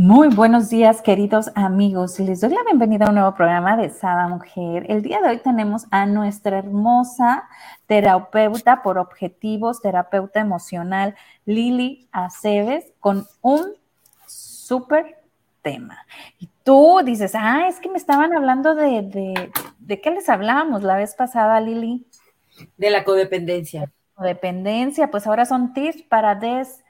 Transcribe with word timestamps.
Muy 0.00 0.28
buenos 0.28 0.70
días, 0.70 1.02
queridos 1.02 1.50
amigos. 1.56 2.20
Les 2.20 2.40
doy 2.40 2.50
la 2.50 2.62
bienvenida 2.62 3.06
a 3.06 3.08
un 3.08 3.16
nuevo 3.16 3.34
programa 3.34 3.76
de 3.76 3.90
Sada 3.90 4.28
Mujer. 4.28 4.86
El 4.88 5.02
día 5.02 5.20
de 5.20 5.30
hoy 5.30 5.38
tenemos 5.38 5.86
a 5.90 6.06
nuestra 6.06 6.58
hermosa 6.58 7.48
terapeuta 7.88 8.84
por 8.84 8.96
objetivos, 8.96 9.82
terapeuta 9.82 10.38
emocional, 10.38 11.16
Lili 11.46 12.06
Aceves, 12.12 12.92
con 13.00 13.26
un 13.40 13.72
súper 14.28 15.18
tema. 15.62 16.06
Y 16.38 16.48
tú 16.62 17.00
dices, 17.04 17.32
ah, 17.34 17.66
es 17.68 17.80
que 17.80 17.90
me 17.90 17.98
estaban 17.98 18.32
hablando 18.32 18.76
de, 18.76 19.02
de, 19.02 19.50
de 19.80 20.00
qué 20.00 20.12
les 20.12 20.28
hablábamos 20.28 20.84
la 20.84 20.94
vez 20.94 21.16
pasada, 21.16 21.60
Lili. 21.60 22.06
De 22.76 22.90
la 22.90 23.02
codependencia. 23.02 23.90
Codependencia, 24.14 25.10
pues 25.10 25.26
ahora 25.26 25.44
son 25.44 25.72
tips 25.72 26.02
para 26.02 26.36
des 26.36 26.84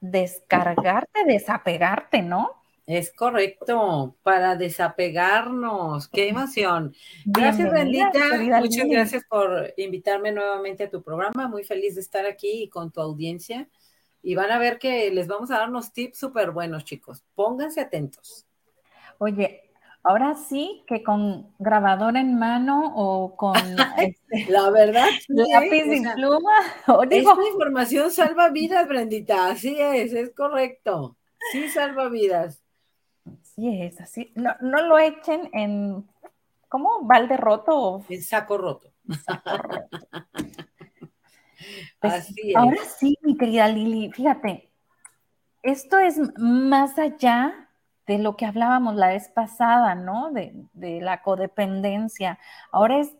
descargarte, 0.00 1.24
desapegarte, 1.24 2.22
¿no? 2.22 2.58
Es 2.86 3.12
correcto, 3.12 4.16
para 4.22 4.56
desapegarnos. 4.56 6.08
¡Qué 6.08 6.28
emoción! 6.28 6.94
Gracias, 7.26 7.70
Bendita. 7.70 8.18
Muchas 8.60 8.88
gracias 8.88 9.24
por 9.28 9.74
invitarme 9.76 10.32
nuevamente 10.32 10.84
a 10.84 10.90
tu 10.90 11.02
programa. 11.02 11.48
Muy 11.48 11.64
feliz 11.64 11.96
de 11.96 12.00
estar 12.00 12.24
aquí 12.24 12.70
con 12.70 12.90
tu 12.90 13.02
audiencia. 13.02 13.68
Y 14.22 14.34
van 14.34 14.50
a 14.50 14.58
ver 14.58 14.78
que 14.78 15.10
les 15.10 15.26
vamos 15.26 15.50
a 15.50 15.58
dar 15.58 15.68
unos 15.68 15.92
tips 15.92 16.18
súper 16.18 16.50
buenos, 16.50 16.86
chicos. 16.86 17.22
Pónganse 17.34 17.82
atentos. 17.82 18.46
Oye, 19.18 19.67
Ahora 20.08 20.34
sí 20.34 20.84
que 20.86 21.02
con 21.02 21.52
grabador 21.58 22.16
en 22.16 22.38
mano 22.38 22.94
o 22.96 23.36
con 23.36 23.54
este, 23.98 24.50
la 24.50 24.70
verdad 24.70 25.06
lápiz 25.28 25.84
y 25.84 26.02
pluma. 26.14 26.50
esta 27.10 27.48
información 27.52 28.10
salva 28.10 28.48
vidas, 28.48 28.88
Brendita. 28.88 29.50
Así 29.50 29.78
es, 29.78 30.14
es 30.14 30.30
correcto. 30.34 31.18
Sí 31.52 31.68
salva 31.68 32.08
vidas. 32.08 32.62
Sí 33.42 33.82
es, 33.82 34.00
así. 34.00 34.32
No, 34.34 34.56
no 34.62 34.80
lo 34.80 34.98
echen 34.98 35.50
en 35.52 36.08
¿cómo? 36.70 37.00
balde 37.02 37.36
roto. 37.36 38.02
En 38.08 38.22
saco 38.22 38.56
roto. 38.56 38.90
Pues 42.00 42.12
así 42.14 42.50
es. 42.50 42.56
Ahora 42.56 42.82
sí, 42.84 43.18
mi 43.22 43.36
querida 43.36 43.66
Lili, 43.66 44.12
fíjate, 44.12 44.70
esto 45.62 45.98
es 45.98 46.18
más 46.38 46.96
allá 46.98 47.67
de 48.08 48.18
lo 48.18 48.36
que 48.36 48.46
hablábamos 48.46 48.96
la 48.96 49.08
vez 49.08 49.28
pasada, 49.28 49.94
¿no? 49.94 50.32
De, 50.32 51.00
la 51.00 51.22
codependencia. 51.22 52.38
Ahora 52.72 53.00
es 53.00 53.14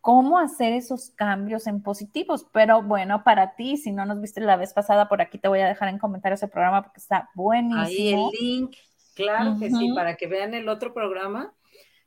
cómo 0.00 0.38
hacer 0.38 0.72
esos 0.72 1.10
cambios 1.10 1.66
en 1.66 1.82
positivos. 1.82 2.46
Pero 2.52 2.80
bueno, 2.80 3.24
para 3.24 3.56
ti, 3.56 3.76
si 3.76 3.90
no 3.90 4.06
nos 4.06 4.20
viste 4.20 4.40
la 4.40 4.56
vez 4.56 4.72
pasada, 4.72 5.08
por 5.08 5.20
aquí 5.20 5.38
te 5.38 5.48
voy 5.48 5.58
a 5.58 5.66
dejar 5.66 5.88
en 5.88 5.98
comentarios 5.98 6.42
el 6.44 6.48
programa 6.48 6.82
porque 6.82 7.00
está 7.00 7.28
buenísimo. 7.34 7.80
Ahí 7.82 8.12
el 8.12 8.40
link, 8.40 8.76
claro 9.16 9.56
que 9.58 9.68
sí, 9.68 9.92
para 9.96 10.16
que 10.16 10.28
vean 10.28 10.54
el 10.54 10.68
otro 10.68 10.94
programa 10.94 11.52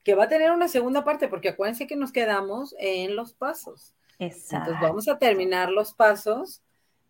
que 0.04 0.16
va 0.16 0.24
a 0.24 0.30
tener 0.30 0.52
una 0.52 0.70
segunda 0.70 1.04
parte, 1.04 1.28
porque 1.28 1.50
acuérdense 1.50 1.88
que 1.88 1.98
nos 1.98 2.14
quedamos 2.14 2.74
en 2.80 3.18
los 3.18 3.34
pasos. 3.34 3.94
Exacto. 4.18 4.72
Entonces 4.72 4.82
vamos 4.82 5.08
a 5.10 5.20
terminar 5.20 5.70
los 5.70 5.94
pasos. 5.94 6.62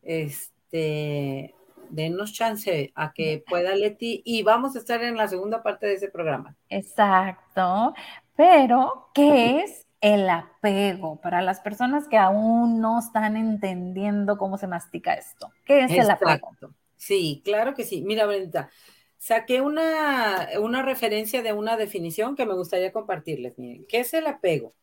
Este, 0.01 1.53
denos 1.93 2.33
chance 2.33 2.91
a 2.95 3.13
que 3.13 3.43
pueda 3.47 3.75
Leti 3.75 4.21
y 4.25 4.43
vamos 4.43 4.75
a 4.75 4.79
estar 4.79 5.03
en 5.03 5.17
la 5.17 5.27
segunda 5.27 5.63
parte 5.63 5.85
de 5.87 5.93
ese 5.93 6.09
programa. 6.09 6.55
Exacto, 6.69 7.93
pero 8.35 9.09
¿qué 9.13 9.61
es 9.61 9.85
el 10.01 10.29
apego 10.29 11.21
para 11.21 11.41
las 11.41 11.59
personas 11.61 12.07
que 12.07 12.17
aún 12.17 12.81
no 12.81 12.99
están 12.99 13.37
entendiendo 13.37 14.37
cómo 14.37 14.57
se 14.57 14.67
mastica 14.67 15.13
esto? 15.13 15.51
¿Qué 15.65 15.81
es 15.85 15.91
el 15.91 16.09
apego? 16.09 16.51
Sí, 16.97 17.41
claro 17.43 17.73
que 17.73 17.83
sí. 17.83 18.01
Mira, 18.01 18.25
Brenda, 18.25 18.69
saqué 19.17 19.61
una, 19.61 20.49
una 20.59 20.81
referencia 20.81 21.41
de 21.41 21.53
una 21.53 21.77
definición 21.77 22.35
que 22.35 22.45
me 22.45 22.53
gustaría 22.53 22.91
compartirles. 22.91 23.57
Miren, 23.57 23.85
¿qué 23.87 23.99
es 24.01 24.13
el 24.13 24.27
apego? 24.27 24.73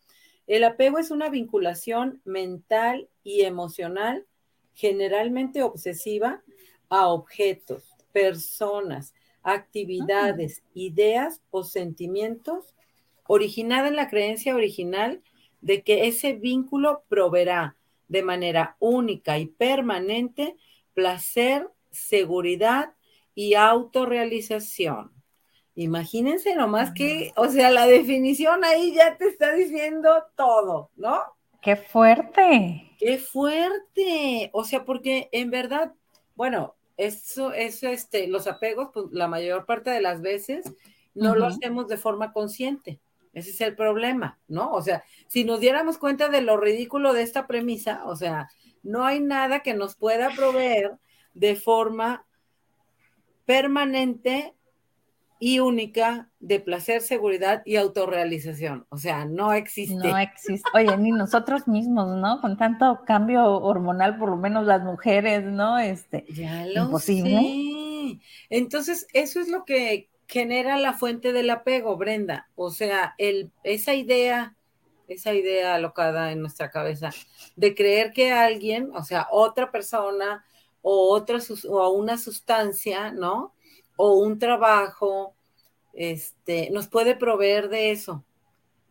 El 0.47 0.65
apego 0.65 0.99
es 0.99 1.11
una 1.11 1.29
vinculación 1.29 2.21
mental 2.25 3.09
y 3.23 3.43
emocional 3.43 4.27
generalmente 4.75 5.63
obsesiva 5.63 6.43
a 6.91 7.09
objetos, 7.09 7.85
personas, 8.13 9.15
actividades, 9.43 10.63
ah. 10.63 10.71
ideas 10.75 11.41
o 11.51 11.65
sentimientos, 11.65 12.75
originada 13.27 13.89
en 13.89 13.97
la 13.97 14.11
creencia 14.11 14.55
original 14.55 15.23
de 15.61 15.83
que 15.83 16.09
ese 16.09 16.35
vínculo 16.35 17.05
proveerá 17.09 17.77
de 18.09 18.23
manera 18.23 18.77
única 18.81 19.39
y 19.39 19.47
permanente 19.47 20.57
placer, 20.95 21.71
seguridad 21.91 22.95
y 23.35 23.55
autorrealización. 23.55 25.13
Imagínense 25.77 26.57
nomás 26.57 26.93
que, 26.93 27.33
o 27.37 27.49
sea, 27.49 27.71
la 27.71 27.87
definición 27.87 28.65
ahí 28.65 28.93
ya 28.93 29.17
te 29.17 29.29
está 29.29 29.55
diciendo 29.55 30.11
todo, 30.37 30.91
¿no? 30.97 31.21
Qué 31.63 31.77
fuerte. 31.77 32.91
Qué 32.99 33.19
fuerte. 33.19 34.51
O 34.53 34.65
sea, 34.65 34.85
porque 34.85 35.29
en 35.33 35.51
verdad, 35.51 35.95
bueno, 36.35 36.75
eso, 37.01 37.53
eso, 37.53 37.89
este, 37.89 38.29
los 38.29 38.47
apegos, 38.47 38.91
pues 38.93 39.07
la 39.11 39.27
mayor 39.27 39.65
parte 39.65 39.91
de 39.91 40.03
las 40.03 40.21
veces 40.21 40.71
no 41.15 41.35
lo 41.35 41.47
hacemos 41.47 41.89
de 41.89 41.97
forma 41.97 42.33
consciente. 42.33 43.01
Ese 43.33 43.51
es 43.51 43.61
el 43.63 43.75
problema, 43.75 44.39
¿no? 44.49 44.73
O 44.73 44.83
sea, 44.83 45.03
si 45.27 45.45
nos 45.45 45.61
diéramos 45.61 45.99
cuenta 45.99 46.29
de 46.29 46.43
lo 46.43 46.57
ridículo 46.57 47.13
de 47.13 47.23
esta 47.23 47.47
premisa, 47.47 48.03
o 48.05 48.17
sea, 48.17 48.49
no 48.83 49.07
hay 49.07 49.21
nada 49.21 49.61
que 49.61 49.73
nos 49.73 49.97
pueda 49.97 50.31
proveer 50.35 50.99
de 51.33 51.57
forma 51.57 52.27
permanente 53.47 54.55
y 55.43 55.59
única 55.59 56.29
de 56.39 56.61
placer, 56.61 57.01
seguridad 57.01 57.63
y 57.65 57.77
autorrealización. 57.77 58.87
O 58.91 58.99
sea, 58.99 59.25
no 59.25 59.55
existe. 59.55 59.95
No 59.95 60.19
existe. 60.19 60.69
Oye, 60.75 60.95
ni 60.99 61.13
nosotros 61.13 61.67
mismos, 61.67 62.15
¿no? 62.19 62.43
Con 62.43 62.59
tanto 62.59 63.01
cambio 63.07 63.47
hormonal, 63.47 64.19
por 64.19 64.29
lo 64.29 64.37
menos 64.37 64.67
las 64.67 64.83
mujeres, 64.83 65.43
¿no? 65.45 65.79
Este, 65.79 66.27
ya 66.29 66.67
lo 66.67 66.85
imposible. 66.85 68.21
Entonces, 68.51 69.07
eso 69.15 69.41
es 69.41 69.49
lo 69.49 69.65
que 69.65 70.11
genera 70.29 70.77
la 70.77 70.93
fuente 70.93 71.33
del 71.33 71.49
apego, 71.49 71.97
Brenda. 71.97 72.51
O 72.55 72.71
sea, 72.71 73.15
el, 73.17 73.51
esa 73.65 73.95
idea, 73.95 74.55
esa 75.09 75.33
idea 75.33 75.75
alocada 75.75 76.33
en 76.33 76.43
nuestra 76.43 76.71
cabeza 76.71 77.11
de 77.57 77.75
creer 77.75 78.13
que 78.13 78.31
alguien, 78.31 78.91
o 78.95 79.03
sea, 79.05 79.27
otra 79.31 79.73
persona 79.73 80.45
o 80.83 81.15
otra 81.15 81.39
o 81.67 81.91
una 81.91 82.19
sustancia, 82.19 83.11
¿no? 83.11 83.55
O 84.03 84.15
un 84.15 84.39
trabajo, 84.39 85.35
este, 85.93 86.71
nos 86.71 86.89
puede 86.89 87.15
proveer 87.15 87.69
de 87.69 87.91
eso, 87.91 88.25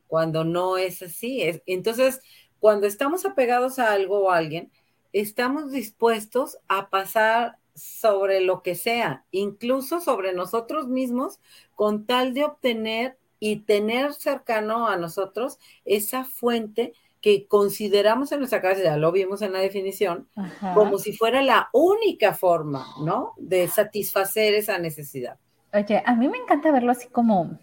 cuando 0.07 0.43
no 0.43 0.77
es 0.77 1.01
así. 1.01 1.41
entonces, 1.65 2.21
cuando 2.59 2.85
estamos 2.85 3.25
apegados 3.25 3.79
a 3.79 3.91
algo 3.91 4.19
o 4.19 4.29
a 4.29 4.37
alguien, 4.37 4.71
estamos 5.11 5.71
dispuestos 5.71 6.59
a 6.67 6.91
pasar 6.91 7.57
sobre 7.73 8.41
lo 8.41 8.61
que 8.61 8.75
sea, 8.75 9.25
incluso 9.31 9.99
sobre 9.99 10.31
nosotros 10.33 10.87
mismos, 10.87 11.39
con 11.73 12.05
tal 12.05 12.35
de 12.35 12.43
obtener 12.43 13.17
y 13.39 13.61
tener 13.61 14.13
cercano 14.13 14.87
a 14.87 14.95
nosotros 14.97 15.57
esa 15.85 16.23
fuente 16.23 16.93
que 17.21 17.47
consideramos 17.47 18.31
en 18.31 18.39
nuestra 18.39 18.61
cabeza, 18.61 18.83
ya 18.83 18.97
lo 18.97 19.11
vimos 19.11 19.41
en 19.41 19.53
la 19.53 19.59
definición, 19.59 20.27
como 20.73 20.97
si 20.97 21.13
fuera 21.13 21.41
la 21.41 21.69
única 21.73 22.33
forma, 22.33 22.85
¿no? 23.03 23.33
De 23.37 23.67
satisfacer 23.67 24.53
esa 24.53 24.77
necesidad. 24.77 25.37
Oye, 25.73 26.01
a 26.05 26.15
mí 26.15 26.29
me 26.29 26.37
encanta 26.37 26.71
verlo 26.71 26.91
así 26.91 27.09
como, 27.09 27.59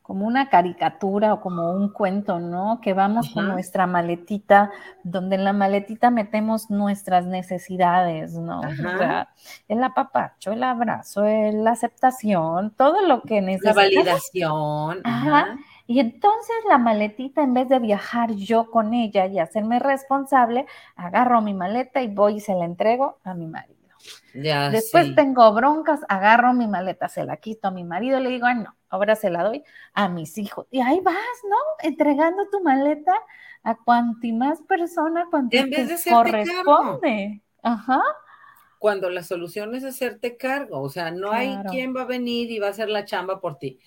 como 0.00 0.26
una 0.26 0.48
caricatura 0.48 1.34
o 1.34 1.40
como 1.40 1.72
un 1.72 1.90
cuento, 1.90 2.40
¿no? 2.40 2.80
Que 2.82 2.94
vamos 2.94 3.30
con 3.32 3.46
nuestra 3.46 3.86
maletita, 3.86 4.72
donde 5.04 5.36
en 5.36 5.44
la 5.44 5.52
maletita 5.52 6.10
metemos 6.10 6.70
nuestras 6.70 7.26
necesidades, 7.26 8.32
¿no? 8.32 8.60
O 8.60 8.98
sea, 8.98 9.28
el 9.68 9.84
apapacho, 9.84 10.52
el 10.52 10.64
abrazo, 10.64 11.24
la 11.24 11.70
aceptación, 11.72 12.70
todo 12.70 13.06
lo 13.06 13.22
que 13.22 13.42
necesitamos. 13.42 13.76
La 13.76 13.82
validación. 13.82 15.00
Ajá. 15.04 15.56
Y 15.92 16.00
entonces 16.00 16.56
la 16.70 16.78
maletita, 16.78 17.42
en 17.42 17.52
vez 17.52 17.68
de 17.68 17.78
viajar 17.78 18.32
yo 18.32 18.70
con 18.70 18.94
ella 18.94 19.26
y 19.26 19.38
hacerme 19.38 19.78
responsable, 19.78 20.64
agarro 20.96 21.42
mi 21.42 21.52
maleta 21.52 22.00
y 22.00 22.08
voy 22.08 22.36
y 22.36 22.40
se 22.40 22.54
la 22.54 22.64
entrego 22.64 23.18
a 23.24 23.34
mi 23.34 23.46
marido. 23.46 23.76
Ya, 24.32 24.70
Después 24.70 25.14
tengo 25.14 25.52
broncas, 25.52 26.00
agarro 26.08 26.54
mi 26.54 26.66
maleta, 26.66 27.08
se 27.08 27.24
la 27.24 27.36
quito 27.36 27.68
a 27.68 27.70
mi 27.72 27.84
marido, 27.84 28.20
le 28.20 28.30
digo, 28.30 28.46
ay 28.46 28.56
no, 28.56 28.74
ahora 28.88 29.16
se 29.16 29.28
la 29.28 29.44
doy 29.44 29.64
a 29.92 30.08
mis 30.08 30.38
hijos. 30.38 30.66
Y 30.70 30.80
ahí 30.80 30.98
vas, 31.00 31.14
¿no? 31.46 31.86
Entregando 31.86 32.48
tu 32.50 32.62
maleta 32.62 33.12
a 33.62 33.74
cuanti 33.74 34.32
más 34.32 34.62
persona, 34.62 35.26
cuanti 35.30 35.58
en 35.58 35.68
vez 35.68 36.04
de 36.04 36.10
corresponde. 36.10 37.42
Ajá. 37.62 38.00
Cuando 38.78 39.10
la 39.10 39.22
solución 39.22 39.74
es 39.74 39.84
hacerte 39.84 40.38
cargo, 40.38 40.80
o 40.80 40.88
sea, 40.88 41.10
no 41.10 41.32
hay 41.32 41.56
quien 41.70 41.94
va 41.94 42.02
a 42.02 42.06
venir 42.06 42.50
y 42.50 42.58
va 42.58 42.68
a 42.68 42.70
hacer 42.70 42.88
la 42.88 43.04
chamba 43.04 43.40
por 43.40 43.58
ti. 43.58 43.78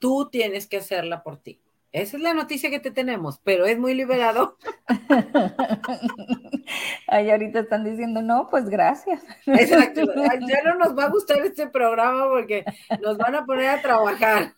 Tú 0.00 0.28
tienes 0.28 0.66
que 0.66 0.78
hacerla 0.78 1.22
por 1.22 1.36
ti. 1.36 1.60
Esa 1.92 2.16
es 2.16 2.22
la 2.22 2.34
noticia 2.34 2.70
que 2.70 2.78
te 2.78 2.92
tenemos, 2.92 3.40
pero 3.42 3.66
es 3.66 3.78
muy 3.78 3.94
liberado. 3.94 4.56
Ay, 7.08 7.30
ahorita 7.30 7.60
están 7.60 7.84
diciendo, 7.84 8.22
no, 8.22 8.48
pues 8.48 8.68
gracias. 8.68 9.22
Exacto, 9.46 10.02
ya 10.48 10.62
no 10.64 10.76
nos 10.76 10.96
va 10.96 11.04
a 11.04 11.10
gustar 11.10 11.44
este 11.44 11.66
programa 11.66 12.28
porque 12.28 12.64
nos 13.00 13.18
van 13.18 13.34
a 13.34 13.44
poner 13.44 13.68
a 13.68 13.82
trabajar. 13.82 14.54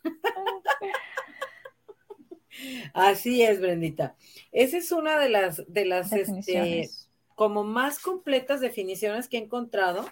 Así 2.93 3.43
es, 3.43 3.61
Brendita. 3.61 4.15
Esa 4.53 4.77
es 4.77 4.93
una 4.93 5.19
de 5.19 5.31
las, 5.31 5.63
de 5.69 5.87
las, 5.87 6.13
este, 6.13 6.91
como 7.35 7.65
más 7.65 7.99
completas 7.99 8.61
definiciones 8.61 9.29
que 9.29 9.39
he 9.39 9.41
encontrado 9.41 10.05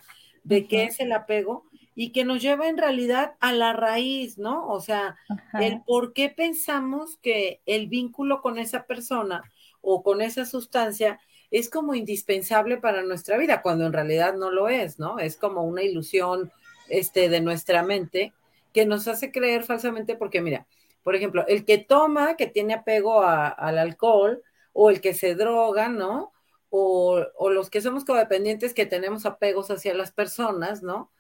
de 0.42 0.66
qué 0.66 0.84
es 0.84 1.00
el 1.00 1.12
apego 1.12 1.69
y 1.94 2.12
que 2.12 2.24
nos 2.24 2.40
lleva 2.40 2.68
en 2.68 2.78
realidad 2.78 3.34
a 3.40 3.52
la 3.52 3.72
raíz, 3.72 4.38
¿no? 4.38 4.68
O 4.68 4.80
sea, 4.80 5.16
el 5.60 5.82
por 5.82 6.12
qué 6.12 6.28
pensamos 6.28 7.18
que 7.20 7.60
el 7.66 7.88
vínculo 7.88 8.40
con 8.40 8.58
esa 8.58 8.84
persona 8.84 9.42
o 9.80 10.02
con 10.02 10.22
esa 10.22 10.46
sustancia 10.46 11.20
es 11.50 11.68
como 11.68 11.94
indispensable 11.94 12.76
para 12.76 13.02
nuestra 13.02 13.36
vida, 13.36 13.60
cuando 13.60 13.86
en 13.86 13.92
realidad 13.92 14.34
no 14.34 14.50
lo 14.50 14.68
es, 14.68 14.98
¿no? 14.98 15.18
Es 15.18 15.36
como 15.36 15.64
una 15.64 15.82
ilusión 15.82 16.52
este, 16.88 17.28
de 17.28 17.40
nuestra 17.40 17.82
mente 17.82 18.32
que 18.72 18.86
nos 18.86 19.08
hace 19.08 19.32
creer 19.32 19.64
falsamente 19.64 20.14
porque, 20.14 20.40
mira, 20.40 20.66
por 21.02 21.16
ejemplo, 21.16 21.44
el 21.48 21.64
que 21.64 21.78
toma, 21.78 22.36
que 22.36 22.46
tiene 22.46 22.74
apego 22.74 23.22
al 23.22 23.78
alcohol, 23.78 24.42
o 24.72 24.90
el 24.90 25.00
que 25.00 25.14
se 25.14 25.34
droga, 25.34 25.88
¿no? 25.88 26.32
O, 26.68 27.20
o 27.36 27.50
los 27.50 27.68
que 27.68 27.80
somos 27.80 28.04
codependientes 28.04 28.74
que 28.74 28.86
tenemos 28.86 29.26
apegos 29.26 29.70
hacia 29.72 29.94
las 29.94 30.12
personas, 30.12 30.82
¿no? 30.82 31.10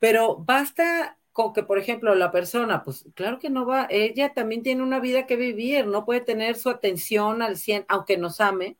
Pero 0.00 0.36
basta 0.38 1.18
con 1.32 1.52
que, 1.52 1.62
por 1.62 1.78
ejemplo, 1.78 2.14
la 2.16 2.32
persona, 2.32 2.82
pues 2.82 3.06
claro 3.14 3.38
que 3.38 3.50
no 3.50 3.64
va, 3.64 3.86
ella 3.88 4.34
también 4.34 4.62
tiene 4.64 4.82
una 4.82 4.98
vida 4.98 5.26
que 5.26 5.36
vivir, 5.36 5.86
no 5.86 6.04
puede 6.04 6.20
tener 6.20 6.56
su 6.56 6.68
atención 6.70 7.42
al 7.42 7.56
100, 7.56 7.84
aunque 7.88 8.18
nos 8.18 8.40
ame, 8.40 8.76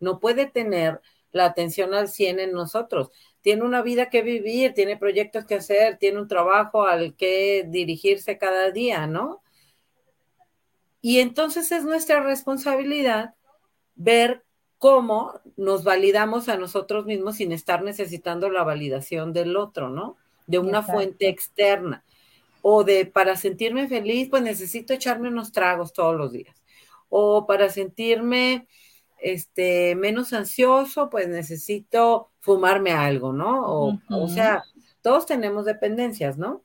no 0.00 0.18
puede 0.18 0.46
tener 0.46 1.00
la 1.30 1.44
atención 1.46 1.94
al 1.94 2.08
100 2.08 2.40
en 2.40 2.52
nosotros. 2.52 3.10
Tiene 3.40 3.62
una 3.62 3.82
vida 3.82 4.10
que 4.10 4.22
vivir, 4.22 4.74
tiene 4.74 4.96
proyectos 4.96 5.44
que 5.44 5.56
hacer, 5.56 5.98
tiene 5.98 6.20
un 6.20 6.28
trabajo 6.28 6.84
al 6.84 7.14
que 7.14 7.64
dirigirse 7.68 8.38
cada 8.38 8.70
día, 8.70 9.06
¿no? 9.06 9.42
Y 11.00 11.20
entonces 11.20 11.72
es 11.72 11.84
nuestra 11.84 12.20
responsabilidad 12.20 13.34
ver 13.94 14.44
cómo 14.78 15.40
nos 15.56 15.84
validamos 15.84 16.48
a 16.48 16.56
nosotros 16.56 17.06
mismos 17.06 17.36
sin 17.36 17.52
estar 17.52 17.82
necesitando 17.82 18.50
la 18.50 18.64
validación 18.64 19.32
del 19.32 19.56
otro, 19.56 19.88
¿no? 19.88 20.16
De 20.46 20.58
una 20.58 20.82
fuente 20.82 21.28
externa. 21.28 22.04
O 22.62 22.84
de 22.84 23.06
para 23.06 23.36
sentirme 23.36 23.88
feliz, 23.88 24.28
pues 24.30 24.42
necesito 24.42 24.92
echarme 24.92 25.28
unos 25.28 25.52
tragos 25.52 25.92
todos 25.92 26.16
los 26.16 26.32
días. 26.32 26.62
O 27.08 27.46
para 27.46 27.68
sentirme 27.68 28.68
este, 29.18 29.94
menos 29.96 30.32
ansioso, 30.32 31.10
pues 31.10 31.28
necesito 31.28 32.30
fumarme 32.40 32.92
algo, 32.92 33.32
¿no? 33.32 33.66
O, 33.66 33.98
o 34.10 34.28
sea, 34.28 34.62
todos 35.00 35.26
tenemos 35.26 35.64
dependencias, 35.64 36.38
¿no? 36.38 36.62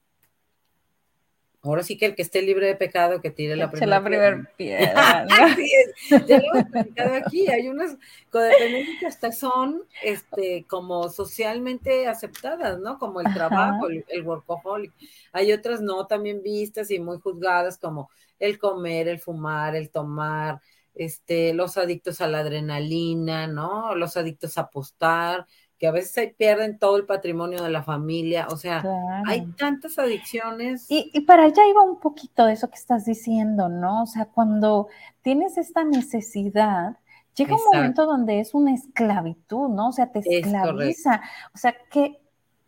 Ahora 1.67 1.83
sí 1.83 1.97
que 1.97 2.05
el 2.05 2.15
que 2.15 2.21
esté 2.21 2.41
libre 2.41 2.67
de 2.67 2.75
pecado, 2.75 3.21
que 3.21 3.29
tire 3.29 3.55
la 3.55 3.69
primera, 3.69 3.99
la 3.99 4.03
primera 4.03 4.51
piedra. 4.55 5.27
Así 5.29 5.71
es. 5.73 6.25
Ya 6.25 6.39
lo 6.39 6.55
hemos 6.55 6.71
platicado 6.71 7.15
aquí. 7.15 7.47
Hay 7.47 7.67
unas 7.67 7.97
codependencias 8.29 8.99
que 8.99 9.05
hasta 9.05 9.31
son 9.31 9.83
este, 10.03 10.65
como 10.67 11.09
socialmente 11.09 12.07
aceptadas, 12.07 12.79
¿no? 12.79 12.97
Como 12.97 13.21
el 13.21 13.33
trabajo, 13.33 13.89
el, 13.89 14.05
el, 14.07 14.23
workaholic. 14.23 14.93
Hay 15.31 15.51
otras 15.51 15.81
no 15.81 16.07
también 16.07 16.41
vistas 16.41 16.91
y 16.91 16.99
muy 16.99 17.19
juzgadas, 17.19 17.77
como 17.77 18.09
el 18.39 18.57
comer, 18.59 19.07
el 19.07 19.19
fumar, 19.19 19.75
el 19.75 19.89
tomar, 19.89 20.61
este, 20.97 21.53
los 21.53 21.77
adictos 21.77 22.21
a 22.21 22.27
la 22.27 22.39
adrenalina, 22.39 23.47
¿no? 23.47 23.95
Los 23.95 24.17
adictos 24.17 24.57
a 24.57 24.61
apostar, 24.61 25.45
que 25.79 25.87
a 25.87 25.91
veces 25.91 26.17
ahí 26.17 26.33
pierden 26.33 26.79
todo 26.79 26.97
el 26.97 27.05
patrimonio 27.05 27.63
de 27.63 27.69
la 27.69 27.83
familia, 27.83 28.47
o 28.49 28.57
sea, 28.57 28.83
hay 29.25 29.45
tantas 29.57 29.99
adicciones. 29.99 30.87
Y, 30.89 31.21
para 31.21 31.43
allá 31.43 31.67
iba 31.69 31.81
un 31.83 31.99
poquito 31.99 32.45
de 32.45 32.53
eso 32.53 32.69
que 32.69 32.75
estás 32.75 33.05
diciendo, 33.05 33.69
¿no? 33.69 34.03
O 34.03 34.05
sea, 34.07 34.25
cuando 34.25 34.87
tienes 35.21 35.57
esta 35.57 35.83
necesidad, 35.83 36.97
llega 37.35 37.55
un 37.55 37.61
momento 37.71 38.05
donde 38.07 38.39
es 38.39 38.55
una 38.55 38.73
esclavitud, 38.73 39.69
¿no? 39.69 39.89
O 39.89 39.91
sea, 39.91 40.11
te 40.11 40.19
esclaviza. 40.19 41.21
O 41.53 41.57
sea, 41.59 41.75
¿qué, 41.91 42.19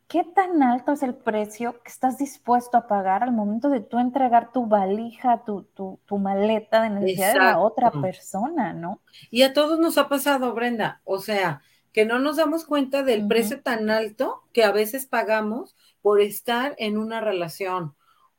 ¿qué 0.07 0.23
tan 0.23 0.61
alto 0.61 0.91
es 0.91 1.01
el 1.01 1.15
precio 1.15 1.81
que 1.81 1.89
estás 1.89 2.19
dispuesto 2.19 2.77
a 2.77 2.87
pagar 2.87 3.23
al 3.23 3.31
momento 3.31 3.69
de 3.69 3.79
tú 3.79 3.97
entregar 3.97 4.51
tu 4.51 4.67
valija, 4.67 5.43
tu, 5.43 5.63
tu, 5.63 5.99
tu 6.05 6.19
maleta 6.19 6.83
de 6.83 6.91
necesidad 6.91 7.33
de 7.33 7.39
la 7.39 7.59
otra 7.59 7.89
persona, 7.89 8.73
¿no? 8.73 9.01
Y 9.31 9.41
a 9.41 9.53
todos 9.53 9.79
nos 9.79 9.97
ha 9.97 10.07
pasado, 10.07 10.53
Brenda, 10.53 11.01
o 11.05 11.17
sea, 11.17 11.63
que 11.91 12.05
no 12.05 12.19
nos 12.19 12.37
damos 12.37 12.65
cuenta 12.65 13.03
del 13.03 13.27
precio 13.27 13.61
tan 13.61 13.89
alto 13.89 14.43
que 14.53 14.63
a 14.63 14.71
veces 14.71 15.05
pagamos 15.05 15.75
por 16.01 16.21
estar 16.21 16.75
en 16.77 16.97
una 16.97 17.21
relación 17.21 17.95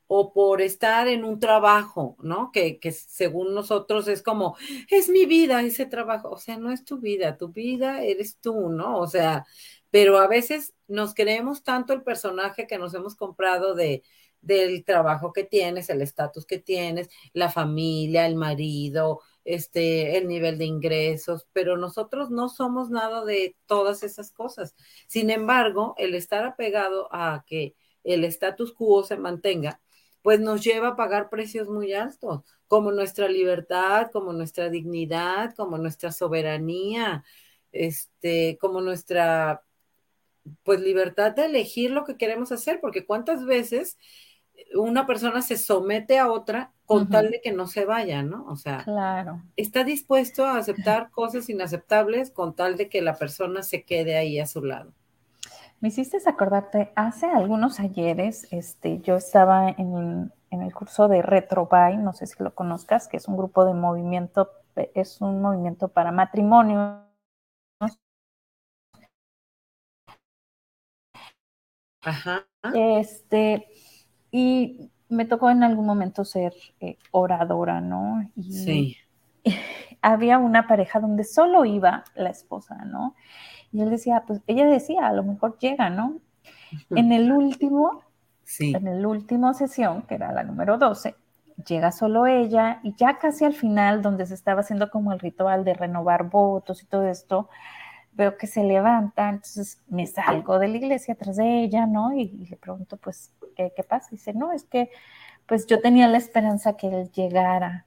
o 0.07 0.33
por 0.33 0.61
estar 0.61 1.07
en 1.07 1.23
un 1.23 1.39
trabajo, 1.39 2.17
¿no? 2.21 2.51
Que, 2.51 2.79
que, 2.79 2.91
según 2.91 3.53
nosotros 3.53 4.09
es 4.09 4.21
como, 4.21 4.57
es 4.89 5.07
mi 5.07 5.25
vida 5.25 5.61
ese 5.61 5.85
trabajo, 5.85 6.29
o 6.29 6.37
sea, 6.37 6.57
no 6.57 6.71
es 6.71 6.83
tu 6.83 6.99
vida, 6.99 7.37
tu 7.37 7.49
vida 7.49 8.03
eres 8.03 8.37
tú, 8.41 8.69
¿no? 8.69 8.97
O 8.99 9.07
sea, 9.07 9.45
pero 9.89 10.19
a 10.19 10.27
veces 10.27 10.73
nos 10.87 11.13
creemos 11.13 11.63
tanto 11.63 11.93
el 11.93 12.03
personaje 12.03 12.67
que 12.67 12.77
nos 12.77 12.93
hemos 12.93 13.15
comprado 13.15 13.73
de, 13.73 14.03
del 14.41 14.83
trabajo 14.83 15.33
que 15.33 15.43
tienes, 15.43 15.89
el 15.89 16.01
estatus 16.01 16.45
que 16.45 16.59
tienes, 16.59 17.09
la 17.33 17.49
familia, 17.49 18.25
el 18.25 18.35
marido, 18.35 19.21
este, 19.45 20.17
el 20.17 20.27
nivel 20.27 20.57
de 20.57 20.65
ingresos, 20.65 21.47
pero 21.53 21.77
nosotros 21.77 22.29
no 22.29 22.49
somos 22.49 22.89
nada 22.89 23.25
de 23.25 23.55
todas 23.65 24.03
esas 24.03 24.31
cosas. 24.31 24.75
Sin 25.07 25.29
embargo, 25.29 25.95
el 25.97 26.15
estar 26.15 26.45
apegado 26.45 27.07
a 27.11 27.43
que 27.47 27.75
el 28.03 28.23
status 28.25 28.73
quo 28.73 29.03
se 29.03 29.17
mantenga, 29.17 29.81
pues 30.21 30.39
nos 30.39 30.63
lleva 30.63 30.89
a 30.89 30.95
pagar 30.95 31.29
precios 31.29 31.67
muy 31.67 31.93
altos, 31.93 32.41
como 32.67 32.91
nuestra 32.91 33.27
libertad, 33.27 34.11
como 34.11 34.33
nuestra 34.33 34.69
dignidad, 34.69 35.53
como 35.55 35.77
nuestra 35.77 36.11
soberanía, 36.11 37.23
este, 37.71 38.57
como 38.59 38.81
nuestra 38.81 39.63
pues 40.63 40.81
libertad 40.81 41.31
de 41.33 41.45
elegir 41.45 41.91
lo 41.91 42.03
que 42.03 42.17
queremos 42.17 42.51
hacer, 42.51 42.79
porque 42.81 43.05
cuántas 43.05 43.45
veces 43.45 43.97
una 44.75 45.05
persona 45.05 45.41
se 45.41 45.57
somete 45.57 46.17
a 46.17 46.31
otra 46.31 46.73
con 46.91 47.09
tal 47.09 47.31
de 47.31 47.41
que 47.41 47.53
no 47.53 47.67
se 47.67 47.85
vaya, 47.85 48.21
¿no? 48.21 48.45
O 48.47 48.57
sea, 48.57 48.83
claro. 48.83 49.41
está 49.55 49.83
dispuesto 49.85 50.45
a 50.45 50.57
aceptar 50.57 51.09
cosas 51.11 51.49
inaceptables 51.49 52.31
con 52.31 52.53
tal 52.53 52.75
de 52.75 52.89
que 52.89 53.01
la 53.01 53.15
persona 53.15 53.63
se 53.63 53.83
quede 53.83 54.17
ahí 54.17 54.39
a 54.39 54.45
su 54.45 54.61
lado. 54.61 54.93
Me 55.79 55.87
hiciste 55.87 56.17
acordarte, 56.27 56.91
hace 56.95 57.25
algunos 57.25 57.79
ayeres, 57.79 58.47
este, 58.51 58.99
yo 58.99 59.15
estaba 59.15 59.69
en, 59.69 60.31
el 60.51 60.73
curso 60.73 61.07
de 61.07 61.21
Retrobay, 61.21 61.97
no 61.97 62.13
sé 62.13 62.27
si 62.27 62.43
lo 62.43 62.53
conozcas, 62.53 63.07
que 63.07 63.17
es 63.17 63.27
un 63.27 63.37
grupo 63.37 63.65
de 63.65 63.73
movimiento, 63.73 64.51
es 64.93 65.21
un 65.21 65.41
movimiento 65.41 65.87
para 65.87 66.11
matrimonio. 66.11 67.05
Ajá. 72.03 72.45
Este, 72.75 73.67
y 74.29 74.91
me 75.11 75.25
tocó 75.25 75.49
en 75.49 75.63
algún 75.63 75.85
momento 75.85 76.25
ser 76.25 76.53
eh, 76.79 76.97
oradora, 77.11 77.81
¿no? 77.81 78.29
Y 78.35 78.53
sí. 78.53 78.97
Había 80.01 80.39
una 80.39 80.67
pareja 80.67 80.99
donde 80.99 81.23
solo 81.23 81.65
iba 81.65 82.03
la 82.15 82.29
esposa, 82.29 82.75
¿no? 82.85 83.15
Y 83.71 83.81
él 83.81 83.89
decía, 83.89 84.23
pues 84.25 84.41
ella 84.47 84.65
decía, 84.65 85.07
a 85.07 85.13
lo 85.13 85.23
mejor 85.23 85.57
llega, 85.59 85.89
¿no? 85.89 86.17
En 86.89 87.11
el 87.11 87.31
último, 87.31 88.01
sí. 88.43 88.73
en 88.73 88.87
el 88.87 89.05
último 89.05 89.53
sesión, 89.53 90.03
que 90.03 90.15
era 90.15 90.31
la 90.31 90.43
número 90.43 90.77
12, 90.77 91.15
llega 91.67 91.91
solo 91.91 92.25
ella 92.25 92.79
y 92.83 92.95
ya 92.95 93.17
casi 93.17 93.45
al 93.45 93.53
final, 93.53 94.01
donde 94.01 94.25
se 94.25 94.33
estaba 94.33 94.61
haciendo 94.61 94.89
como 94.89 95.13
el 95.13 95.19
ritual 95.19 95.63
de 95.63 95.73
renovar 95.73 96.29
votos 96.29 96.81
y 96.81 96.85
todo 96.85 97.07
esto, 97.07 97.49
veo 98.13 98.37
que 98.37 98.47
se 98.47 98.63
levanta, 98.63 99.29
entonces 99.29 99.81
me 99.87 100.05
salgo 100.07 100.59
de 100.59 100.67
la 100.67 100.77
iglesia 100.77 101.13
atrás 101.13 101.37
de 101.37 101.63
ella, 101.63 101.85
¿no? 101.85 102.13
Y, 102.13 102.27
le 102.49 102.57
pregunto, 102.57 102.97
pues, 102.97 103.33
¿qué, 103.55 103.73
¿qué, 103.75 103.83
pasa? 103.83 104.09
Dice, 104.11 104.33
no, 104.33 104.51
es 104.51 104.63
que, 104.65 104.89
pues 105.47 105.67
yo 105.67 105.81
tenía 105.81 106.07
la 106.07 106.17
esperanza 106.17 106.77
que 106.77 106.87
él 106.87 107.11
llegara, 107.11 107.85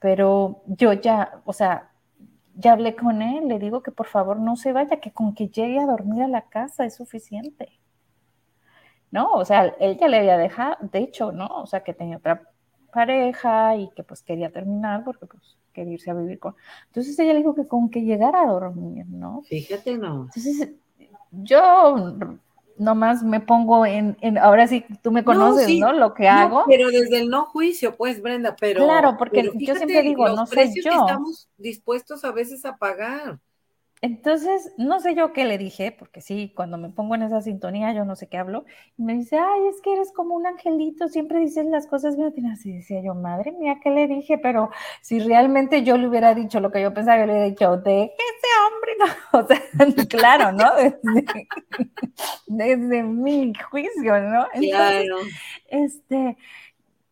pero 0.00 0.62
yo 0.66 0.92
ya, 0.94 1.40
o 1.44 1.52
sea, 1.52 1.90
ya 2.54 2.72
hablé 2.72 2.96
con 2.96 3.22
él, 3.22 3.48
le 3.48 3.58
digo 3.58 3.82
que 3.82 3.92
por 3.92 4.06
favor 4.06 4.38
no 4.38 4.56
se 4.56 4.72
vaya, 4.72 5.00
que 5.00 5.12
con 5.12 5.34
que 5.34 5.48
llegue 5.48 5.78
a 5.80 5.86
dormir 5.86 6.22
a 6.22 6.28
la 6.28 6.42
casa 6.42 6.84
es 6.86 6.96
suficiente. 6.96 7.78
¿no? 9.10 9.32
O 9.32 9.44
sea, 9.44 9.74
él 9.80 9.96
ya 9.98 10.08
le 10.08 10.18
había 10.18 10.36
dejado, 10.36 10.76
de 10.80 10.98
hecho, 11.00 11.32
¿no? 11.32 11.46
O 11.46 11.66
sea, 11.66 11.82
que 11.82 11.94
tenía 11.94 12.18
otra 12.18 12.42
pareja 12.92 13.76
y 13.76 13.90
que 13.90 14.02
pues 14.02 14.22
quería 14.22 14.50
terminar 14.50 15.04
porque 15.04 15.26
pues 15.26 15.56
quería 15.76 15.94
irse 15.94 16.10
a 16.10 16.14
vivir 16.14 16.38
con... 16.38 16.54
Entonces 16.86 17.18
ella 17.18 17.34
le 17.34 17.40
dijo 17.40 17.54
que 17.54 17.66
con 17.66 17.90
que 17.90 18.00
llegara 18.00 18.42
a 18.42 18.46
dormir, 18.46 19.06
¿no? 19.06 19.42
Fíjate, 19.42 19.98
no. 19.98 20.22
Entonces 20.22 20.70
yo 21.30 22.16
nomás 22.78 23.22
me 23.22 23.40
pongo 23.40 23.86
en, 23.86 24.16
en 24.20 24.38
ahora 24.38 24.66
sí 24.66 24.84
tú 25.02 25.10
me 25.10 25.24
conoces, 25.24 25.78
¿no? 25.78 25.92
Lo 25.92 26.14
que 26.14 26.28
hago. 26.28 26.64
Pero 26.66 26.88
desde 26.88 27.20
el 27.20 27.28
no 27.28 27.44
juicio, 27.44 27.96
pues, 27.96 28.22
Brenda, 28.22 28.56
pero. 28.58 28.84
Claro, 28.84 29.16
porque 29.18 29.50
yo 29.54 29.74
siempre 29.74 30.02
digo, 30.02 30.28
no 30.30 30.46
sé 30.46 30.72
yo. 30.74 30.90
Que 30.90 30.96
estamos 30.96 31.48
dispuestos 31.58 32.24
a 32.24 32.32
veces 32.32 32.64
a 32.64 32.76
pagar. 32.76 33.38
Entonces, 34.02 34.74
no 34.76 35.00
sé 35.00 35.14
yo 35.14 35.32
qué 35.32 35.46
le 35.46 35.56
dije, 35.56 35.90
porque 35.90 36.20
sí, 36.20 36.52
cuando 36.54 36.76
me 36.76 36.90
pongo 36.90 37.14
en 37.14 37.22
esa 37.22 37.40
sintonía, 37.40 37.94
yo 37.94 38.04
no 38.04 38.14
sé 38.14 38.28
qué 38.28 38.36
hablo, 38.36 38.66
y 38.98 39.02
me 39.02 39.14
dice, 39.14 39.38
ay, 39.38 39.68
es 39.70 39.80
que 39.80 39.94
eres 39.94 40.12
como 40.12 40.34
un 40.34 40.46
angelito, 40.46 41.08
siempre 41.08 41.40
dices 41.40 41.64
las 41.66 41.86
cosas 41.86 42.14
bien 42.16 42.46
así 42.46 42.72
decía 42.72 43.00
yo, 43.02 43.14
madre 43.14 43.52
mía, 43.52 43.80
¿qué 43.82 43.90
le 43.90 44.06
dije? 44.06 44.36
Pero 44.36 44.70
si 45.00 45.18
realmente 45.20 45.82
yo 45.82 45.96
le 45.96 46.08
hubiera 46.08 46.34
dicho 46.34 46.60
lo 46.60 46.70
que 46.70 46.82
yo 46.82 46.92
pensaba, 46.92 47.20
yo 47.20 47.26
le 47.26 47.32
hubiera 47.32 47.48
dicho, 47.48 47.76
deje 47.78 48.12
ese 48.12 48.48
hombre, 48.66 48.92
no, 48.98 49.06
o 49.40 49.46
sea, 49.46 50.06
claro, 50.08 50.52
¿no? 50.52 50.70
Desde, 52.46 53.02
mi 53.02 53.52
juicio, 53.70 54.20
¿no? 54.20 54.46
claro. 54.52 55.16
Este, 55.68 56.36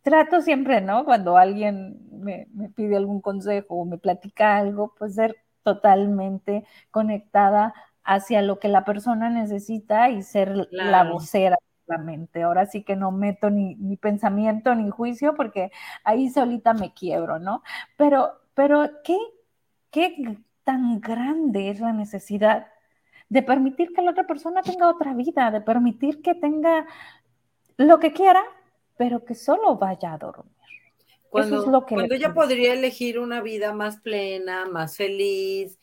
trato 0.02 0.42
siempre, 0.42 0.82
¿no? 0.82 1.06
Cuando 1.06 1.38
alguien 1.38 1.98
me, 2.12 2.46
me 2.52 2.68
pide 2.68 2.96
algún 2.96 3.22
consejo 3.22 3.76
o 3.76 3.84
me 3.86 3.96
platica 3.96 4.58
algo, 4.58 4.94
pues 4.98 5.14
ser 5.14 5.43
totalmente 5.64 6.64
conectada 6.90 7.74
hacia 8.04 8.42
lo 8.42 8.60
que 8.60 8.68
la 8.68 8.84
persona 8.84 9.30
necesita 9.30 10.10
y 10.10 10.22
ser 10.22 10.68
la 10.70 11.04
vocera 11.04 11.56
de 11.56 11.96
la 11.96 12.02
mente. 12.02 12.42
Ahora 12.42 12.66
sí 12.66 12.84
que 12.84 12.96
no 12.96 13.10
meto 13.10 13.50
ni, 13.50 13.74
ni, 13.76 13.96
pensamiento 13.96 14.74
ni 14.74 14.90
juicio 14.90 15.34
porque 15.34 15.72
ahí 16.04 16.28
solita 16.30 16.74
me 16.74 16.92
quiebro, 16.92 17.38
¿no? 17.38 17.62
Pero, 17.96 18.34
pero 18.54 18.90
¿qué, 19.02 19.16
qué 19.90 20.38
tan 20.64 21.00
grande 21.00 21.70
es 21.70 21.80
la 21.80 21.92
necesidad 21.92 22.68
de 23.28 23.42
permitir 23.42 23.92
que 23.94 24.02
la 24.02 24.12
otra 24.12 24.26
persona 24.26 24.62
tenga 24.62 24.88
otra 24.88 25.14
vida, 25.14 25.50
de 25.50 25.60
permitir 25.60 26.22
que 26.22 26.34
tenga 26.34 26.86
lo 27.76 27.98
que 27.98 28.12
quiera, 28.12 28.42
pero 28.96 29.24
que 29.24 29.34
solo 29.34 29.76
vaya 29.76 30.12
a 30.12 30.18
dormir? 30.18 30.54
Cuando, 31.34 31.84
cuando 31.84 32.14
ella 32.14 32.32
podría 32.32 32.74
elegir 32.74 33.18
una 33.18 33.40
vida 33.40 33.72
más 33.72 33.96
plena, 33.96 34.66
más 34.66 34.96
feliz, 34.96 35.80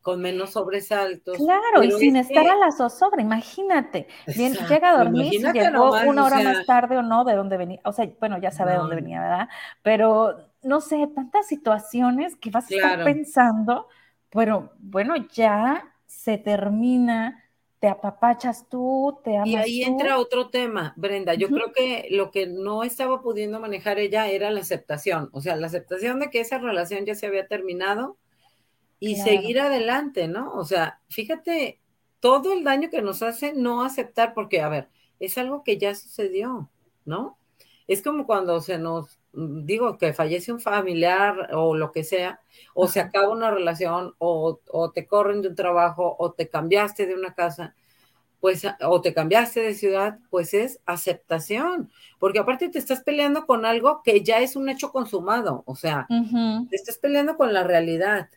con 0.00 0.20
menos 0.20 0.50
sobresaltos. 0.50 1.36
Claro, 1.36 1.84
y 1.84 1.92
sin 1.92 2.16
estar 2.16 2.44
a 2.44 2.56
la 2.56 2.72
zozobra, 2.72 3.22
imagínate. 3.22 4.08
Bien, 4.34 4.54
llega 4.68 4.90
a 4.90 4.98
dormir, 4.98 5.30
si 5.30 5.52
llegó 5.52 5.92
una 6.04 6.24
hora 6.24 6.40
más 6.40 6.66
tarde 6.66 6.98
o 6.98 7.02
no, 7.02 7.22
de 7.22 7.36
dónde 7.36 7.56
venía. 7.56 7.78
O 7.84 7.92
sea, 7.92 8.10
bueno, 8.18 8.38
ya 8.38 8.50
sabe 8.50 8.72
de 8.72 8.78
dónde 8.78 8.96
venía, 8.96 9.20
¿verdad? 9.20 9.48
Pero 9.82 10.50
no 10.64 10.80
sé, 10.80 11.08
tantas 11.14 11.46
situaciones 11.46 12.34
que 12.34 12.50
vas 12.50 12.68
a 12.68 12.74
estar 12.74 13.04
pensando, 13.04 13.86
pero 14.30 14.72
bueno, 14.80 15.14
ya 15.32 15.94
se 16.06 16.38
termina 16.38 17.44
te 17.80 17.88
apapachas 17.88 18.68
tú, 18.68 19.18
te 19.22 19.36
amas. 19.36 19.48
Y 19.48 19.56
ahí 19.56 19.82
entra 19.82 20.18
otro 20.18 20.50
tema, 20.50 20.94
Brenda. 20.96 21.34
Yo 21.34 21.48
creo 21.48 21.72
que 21.72 22.08
lo 22.10 22.30
que 22.30 22.46
no 22.46 22.82
estaba 22.82 23.22
pudiendo 23.22 23.60
manejar 23.60 23.98
ella 23.98 24.28
era 24.28 24.50
la 24.50 24.60
aceptación, 24.60 25.30
o 25.32 25.40
sea, 25.40 25.56
la 25.56 25.68
aceptación 25.68 26.18
de 26.18 26.30
que 26.30 26.40
esa 26.40 26.58
relación 26.58 27.04
ya 27.04 27.14
se 27.14 27.26
había 27.26 27.46
terminado 27.46 28.16
y 28.98 29.16
seguir 29.16 29.60
adelante, 29.60 30.26
¿no? 30.26 30.52
O 30.54 30.64
sea, 30.64 31.00
fíjate 31.08 31.80
todo 32.18 32.52
el 32.52 32.64
daño 32.64 32.90
que 32.90 33.00
nos 33.00 33.22
hace 33.22 33.52
no 33.52 33.84
aceptar, 33.84 34.34
porque, 34.34 34.60
a 34.60 34.68
ver, 34.68 34.88
es 35.20 35.38
algo 35.38 35.62
que 35.62 35.78
ya 35.78 35.94
sucedió, 35.94 36.68
¿no? 37.04 37.38
Es 37.86 38.02
como 38.02 38.26
cuando 38.26 38.60
se 38.60 38.76
nos, 38.78 39.17
digo, 39.32 39.98
que 39.98 40.12
fallece 40.12 40.52
un 40.52 40.60
familiar 40.60 41.54
o 41.54 41.74
lo 41.74 41.92
que 41.92 42.04
sea, 42.04 42.40
o 42.74 42.88
se 42.88 43.00
acaba 43.00 43.28
una 43.28 43.50
relación, 43.50 44.14
o, 44.18 44.60
o, 44.70 44.90
te 44.90 45.06
corren 45.06 45.42
de 45.42 45.48
un 45.48 45.54
trabajo, 45.54 46.16
o 46.18 46.32
te 46.32 46.48
cambiaste 46.48 47.06
de 47.06 47.14
una 47.14 47.34
casa, 47.34 47.74
pues, 48.40 48.62
o 48.82 49.00
te 49.00 49.14
cambiaste 49.14 49.60
de 49.60 49.74
ciudad, 49.74 50.18
pues 50.30 50.54
es 50.54 50.80
aceptación, 50.86 51.90
porque 52.18 52.38
aparte 52.38 52.68
te 52.68 52.78
estás 52.78 53.02
peleando 53.02 53.46
con 53.46 53.64
algo 53.64 54.02
que 54.02 54.22
ya 54.22 54.38
es 54.38 54.56
un 54.56 54.68
hecho 54.68 54.92
consumado, 54.92 55.62
o 55.66 55.76
sea, 55.76 56.06
te 56.70 56.76
estás 56.76 56.98
peleando 56.98 57.36
con 57.36 57.52
la 57.52 57.64
realidad. 57.64 58.28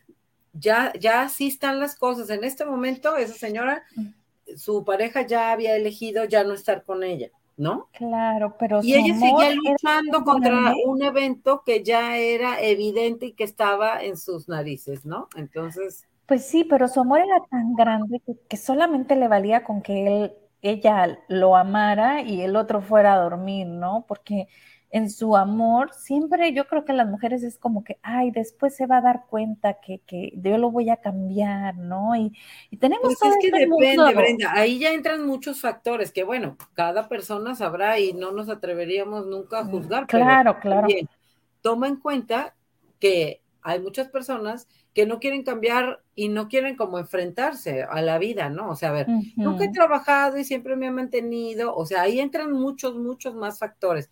Ya, 0.54 0.92
ya 1.00 1.22
así 1.22 1.48
están 1.48 1.80
las 1.80 1.96
cosas. 1.96 2.28
En 2.28 2.44
este 2.44 2.66
momento, 2.66 3.16
esa 3.16 3.32
señora, 3.32 3.84
mm. 3.96 4.56
su 4.58 4.84
pareja 4.84 5.26
ya 5.26 5.50
había 5.50 5.76
elegido 5.76 6.24
ya 6.24 6.44
no 6.44 6.52
estar 6.52 6.84
con 6.84 7.02
ella. 7.02 7.30
¿No? 7.56 7.88
Claro, 7.92 8.56
pero 8.58 8.80
y 8.82 8.94
ella 8.94 9.14
seguía 9.14 9.54
luchando 9.54 10.24
contra 10.24 10.74
un 10.86 11.02
evento 11.02 11.62
que 11.64 11.82
ya 11.82 12.16
era 12.16 12.60
evidente 12.60 13.26
y 13.26 13.32
que 13.32 13.44
estaba 13.44 14.02
en 14.02 14.16
sus 14.16 14.48
narices, 14.48 15.04
¿no? 15.04 15.28
Entonces. 15.36 16.06
Pues 16.26 16.46
sí, 16.46 16.64
pero 16.64 16.88
su 16.88 17.00
amor 17.00 17.20
era 17.20 17.42
tan 17.50 17.74
grande 17.74 18.22
que, 18.48 18.56
solamente 18.56 19.16
le 19.16 19.28
valía 19.28 19.64
con 19.64 19.82
que 19.82 20.06
él, 20.06 20.32
ella 20.62 21.18
lo 21.28 21.56
amara 21.56 22.22
y 22.22 22.42
el 22.42 22.56
otro 22.56 22.80
fuera 22.80 23.14
a 23.14 23.18
dormir, 23.18 23.66
¿no? 23.66 24.04
Porque 24.08 24.48
en 24.92 25.08
su 25.08 25.36
amor, 25.38 25.90
siempre 25.94 26.52
yo 26.52 26.68
creo 26.68 26.84
que 26.84 26.92
las 26.92 27.08
mujeres 27.08 27.42
es 27.42 27.56
como 27.56 27.82
que, 27.82 27.98
ay, 28.02 28.30
después 28.30 28.76
se 28.76 28.86
va 28.86 28.98
a 28.98 29.00
dar 29.00 29.24
cuenta 29.26 29.80
que, 29.80 30.00
que 30.06 30.34
yo 30.36 30.58
lo 30.58 30.70
voy 30.70 30.90
a 30.90 30.98
cambiar, 30.98 31.78
¿no? 31.78 32.14
Y, 32.14 32.36
y 32.70 32.76
tenemos 32.76 33.16
pues 33.18 33.32
es 33.32 33.38
que 33.40 33.46
este 33.46 33.60
depende, 33.60 34.14
Brenda, 34.14 34.52
ahí 34.52 34.78
ya 34.78 34.92
entran 34.92 35.26
muchos 35.26 35.62
factores 35.62 36.12
que, 36.12 36.24
bueno, 36.24 36.58
cada 36.74 37.08
persona 37.08 37.54
sabrá 37.54 37.98
y 37.98 38.12
no 38.12 38.32
nos 38.32 38.50
atreveríamos 38.50 39.26
nunca 39.26 39.60
a 39.60 39.64
mm, 39.64 39.70
juzgar. 39.70 40.06
Claro, 40.06 40.60
claro. 40.60 40.86
toma 41.62 41.88
en 41.88 41.96
cuenta 41.96 42.54
que 43.00 43.40
hay 43.62 43.80
muchas 43.80 44.08
personas 44.08 44.68
que 44.92 45.06
no 45.06 45.20
quieren 45.20 45.42
cambiar 45.42 46.02
y 46.14 46.28
no 46.28 46.48
quieren 46.48 46.76
como 46.76 46.98
enfrentarse 46.98 47.82
a 47.82 48.02
la 48.02 48.18
vida, 48.18 48.50
¿no? 48.50 48.68
O 48.68 48.76
sea, 48.76 48.90
a 48.90 48.92
ver, 48.92 49.06
nunca 49.36 49.64
he 49.64 49.72
trabajado 49.72 50.36
y 50.36 50.44
siempre 50.44 50.76
me 50.76 50.88
he 50.88 50.90
mantenido, 50.90 51.74
o 51.74 51.86
sea, 51.86 52.02
ahí 52.02 52.20
entran 52.20 52.52
muchos, 52.52 52.94
muchos 52.96 53.34
más 53.34 53.58
factores 53.58 54.10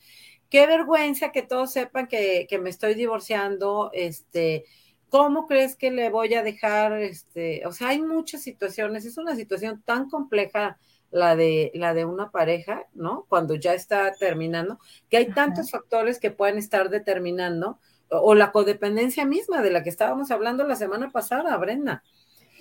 qué 0.50 0.66
vergüenza 0.66 1.32
que 1.32 1.42
todos 1.42 1.72
sepan 1.72 2.08
que, 2.08 2.46
me 2.60 2.70
estoy 2.70 2.94
divorciando, 2.94 3.90
este, 3.94 4.64
¿cómo 5.08 5.46
crees 5.46 5.76
que 5.76 5.90
le 5.90 6.10
voy 6.10 6.34
a 6.34 6.42
dejar? 6.42 7.00
Este, 7.00 7.64
o 7.66 7.72
sea, 7.72 7.88
hay 7.88 8.02
muchas 8.02 8.42
situaciones, 8.42 9.04
es 9.04 9.16
una 9.16 9.36
situación 9.36 9.80
tan 9.84 10.10
compleja 10.10 10.78
la 11.12 11.36
de, 11.36 11.70
la 11.74 11.94
de 11.94 12.04
una 12.04 12.30
pareja, 12.30 12.86
¿no? 12.94 13.26
Cuando 13.28 13.54
ya 13.54 13.74
está 13.74 14.12
terminando, 14.12 14.78
que 15.08 15.16
hay 15.16 15.32
tantos 15.32 15.70
factores 15.70 16.18
que 16.18 16.30
pueden 16.30 16.58
estar 16.58 16.90
determinando, 16.90 17.78
o, 18.10 18.34
la 18.34 18.50
codependencia 18.50 19.24
misma 19.24 19.62
de 19.62 19.70
la 19.70 19.84
que 19.84 19.88
estábamos 19.88 20.32
hablando 20.32 20.64
la 20.64 20.74
semana 20.74 21.10
pasada, 21.10 21.56
Brenda. 21.58 22.02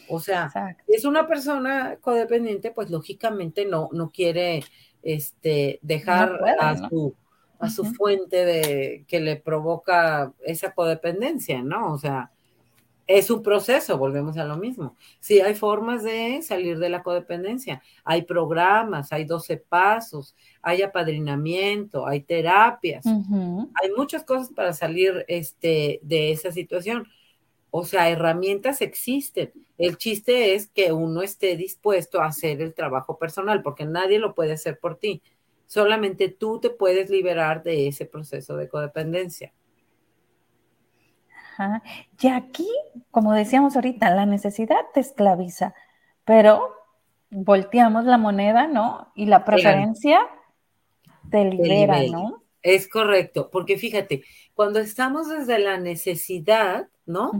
O 0.07 0.19
sea, 0.19 0.51
es 0.87 1.05
una 1.05 1.27
persona 1.27 1.97
codependiente, 2.01 2.71
pues 2.71 2.89
lógicamente 2.89 3.65
no, 3.65 3.89
no 3.91 4.11
quiere 4.11 4.63
este, 5.03 5.79
dejar 5.83 6.39
a 6.59 6.89
su 6.89 7.15
a 7.59 7.69
su 7.69 7.85
fuente 7.85 8.45
de 8.45 9.05
que 9.07 9.19
le 9.19 9.35
provoca 9.35 10.33
esa 10.45 10.73
codependencia, 10.73 11.61
¿no? 11.61 11.93
O 11.93 11.97
sea, 11.97 12.31
es 13.09 13.31
un 13.31 13.41
proceso, 13.41 13.97
volvemos 13.97 14.37
a 14.37 14.45
lo 14.45 14.55
mismo. 14.55 14.95
Sí, 15.19 15.41
hay 15.41 15.55
formas 15.55 16.03
de 16.03 16.41
salir 16.43 16.77
de 16.77 16.89
la 16.89 17.01
codependencia, 17.01 17.81
hay 18.03 18.21
programas, 18.21 19.11
hay 19.11 19.25
12 19.25 19.57
pasos, 19.57 20.35
hay 20.61 20.83
apadrinamiento, 20.83 22.05
hay 22.05 22.21
terapias, 22.21 23.05
hay 23.07 23.91
muchas 23.97 24.23
cosas 24.23 24.49
para 24.53 24.73
salir 24.73 25.25
este, 25.27 25.99
de 26.03 26.31
esa 26.31 26.51
situación. 26.51 27.07
O 27.71 27.83
sea, 27.83 28.09
herramientas 28.09 28.79
existen. 28.81 29.51
El 29.79 29.97
chiste 29.97 30.53
es 30.53 30.67
que 30.67 30.91
uno 30.91 31.23
esté 31.23 31.57
dispuesto 31.57 32.21
a 32.21 32.27
hacer 32.27 32.61
el 32.61 32.75
trabajo 32.75 33.17
personal, 33.17 33.63
porque 33.63 33.85
nadie 33.85 34.19
lo 34.19 34.35
puede 34.35 34.53
hacer 34.53 34.77
por 34.77 34.97
ti. 34.97 35.23
Solamente 35.69 36.29
tú 36.29 36.59
te 36.59 36.71
puedes 36.71 37.11
liberar 37.11 37.61
de 37.61 37.87
ese 37.87 38.07
proceso 38.07 38.57
de 38.57 38.67
codependencia. 38.67 39.53
Ajá. 41.59 41.83
Y 42.19 42.27
aquí, 42.27 42.67
como 43.11 43.33
decíamos 43.33 43.75
ahorita, 43.75 44.09
la 44.09 44.25
necesidad 44.25 44.79
te 44.95 44.99
esclaviza, 44.99 45.75
pero 46.25 46.75
volteamos 47.29 48.05
la 48.05 48.17
moneda, 48.17 48.65
¿no? 48.65 49.11
Y 49.13 49.27
la 49.27 49.45
preferencia 49.45 50.21
te 51.29 51.45
libera, 51.45 52.01
¿no? 52.09 52.41
Es 52.63 52.89
correcto, 52.89 53.51
porque 53.51 53.77
fíjate, 53.77 54.23
cuando 54.55 54.79
estamos 54.79 55.29
desde 55.29 55.59
la 55.59 55.77
necesidad, 55.77 56.89
¿no? 57.05 57.31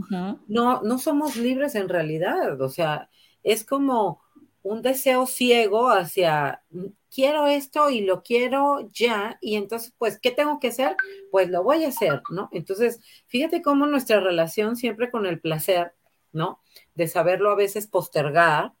No, 0.46 0.82
no 0.82 0.98
somos 0.98 1.34
libres 1.34 1.74
en 1.74 1.88
realidad, 1.88 2.60
o 2.60 2.68
sea, 2.68 3.10
es 3.42 3.64
como 3.64 4.22
un 4.62 4.82
deseo 4.82 5.26
ciego 5.26 5.90
hacia 5.90 6.62
quiero 7.10 7.46
esto 7.46 7.90
y 7.90 8.02
lo 8.02 8.22
quiero 8.22 8.88
ya, 8.92 9.38
y 9.40 9.56
entonces, 9.56 9.92
pues, 9.98 10.18
¿qué 10.20 10.30
tengo 10.30 10.60
que 10.60 10.68
hacer? 10.68 10.96
Pues 11.30 11.48
lo 11.50 11.62
voy 11.62 11.84
a 11.84 11.88
hacer, 11.88 12.22
¿no? 12.30 12.48
Entonces, 12.52 13.00
fíjate 13.26 13.62
cómo 13.62 13.86
nuestra 13.86 14.20
relación 14.20 14.76
siempre 14.76 15.10
con 15.10 15.26
el 15.26 15.40
placer, 15.40 15.94
¿no? 16.32 16.60
De 16.94 17.08
saberlo 17.08 17.50
a 17.50 17.56
veces 17.56 17.86
postergar, 17.88 18.74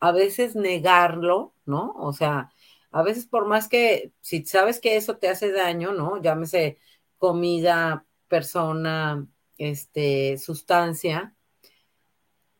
a 0.00 0.12
veces 0.12 0.56
negarlo, 0.56 1.54
¿no? 1.66 1.92
O 1.98 2.12
sea, 2.12 2.50
A 2.90 3.02
veces 3.02 3.26
por 3.26 3.46
más 3.46 3.68
que, 3.68 4.12
si 4.22 4.44
sabes 4.46 4.80
que 4.80 4.96
eso 4.96 5.18
te 5.18 5.28
hace 5.28 5.52
daño, 5.52 5.92
¿no? 5.92 6.20
Llámese 6.22 6.78
comida, 7.18 8.06
persona, 8.28 9.26
este, 9.58 10.38
sustancia, 10.38 11.34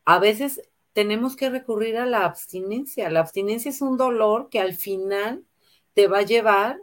a 0.05 0.19
veces 0.19 0.61
tenemos 0.97 1.35
que 1.35 1.51
recurrir 1.51 1.95
a 1.97 2.07
la 2.07 2.25
abstinencia. 2.25 3.11
La 3.11 3.19
abstinencia 3.19 3.69
es 3.69 3.83
un 3.83 3.97
dolor 3.97 4.49
que 4.49 4.59
al 4.59 4.73
final 4.73 5.43
te 5.93 6.07
va 6.07 6.17
a 6.17 6.23
llevar 6.23 6.79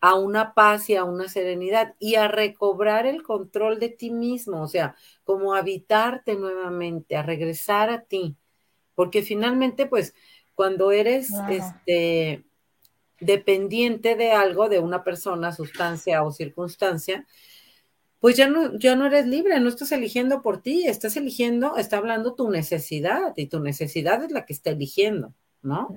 a 0.00 0.14
una 0.14 0.54
paz 0.54 0.88
y 0.88 0.94
a 0.94 1.02
una 1.02 1.28
serenidad 1.28 1.96
y 1.98 2.14
a 2.14 2.28
recobrar 2.28 3.04
el 3.04 3.24
control 3.24 3.80
de 3.80 3.88
ti 3.88 4.12
mismo, 4.12 4.62
o 4.62 4.68
sea, 4.68 4.94
como 5.24 5.54
habitarte 5.54 6.36
nuevamente, 6.36 7.16
a 7.16 7.24
regresar 7.24 7.90
a 7.90 8.02
ti, 8.02 8.36
porque 8.94 9.22
finalmente, 9.22 9.86
pues, 9.86 10.14
cuando 10.54 10.92
eres 10.92 11.32
este, 11.50 12.44
dependiente 13.18 14.14
de 14.14 14.30
algo, 14.30 14.68
de 14.68 14.78
una 14.78 15.02
persona, 15.02 15.50
sustancia 15.50 16.22
o 16.22 16.30
circunstancia, 16.30 17.26
pues 18.22 18.36
ya 18.36 18.46
no, 18.46 18.78
ya 18.78 18.94
no 18.94 19.06
eres 19.06 19.26
libre, 19.26 19.58
no 19.58 19.68
estás 19.68 19.90
eligiendo 19.90 20.42
por 20.42 20.62
ti, 20.62 20.86
estás 20.86 21.16
eligiendo, 21.16 21.76
está 21.76 21.96
hablando 21.96 22.36
tu 22.36 22.50
necesidad 22.50 23.32
y 23.34 23.46
tu 23.46 23.58
necesidad 23.58 24.22
es 24.22 24.30
la 24.30 24.46
que 24.46 24.52
está 24.52 24.70
eligiendo, 24.70 25.34
¿no? 25.60 25.92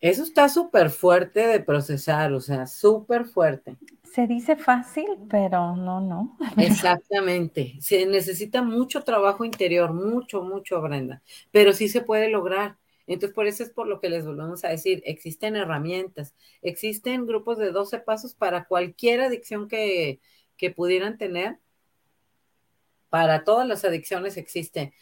Eso 0.00 0.22
está 0.22 0.48
súper 0.48 0.88
fuerte 0.88 1.46
de 1.46 1.60
procesar, 1.60 2.32
o 2.32 2.40
sea, 2.40 2.66
súper 2.66 3.26
fuerte. 3.26 3.76
Se 4.14 4.26
dice 4.26 4.56
fácil, 4.56 5.08
pero 5.28 5.76
no, 5.76 6.00
no. 6.00 6.38
Exactamente. 6.56 7.74
Se 7.82 8.06
necesita 8.06 8.62
mucho 8.62 9.02
trabajo 9.02 9.44
interior, 9.44 9.92
mucho, 9.92 10.40
mucho, 10.40 10.80
Brenda, 10.80 11.20
pero 11.50 11.74
sí 11.74 11.86
se 11.86 12.00
puede 12.00 12.30
lograr. 12.30 12.78
Entonces, 13.14 13.34
por 13.34 13.46
eso 13.46 13.62
es 13.62 13.70
por 13.70 13.86
lo 13.88 14.00
que 14.00 14.08
les 14.08 14.24
volvemos 14.24 14.64
a 14.64 14.68
decir, 14.68 15.02
existen 15.04 15.56
herramientas, 15.56 16.34
existen 16.62 17.26
grupos 17.26 17.58
de 17.58 17.72
12 17.72 17.98
pasos 18.00 18.34
para 18.34 18.66
cualquier 18.66 19.20
adicción 19.20 19.68
que, 19.68 20.20
que 20.56 20.70
pudieran 20.70 21.18
tener. 21.18 21.58
Para 23.08 23.42
todas 23.42 23.66
las 23.66 23.84
adicciones 23.84 24.36
existe 24.36 24.92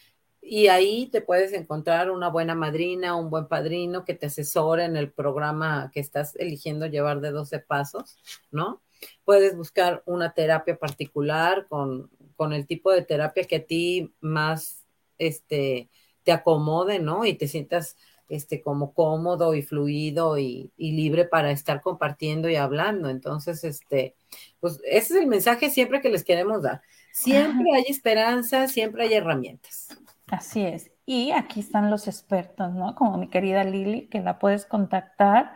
y 0.41 0.69
ahí 0.69 1.09
te 1.09 1.21
puedes 1.21 1.53
encontrar 1.53 2.11
una 2.11 2.29
buena 2.29 2.55
madrina, 2.55 3.17
un 3.17 3.29
buen 3.29 3.49
padrino 3.49 4.05
que 4.05 4.15
te 4.15 4.27
asesore 4.27 4.85
en 4.85 4.97
el 4.97 5.11
programa 5.11 5.91
que 5.93 6.01
estás 6.01 6.37
eligiendo 6.37 6.87
llevar 6.87 7.21
de 7.21 7.33
12 7.33 7.59
pasos, 7.59 8.17
¿no? 8.51 8.81
Puedes 9.25 9.57
buscar 9.57 10.03
una 10.07 10.33
terapia 10.33 10.79
particular 10.79 11.67
con, 11.69 12.11
con 12.37 12.55
el 12.55 12.67
tipo 12.67 12.91
de 12.91 13.03
terapia 13.03 13.45
que 13.45 13.57
a 13.57 13.65
ti 13.67 14.15
más 14.21 14.87
este, 15.19 15.91
te 16.29 16.33
acomode, 16.33 16.99
¿no? 16.99 17.25
Y 17.25 17.33
te 17.33 17.49
sientas 17.49 17.97
este, 18.29 18.61
como 18.61 18.93
cómodo 18.93 19.55
y 19.55 19.63
fluido 19.63 20.37
y, 20.37 20.71
y, 20.77 20.93
libre 20.93 21.25
para 21.25 21.51
estar 21.51 21.81
compartiendo 21.81 22.51
y 22.51 22.57
hablando. 22.57 23.09
Entonces, 23.09 23.65
este, 23.65 24.15
pues 24.61 24.79
ese 24.85 25.15
es 25.15 25.21
el 25.23 25.27
mensaje 25.27 25.71
siempre 25.71 26.03
que 26.03 26.11
les 26.11 26.25
queremos 26.25 26.63
dar. 26.63 26.83
Siempre 27.15 27.75
hay 27.75 27.85
esperanza, 27.89 28.69
siempre 28.69 29.05
hay 29.05 29.15
herramientas. 29.15 29.89
Así 30.27 30.67
es. 30.67 30.91
Y 31.07 31.31
aquí 31.31 31.61
están 31.61 31.91
los 31.91 32.07
expertos, 32.09 32.75
¿no? 32.75 32.95
Como 32.95 33.17
mi 33.17 33.31
querida 33.31 33.65
Lili, 33.65 34.07
que 34.09 34.21
la 34.21 34.39
puedes 34.39 34.67
contactar. 34.67 35.55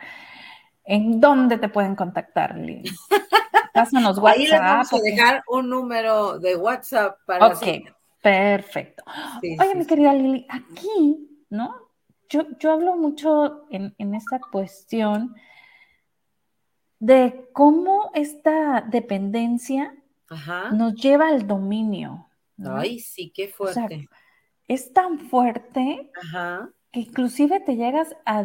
¿En 0.87 1.21
dónde 1.21 1.59
te 1.59 1.69
pueden 1.69 1.97
contactar, 1.97 2.57
Lili? 2.57 2.91
Pásanos 3.75 4.17
WhatsApp. 4.17 4.39
Ahí 4.39 4.47
les 4.47 4.59
vamos 4.59 4.93
a 4.95 4.99
dejar 5.01 5.45
un 5.49 5.69
número 5.69 6.39
de 6.39 6.57
WhatsApp 6.57 7.19
para. 7.27 7.49
Ok, 7.49 7.67
perfecto. 8.23 9.05
Oye, 9.43 9.75
mi 9.75 9.87
querida 9.87 10.15
Lili, 10.15 10.47
aquí, 10.49 11.45
¿no? 11.51 11.75
Yo, 12.29 12.47
yo 12.59 12.73
hablo 12.73 12.97
mucho 12.97 13.67
en, 13.71 13.95
en 13.99 14.15
esta 14.15 14.41
cuestión 14.41 15.35
de 16.99 17.51
cómo 17.53 18.11
esta 18.15 18.81
dependencia 18.81 19.95
nos 20.73 20.95
lleva 20.95 21.29
al 21.29 21.47
dominio. 21.47 22.29
Ay, 22.65 23.01
sí, 23.01 23.31
qué 23.35 23.49
fuerte 23.49 24.09
es 24.69 24.93
tan 24.93 25.19
fuerte 25.19 26.11
que 26.91 27.01
inclusive 27.01 27.61
te 27.61 27.77
llegas 27.77 28.17
a 28.25 28.45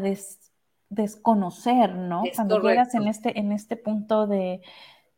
desconocer, 0.89 1.95
¿no? 1.95 2.23
Cuando 2.35 2.61
llegas 2.61 2.93
en 2.95 3.07
este, 3.07 3.39
en 3.39 3.51
este 3.51 3.77
punto 3.77 4.27
de, 4.27 4.61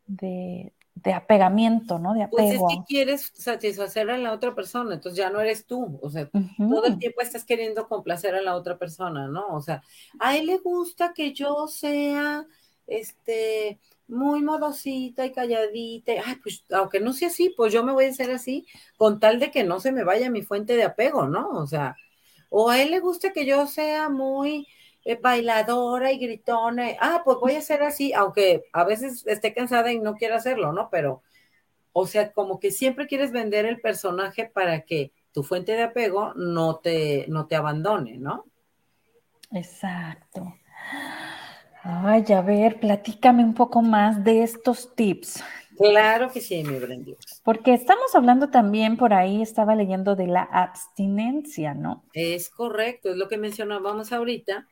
de, 0.05 0.73
apegamiento, 1.05 1.99
¿no? 1.99 2.13
De 2.13 2.23
apego. 2.23 2.37
Pues 2.37 2.53
es 2.53 2.61
que 2.61 2.83
quieres 2.87 3.31
satisfacer 3.33 4.09
a 4.09 4.17
la 4.17 4.33
otra 4.33 4.55
persona, 4.55 4.95
entonces 4.95 5.17
ya 5.17 5.29
no 5.29 5.39
eres 5.39 5.65
tú, 5.65 5.99
o 6.01 6.09
sea, 6.09 6.29
todo 6.57 6.85
el 6.85 6.97
tiempo 6.97 7.21
estás 7.21 7.45
queriendo 7.45 7.87
complacer 7.87 8.35
a 8.35 8.41
la 8.41 8.55
otra 8.55 8.77
persona, 8.77 9.27
¿no? 9.27 9.47
O 9.49 9.61
sea, 9.61 9.83
a 10.19 10.37
él 10.37 10.47
le 10.47 10.57
gusta 10.57 11.13
que 11.13 11.33
yo 11.33 11.67
sea, 11.67 12.45
este, 12.87 13.79
muy 14.07 14.41
modosita 14.41 15.25
y 15.25 15.31
calladita, 15.31 16.13
ay, 16.25 16.35
pues 16.41 16.65
aunque 16.71 16.99
no 16.99 17.13
sea 17.13 17.29
así, 17.29 17.53
pues 17.55 17.71
yo 17.71 17.83
me 17.83 17.93
voy 17.93 18.05
a 18.05 18.09
hacer 18.09 18.31
así, 18.31 18.65
con 18.97 19.19
tal 19.19 19.39
de 19.39 19.51
que 19.51 19.63
no 19.63 19.79
se 19.79 19.91
me 19.91 20.03
vaya 20.03 20.29
mi 20.29 20.41
fuente 20.41 20.75
de 20.75 20.83
apego, 20.83 21.27
¿no? 21.27 21.49
O 21.51 21.67
sea, 21.67 21.95
o 22.49 22.69
a 22.69 22.81
él 22.81 22.91
le 22.91 22.99
gusta 22.99 23.31
que 23.31 23.45
yo 23.45 23.67
sea 23.67 24.09
muy 24.09 24.67
bailadora 25.15 26.11
y 26.11 26.19
gritona, 26.19 26.89
ah, 26.99 27.21
pues 27.23 27.37
voy 27.39 27.55
a 27.55 27.61
ser 27.61 27.83
así, 27.83 28.13
aunque 28.13 28.65
a 28.73 28.83
veces 28.83 29.25
esté 29.27 29.53
cansada 29.53 29.91
y 29.91 29.99
no 29.99 30.15
quiera 30.15 30.35
hacerlo, 30.35 30.71
¿no? 30.71 30.89
Pero, 30.89 31.23
o 31.93 32.05
sea, 32.05 32.31
como 32.31 32.59
que 32.59 32.71
siempre 32.71 33.07
quieres 33.07 33.31
vender 33.31 33.65
el 33.65 33.79
personaje 33.79 34.45
para 34.45 34.81
que 34.81 35.11
tu 35.31 35.43
fuente 35.43 35.73
de 35.73 35.83
apego 35.83 36.33
no 36.35 36.77
te, 36.77 37.25
no 37.27 37.47
te 37.47 37.55
abandone, 37.55 38.17
¿no? 38.17 38.45
Exacto. 39.51 40.53
Ay, 41.81 42.25
a 42.33 42.41
ver, 42.41 42.79
platícame 42.79 43.43
un 43.43 43.53
poco 43.53 43.81
más 43.81 44.23
de 44.23 44.43
estos 44.43 44.93
tips. 44.95 45.43
Claro 45.77 46.29
que 46.29 46.41
sí, 46.41 46.61
mi 46.63 46.77
Brendio. 46.77 47.15
Porque 47.41 47.73
estamos 47.73 48.13
hablando 48.13 48.49
también 48.49 48.97
por 48.97 49.13
ahí, 49.13 49.41
estaba 49.41 49.75
leyendo 49.75 50.17
de 50.17 50.27
la 50.27 50.41
abstinencia, 50.41 51.73
¿no? 51.73 52.03
Es 52.11 52.49
correcto, 52.49 53.11
es 53.11 53.15
lo 53.15 53.29
que 53.29 53.37
mencionábamos 53.37 54.11
ahorita. 54.11 54.67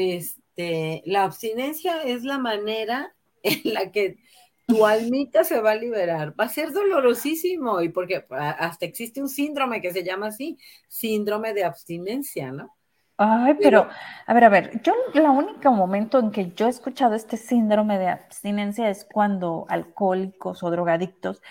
Este, 0.00 1.02
la 1.06 1.24
abstinencia 1.24 2.02
es 2.04 2.22
la 2.22 2.38
manera 2.38 3.16
en 3.42 3.74
la 3.74 3.90
que 3.90 4.18
tu 4.64 4.86
almita 4.86 5.42
se 5.42 5.60
va 5.60 5.72
a 5.72 5.74
liberar. 5.74 6.38
Va 6.38 6.44
a 6.44 6.48
ser 6.48 6.70
dolorosísimo 6.70 7.80
y 7.80 7.88
porque 7.88 8.24
hasta 8.30 8.86
existe 8.86 9.20
un 9.20 9.28
síndrome 9.28 9.80
que 9.80 9.92
se 9.92 10.04
llama 10.04 10.28
así, 10.28 10.56
síndrome 10.86 11.52
de 11.52 11.64
abstinencia, 11.64 12.52
¿no? 12.52 12.76
Ay, 13.16 13.56
pero, 13.60 13.88
a 14.26 14.34
ver, 14.34 14.44
a 14.44 14.48
ver, 14.48 14.80
yo 14.82 14.92
el 15.12 15.22
único 15.22 15.72
momento 15.72 16.20
en 16.20 16.30
que 16.30 16.52
yo 16.52 16.68
he 16.68 16.70
escuchado 16.70 17.16
este 17.16 17.36
síndrome 17.36 17.98
de 17.98 18.06
abstinencia 18.06 18.88
es 18.90 19.04
cuando 19.04 19.66
alcohólicos 19.68 20.62
o 20.62 20.70
drogadictos 20.70 21.42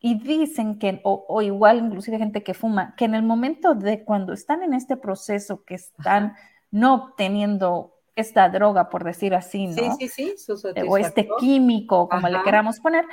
y, 0.00 0.18
dicen 0.18 0.80
que, 0.80 1.00
o, 1.04 1.40
igual 1.40 1.78
inclusive 1.78 2.18
gente 2.18 2.42
que 2.42 2.54
fuma, 2.54 2.96
que 2.96 3.04
en 3.04 3.14
el 3.14 3.22
momento 3.22 3.76
de 3.76 4.02
cuando 4.02 4.32
están 4.32 4.64
en 4.64 4.74
este 4.74 4.96
proceso, 4.96 5.64
que 5.64 5.76
están 5.76 6.34
no 6.74 6.94
obteniendo 6.94 7.94
esta 8.16 8.48
droga, 8.48 8.88
por 8.88 9.04
decir 9.04 9.32
así, 9.32 9.68
¿no? 9.68 9.96
Sí, 9.96 10.08
sí, 10.08 10.34
sí, 10.36 10.52
eh, 10.74 10.82
o 10.88 10.98
este 10.98 11.28
químico, 11.38 12.08
como 12.08 12.28
le 12.28 12.42
queramos 12.42 12.80
poner, 12.80 13.04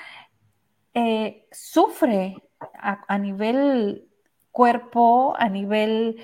eh, 0.95 1.47
sufre 1.52 2.36
a 2.82 3.17
nivel 3.19 4.08
cuerpo, 4.52 5.36
a 5.38 5.47
nivel 5.47 6.19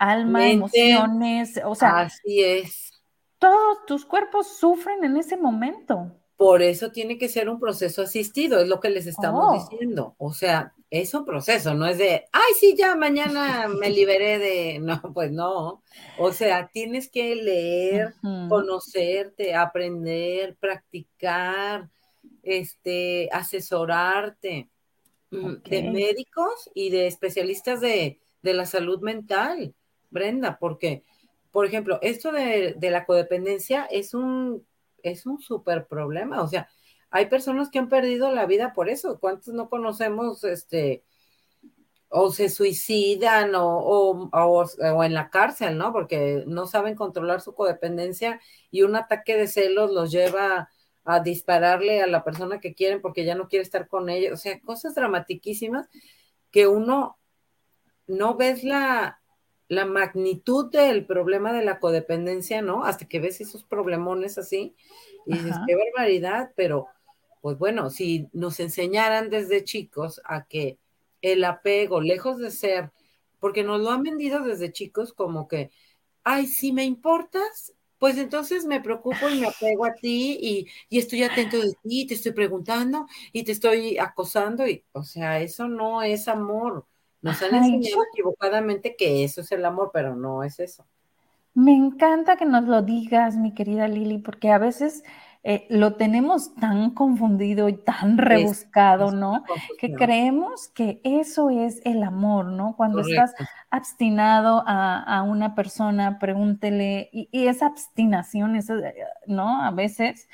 alma, 0.00 0.48
emociones, 0.48 1.60
o 1.64 1.76
sea. 1.76 2.00
Así 2.00 2.42
es. 2.42 3.00
Todos 3.38 3.86
tus 3.86 4.04
cuerpos 4.04 4.58
sufren 4.58 5.04
en 5.04 5.16
ese 5.16 5.36
momento. 5.36 6.19
Por 6.40 6.62
eso 6.62 6.90
tiene 6.90 7.18
que 7.18 7.28
ser 7.28 7.50
un 7.50 7.60
proceso 7.60 8.00
asistido, 8.00 8.60
es 8.60 8.66
lo 8.66 8.80
que 8.80 8.88
les 8.88 9.06
estamos 9.06 9.44
oh. 9.46 9.52
diciendo. 9.52 10.14
O 10.16 10.32
sea, 10.32 10.72
es 10.88 11.12
un 11.12 11.26
proceso, 11.26 11.74
no 11.74 11.86
es 11.86 11.98
de, 11.98 12.24
ay, 12.32 12.52
sí, 12.58 12.74
ya 12.78 12.96
mañana 12.96 13.68
me 13.68 13.90
liberé 13.90 14.38
de, 14.38 14.78
no, 14.78 15.02
pues 15.12 15.30
no. 15.30 15.82
O 16.16 16.32
sea, 16.32 16.70
tienes 16.72 17.10
que 17.10 17.36
leer, 17.36 18.14
conocerte, 18.48 19.54
aprender, 19.54 20.56
practicar, 20.58 21.90
este, 22.42 23.28
asesorarte 23.32 24.70
mm, 25.30 25.56
de 25.68 25.82
médicos 25.90 26.70
y 26.72 26.88
de 26.88 27.06
especialistas 27.06 27.82
de, 27.82 28.18
de 28.40 28.54
la 28.54 28.64
salud 28.64 29.02
mental. 29.02 29.74
Brenda, 30.08 30.56
porque, 30.58 31.02
por 31.50 31.66
ejemplo, 31.66 31.98
esto 32.00 32.32
de, 32.32 32.74
la 32.80 33.04
codependencia 33.04 33.84
es 33.84 34.14
un, 34.14 34.64
es 35.02 35.26
un 35.26 35.40
súper 35.40 35.86
problema. 35.86 36.42
O 36.42 36.48
sea, 36.48 36.68
hay 37.10 37.26
personas 37.26 37.70
que 37.70 37.78
han 37.78 37.88
perdido 37.88 38.30
la 38.32 38.46
vida 38.46 38.72
por 38.72 38.88
eso. 38.88 39.18
¿Cuántos 39.20 39.54
no 39.54 39.68
conocemos, 39.68 40.44
este, 40.44 41.04
o 42.08 42.32
se 42.32 42.48
suicidan 42.48 43.54
o, 43.54 43.78
o, 43.78 44.30
o, 44.32 45.04
en 45.04 45.14
la 45.14 45.30
cárcel, 45.30 45.78
¿no? 45.78 45.92
Porque 45.92 46.44
no 46.46 46.66
saben 46.66 46.96
controlar 46.96 47.40
su 47.40 47.54
codependencia 47.54 48.40
y 48.70 48.82
un 48.82 48.96
ataque 48.96 49.36
de 49.36 49.46
celos 49.46 49.92
los 49.92 50.10
lleva 50.10 50.70
a 51.04 51.20
dispararle 51.20 52.02
a 52.02 52.06
la 52.06 52.24
persona 52.24 52.60
que 52.60 52.74
quieren 52.74 53.00
porque 53.00 53.24
ya 53.24 53.34
no 53.34 53.48
quiere 53.48 53.62
estar 53.62 53.88
con 53.88 54.08
ellos. 54.10 54.32
O 54.34 54.36
sea, 54.36 54.60
cosas 54.60 54.94
dramatiquísimas 54.94 55.88
que 56.50 56.66
uno 56.66 57.18
no 58.06 58.36
ves 58.36 58.64
la, 58.64 59.19
la 59.70 59.84
magnitud 59.84 60.68
del 60.68 61.06
problema 61.06 61.52
de 61.52 61.64
la 61.64 61.78
codependencia, 61.78 62.60
¿no? 62.60 62.84
Hasta 62.84 63.06
que 63.06 63.20
ves 63.20 63.40
esos 63.40 63.62
problemones 63.62 64.36
así 64.36 64.74
y 65.26 65.34
dices, 65.34 65.54
qué 65.64 65.76
barbaridad, 65.76 66.50
pero 66.56 66.88
pues 67.40 67.56
bueno, 67.56 67.88
si 67.88 68.28
nos 68.32 68.58
enseñaran 68.58 69.30
desde 69.30 69.62
chicos 69.62 70.20
a 70.24 70.44
que 70.46 70.80
el 71.22 71.44
apego, 71.44 72.00
lejos 72.00 72.38
de 72.38 72.50
ser, 72.50 72.90
porque 73.38 73.62
nos 73.62 73.80
lo 73.80 73.90
han 73.90 74.02
vendido 74.02 74.40
desde 74.40 74.72
chicos 74.72 75.12
como 75.12 75.46
que, 75.46 75.70
ay, 76.24 76.48
si 76.48 76.72
me 76.72 76.82
importas, 76.82 77.72
pues 78.00 78.18
entonces 78.18 78.64
me 78.64 78.80
preocupo 78.80 79.28
y 79.28 79.38
me 79.38 79.46
apego 79.46 79.84
a 79.84 79.94
ti 79.94 80.36
y, 80.40 80.66
y, 80.88 80.98
estoy 80.98 81.22
atento 81.22 81.60
de 81.60 81.74
ti, 81.80 82.08
te 82.08 82.14
estoy 82.14 82.32
preguntando 82.32 83.06
y 83.32 83.44
te 83.44 83.52
estoy 83.52 83.98
acosando 83.98 84.66
y, 84.66 84.84
o 84.90 85.04
sea, 85.04 85.40
eso 85.40 85.68
no 85.68 86.02
es 86.02 86.26
amor. 86.26 86.86
Nos 87.22 87.42
han 87.42 87.54
enseñado 87.54 88.02
equivocadamente 88.12 88.96
que 88.96 89.24
eso 89.24 89.42
es 89.42 89.52
el 89.52 89.64
amor, 89.64 89.90
pero 89.92 90.16
no 90.16 90.42
es 90.42 90.58
eso. 90.58 90.86
Me 91.52 91.74
encanta 91.74 92.36
que 92.36 92.46
nos 92.46 92.64
lo 92.64 92.82
digas, 92.82 93.36
mi 93.36 93.52
querida 93.52 93.88
Lili, 93.88 94.18
porque 94.18 94.50
a 94.50 94.58
veces 94.58 95.02
eh, 95.42 95.66
lo 95.68 95.94
tenemos 95.94 96.54
tan 96.54 96.90
confundido 96.90 97.68
y 97.68 97.74
tan 97.74 98.18
rebuscado, 98.18 99.10
¿no? 99.10 99.42
Que 99.78 99.92
creemos 99.92 100.68
que 100.68 101.00
eso 101.02 101.50
es 101.50 101.80
el 101.84 102.02
amor, 102.02 102.46
¿no? 102.46 102.76
Cuando 102.76 103.00
estás 103.00 103.34
abstinado 103.70 104.62
a, 104.66 105.22
una 105.26 105.54
persona, 105.54 106.18
pregúntele, 106.18 107.10
y, 107.12 107.28
y 107.32 107.46
esa 107.48 107.66
abstinación, 107.66 108.58
¿no? 109.26 109.62
A 109.62 109.70
veces. 109.70 110.28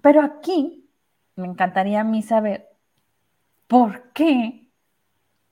Pero 0.00 0.22
aquí 0.22 0.88
me 1.36 1.46
encantaría 1.46 2.00
a 2.00 2.04
mí 2.04 2.22
saber 2.22 2.68
por 3.66 4.12
qué 4.12 4.67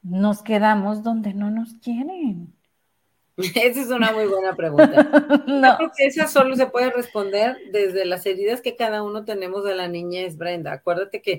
nos 0.09 0.43
quedamos 0.43 1.03
donde 1.03 1.35
no 1.35 1.51
nos 1.51 1.75
quieren. 1.75 2.55
Esa 3.37 3.81
es 3.81 3.89
una 3.91 4.13
muy 4.13 4.27
buena 4.27 4.55
pregunta. 4.55 5.03
no. 5.47 5.79
Yo 5.79 5.91
esa 5.99 6.27
solo 6.27 6.57
se 6.57 6.67
puede 6.67 6.91
responder 6.91 7.57
desde 7.71 8.07
las 8.07 8.25
heridas 8.25 8.63
que 8.63 8.77
cada 8.77 9.03
uno 9.03 9.25
tenemos 9.25 9.65
de 9.65 9.75
la 9.75 9.89
niñez, 9.89 10.39
Brenda. 10.39 10.73
Acuérdate 10.73 11.21
que 11.21 11.39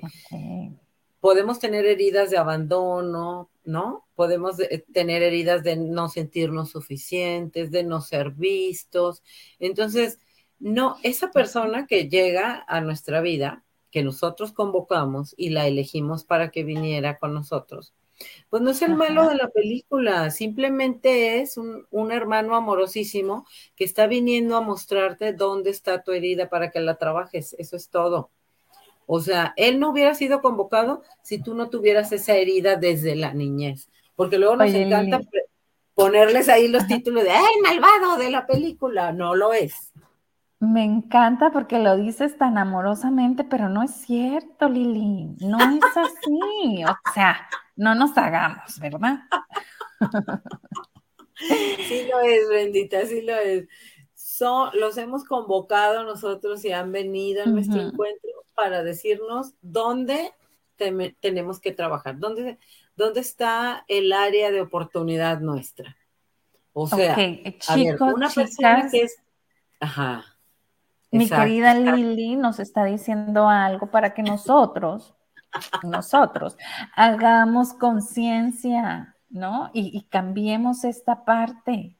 podemos 1.20 1.58
tener 1.58 1.86
heridas 1.86 2.30
de 2.30 2.38
abandono, 2.38 3.50
¿no? 3.64 4.06
Podemos 4.14 4.60
eh, 4.60 4.84
tener 4.92 5.22
heridas 5.22 5.64
de 5.64 5.76
no 5.76 6.08
sentirnos 6.08 6.70
suficientes, 6.70 7.72
de 7.72 7.82
no 7.82 8.00
ser 8.00 8.30
vistos. 8.30 9.24
Entonces, 9.58 10.20
no, 10.60 10.96
esa 11.02 11.30
persona 11.30 11.86
que 11.86 12.08
llega 12.08 12.64
a 12.68 12.80
nuestra 12.80 13.20
vida, 13.20 13.64
que 13.90 14.04
nosotros 14.04 14.52
convocamos 14.52 15.34
y 15.36 15.50
la 15.50 15.66
elegimos 15.66 16.24
para 16.24 16.50
que 16.50 16.62
viniera 16.62 17.18
con 17.18 17.34
nosotros, 17.34 17.94
pues 18.50 18.62
no 18.62 18.70
es 18.70 18.82
el 18.82 18.94
malo 18.94 19.28
de 19.28 19.36
la 19.36 19.48
película, 19.48 20.30
simplemente 20.30 21.40
es 21.40 21.56
un, 21.56 22.12
hermano 22.12 22.54
amorosísimo 22.54 23.46
que 23.76 23.84
está 23.84 24.06
viniendo 24.06 24.56
a 24.56 24.60
mostrarte 24.60 25.32
dónde 25.32 25.70
está 25.70 26.02
tu 26.02 26.12
herida 26.12 26.48
para 26.48 26.70
que 26.70 26.80
la 26.80 26.96
trabajes, 26.96 27.54
eso 27.58 27.76
es 27.76 27.88
todo. 27.90 28.30
O 29.06 29.20
sea, 29.20 29.54
él 29.56 29.80
no 29.80 29.90
hubiera 29.90 30.14
sido 30.14 30.42
convocado 30.42 31.02
si 31.22 31.42
tú 31.42 31.54
no 31.54 31.70
tuvieras 31.70 32.12
esa 32.12 32.34
herida 32.34 32.76
desde 32.76 33.16
la 33.16 33.32
niñez, 33.32 33.88
porque 34.16 34.38
luego 34.38 34.56
nos 34.56 34.72
encanta 34.72 35.20
ponerles 35.94 36.48
ahí 36.48 36.68
los 36.68 36.86
títulos 36.86 37.24
de, 37.24 37.30
¡ay, 37.30 37.54
malvado 37.62 38.16
de 38.16 38.30
la 38.30 38.46
película! 38.46 39.12
No 39.12 39.34
lo 39.34 39.52
es. 39.52 39.92
Me 40.60 40.82
encanta 40.82 41.52
porque 41.52 41.78
lo 41.78 41.96
dices 41.96 42.36
tan 42.36 42.58
amorosamente, 42.58 43.44
pero 43.44 43.68
no 43.68 43.82
es 43.84 43.92
cierto, 43.92 44.68
Lili. 44.68 45.36
No 45.40 45.58
es 45.58 45.96
así. 45.96 46.84
O 46.84 47.12
sea, 47.14 47.48
no 47.76 47.94
nos 47.94 48.18
hagamos, 48.18 48.78
¿verdad? 48.80 49.20
Sí 51.36 52.08
lo 52.10 52.18
es, 52.20 52.48
bendita, 52.48 53.06
sí 53.06 53.22
lo 53.22 53.36
es. 53.36 53.68
Los 54.74 54.98
hemos 54.98 55.24
convocado 55.24 56.02
nosotros 56.02 56.64
y 56.64 56.72
han 56.72 56.90
venido 56.90 57.44
a 57.44 57.46
nuestro 57.46 57.80
encuentro 57.80 58.30
para 58.54 58.82
decirnos 58.82 59.54
dónde 59.62 60.32
tenemos 61.20 61.60
que 61.60 61.72
trabajar, 61.72 62.18
dónde, 62.18 62.58
dónde 62.96 63.20
está 63.20 63.84
el 63.86 64.12
área 64.12 64.50
de 64.50 64.60
oportunidad 64.60 65.40
nuestra. 65.40 65.96
O 66.72 66.88
sea, 66.88 67.16
una 68.00 68.28
persona 68.28 68.88
que 68.90 69.02
es... 69.02 69.16
Ajá. 69.80 70.24
Mi 71.10 71.28
querida 71.28 71.74
Lili 71.74 72.36
nos 72.36 72.58
está 72.60 72.84
diciendo 72.84 73.48
algo 73.48 73.90
para 73.90 74.14
que 74.14 74.22
nosotros 74.22 75.14
nosotros. 75.82 76.56
Hagamos 76.94 77.74
conciencia, 77.74 79.16
¿no? 79.28 79.70
Y, 79.72 80.02
cambiemos 80.08 80.84
esta 80.84 81.24
parte. 81.24 81.96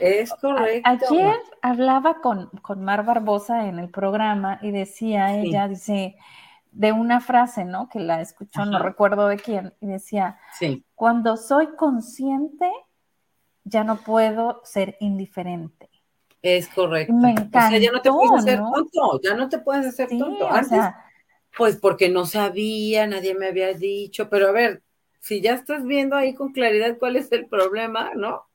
Es 0.00 0.32
correcto. 0.34 0.88
ayer 0.88 1.36
hablaba 1.60 2.20
con, 2.20 2.48
con, 2.62 2.82
Mar 2.82 3.04
Barbosa 3.04 3.66
en 3.66 3.78
el 3.78 3.90
programa 3.90 4.58
y 4.62 4.70
decía 4.70 5.36
ella, 5.36 5.68
dice, 5.68 6.16
de 6.70 6.92
una 6.92 7.20
frase, 7.20 7.66
¿no? 7.66 7.90
Que 7.90 8.00
la 8.00 8.22
escuchó, 8.22 8.64
no 8.64 8.78
recuerdo 8.78 9.28
de 9.28 9.36
quién, 9.36 9.74
y 9.80 9.86
decía, 9.86 10.38
sí. 10.58 10.86
cuando 10.94 11.36
soy 11.36 11.76
consciente, 11.76 12.70
ya 13.64 13.84
no 13.84 13.96
puedo 13.96 14.62
ser 14.64 14.96
indiferente. 15.00 15.81
Es 16.42 16.68
correcto. 16.68 17.12
Me 17.14 17.30
encanta. 17.30 17.66
O 17.66 17.70
sea, 17.70 17.78
ya 17.78 17.92
no 17.92 18.02
te 18.02 18.10
puedes 18.10 18.32
hacer 18.32 18.58
tonto, 18.58 19.20
ya 19.22 19.34
no 19.34 19.48
te 19.48 19.58
puedes 19.58 19.86
hacer 19.86 20.08
tonto. 20.08 20.50
Antes, 20.50 20.80
pues 21.56 21.76
porque 21.76 22.08
no 22.08 22.26
sabía, 22.26 23.06
nadie 23.06 23.34
me 23.34 23.46
había 23.46 23.72
dicho, 23.74 24.28
pero 24.28 24.48
a 24.48 24.52
ver, 24.52 24.82
si 25.20 25.40
ya 25.40 25.54
estás 25.54 25.84
viendo 25.84 26.16
ahí 26.16 26.34
con 26.34 26.52
claridad 26.52 26.98
cuál 26.98 27.16
es 27.16 27.30
el 27.30 27.46
problema, 27.46 28.10
¿no? 28.14 28.46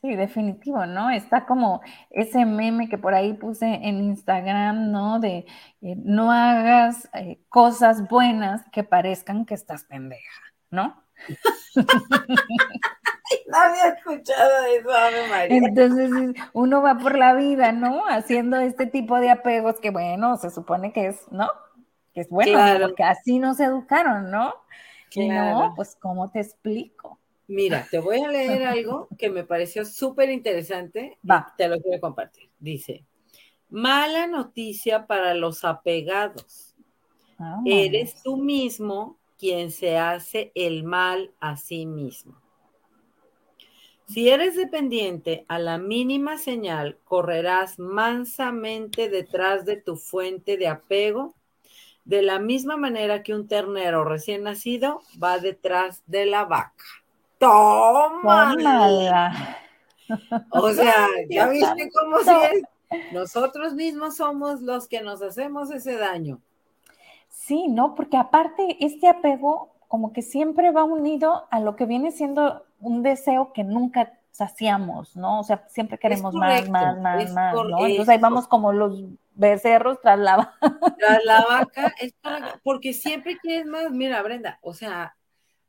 Sí, 0.00 0.16
definitivo, 0.16 0.86
¿no? 0.86 1.10
Está 1.10 1.44
como 1.44 1.82
ese 2.08 2.46
meme 2.46 2.88
que 2.88 2.96
por 2.96 3.12
ahí 3.12 3.34
puse 3.34 3.66
en 3.66 4.02
Instagram, 4.02 4.90
¿no? 4.90 5.20
De 5.20 5.44
eh, 5.82 5.94
no 5.96 6.32
hagas 6.32 7.10
eh, 7.12 7.40
cosas 7.50 8.08
buenas 8.08 8.62
que 8.72 8.82
parezcan 8.82 9.44
que 9.44 9.52
estás 9.52 9.84
pendeja, 9.84 10.40
¿no? 10.70 11.04
no 13.48 13.58
había 13.58 13.88
escuchado 13.88 14.64
eso, 14.66 15.28
María. 15.28 15.56
Entonces, 15.56 16.10
uno 16.52 16.82
va 16.82 16.98
por 16.98 17.16
la 17.16 17.34
vida, 17.34 17.72
¿no? 17.72 18.04
Haciendo 18.06 18.56
este 18.58 18.86
tipo 18.86 19.18
de 19.20 19.30
apegos 19.30 19.78
que, 19.80 19.90
bueno, 19.90 20.36
se 20.36 20.50
supone 20.50 20.92
que 20.92 21.08
es, 21.08 21.30
¿no? 21.30 21.48
Que 22.14 22.22
es 22.22 22.28
bueno, 22.28 22.58
porque 22.80 23.04
así 23.04 23.38
nos 23.38 23.60
educaron, 23.60 24.30
¿no? 24.30 24.54
no, 25.16 25.72
pues, 25.76 25.96
¿cómo 26.00 26.30
te 26.30 26.40
explico? 26.40 27.18
Mira, 27.48 27.86
te 27.90 27.98
voy 27.98 28.20
a 28.20 28.28
leer 28.28 28.64
algo 28.64 29.08
que 29.18 29.28
me 29.28 29.42
pareció 29.42 29.84
súper 29.84 30.30
interesante. 30.30 31.18
Va. 31.28 31.52
Te 31.58 31.68
lo 31.68 31.80
quiero 31.80 32.00
compartir. 32.00 32.48
Dice, 32.60 33.04
mala 33.68 34.28
noticia 34.28 35.06
para 35.06 35.34
los 35.34 35.64
apegados. 35.64 36.76
Eres 37.64 38.22
tú 38.22 38.36
mismo 38.36 39.18
quien 39.36 39.70
se 39.70 39.98
hace 39.98 40.52
el 40.54 40.84
mal 40.84 41.32
a 41.40 41.56
sí 41.56 41.86
mismo. 41.86 42.40
Si 44.12 44.28
eres 44.28 44.56
dependiente, 44.56 45.44
a 45.46 45.60
la 45.60 45.78
mínima 45.78 46.36
señal 46.36 46.98
correrás 47.04 47.78
mansamente 47.78 49.08
detrás 49.08 49.64
de 49.64 49.76
tu 49.76 49.96
fuente 49.96 50.56
de 50.56 50.66
apego, 50.66 51.36
de 52.04 52.22
la 52.22 52.40
misma 52.40 52.76
manera 52.76 53.22
que 53.22 53.34
un 53.34 53.46
ternero 53.46 54.02
recién 54.02 54.42
nacido 54.42 55.00
va 55.22 55.38
detrás 55.38 56.02
de 56.08 56.26
la 56.26 56.44
vaca. 56.44 56.84
¡Toma! 57.38 58.56
O 60.50 60.70
sea, 60.72 61.06
ya 61.30 61.46
viste 61.46 61.88
cómo 61.92 62.18
si 62.18 62.56
es. 62.56 63.12
Nosotros 63.12 63.74
mismos 63.74 64.16
somos 64.16 64.60
los 64.60 64.88
que 64.88 65.02
nos 65.02 65.22
hacemos 65.22 65.70
ese 65.70 65.96
daño. 65.96 66.40
Sí, 67.28 67.68
¿no? 67.68 67.94
Porque 67.94 68.16
aparte, 68.16 68.76
este 68.80 69.06
apego 69.06 69.70
como 69.86 70.12
que 70.12 70.22
siempre 70.22 70.72
va 70.72 70.82
unido 70.82 71.46
a 71.52 71.60
lo 71.60 71.76
que 71.76 71.86
viene 71.86 72.10
siendo 72.10 72.64
un 72.80 73.02
deseo 73.02 73.52
que 73.52 73.64
nunca 73.64 74.12
saciamos, 74.30 75.16
¿no? 75.16 75.40
O 75.40 75.44
sea, 75.44 75.66
siempre 75.68 75.98
queremos 75.98 76.34
más, 76.34 76.68
más, 76.68 76.98
más, 76.98 77.32
más, 77.32 77.54
¿no? 77.54 77.86
Entonces 77.86 78.08
ahí 78.08 78.18
vamos 78.18 78.48
como 78.48 78.72
los 78.72 79.04
becerros 79.34 80.00
tras 80.00 80.18
la 80.18 80.36
vaca. 80.36 80.78
Tras 80.98 81.24
la 81.24 81.44
vaca, 81.46 81.94
es 82.00 82.14
porque 82.62 82.92
siempre 82.92 83.36
quieres 83.38 83.66
más. 83.66 83.90
Mira, 83.90 84.22
Brenda, 84.22 84.58
o 84.62 84.72
sea, 84.74 85.16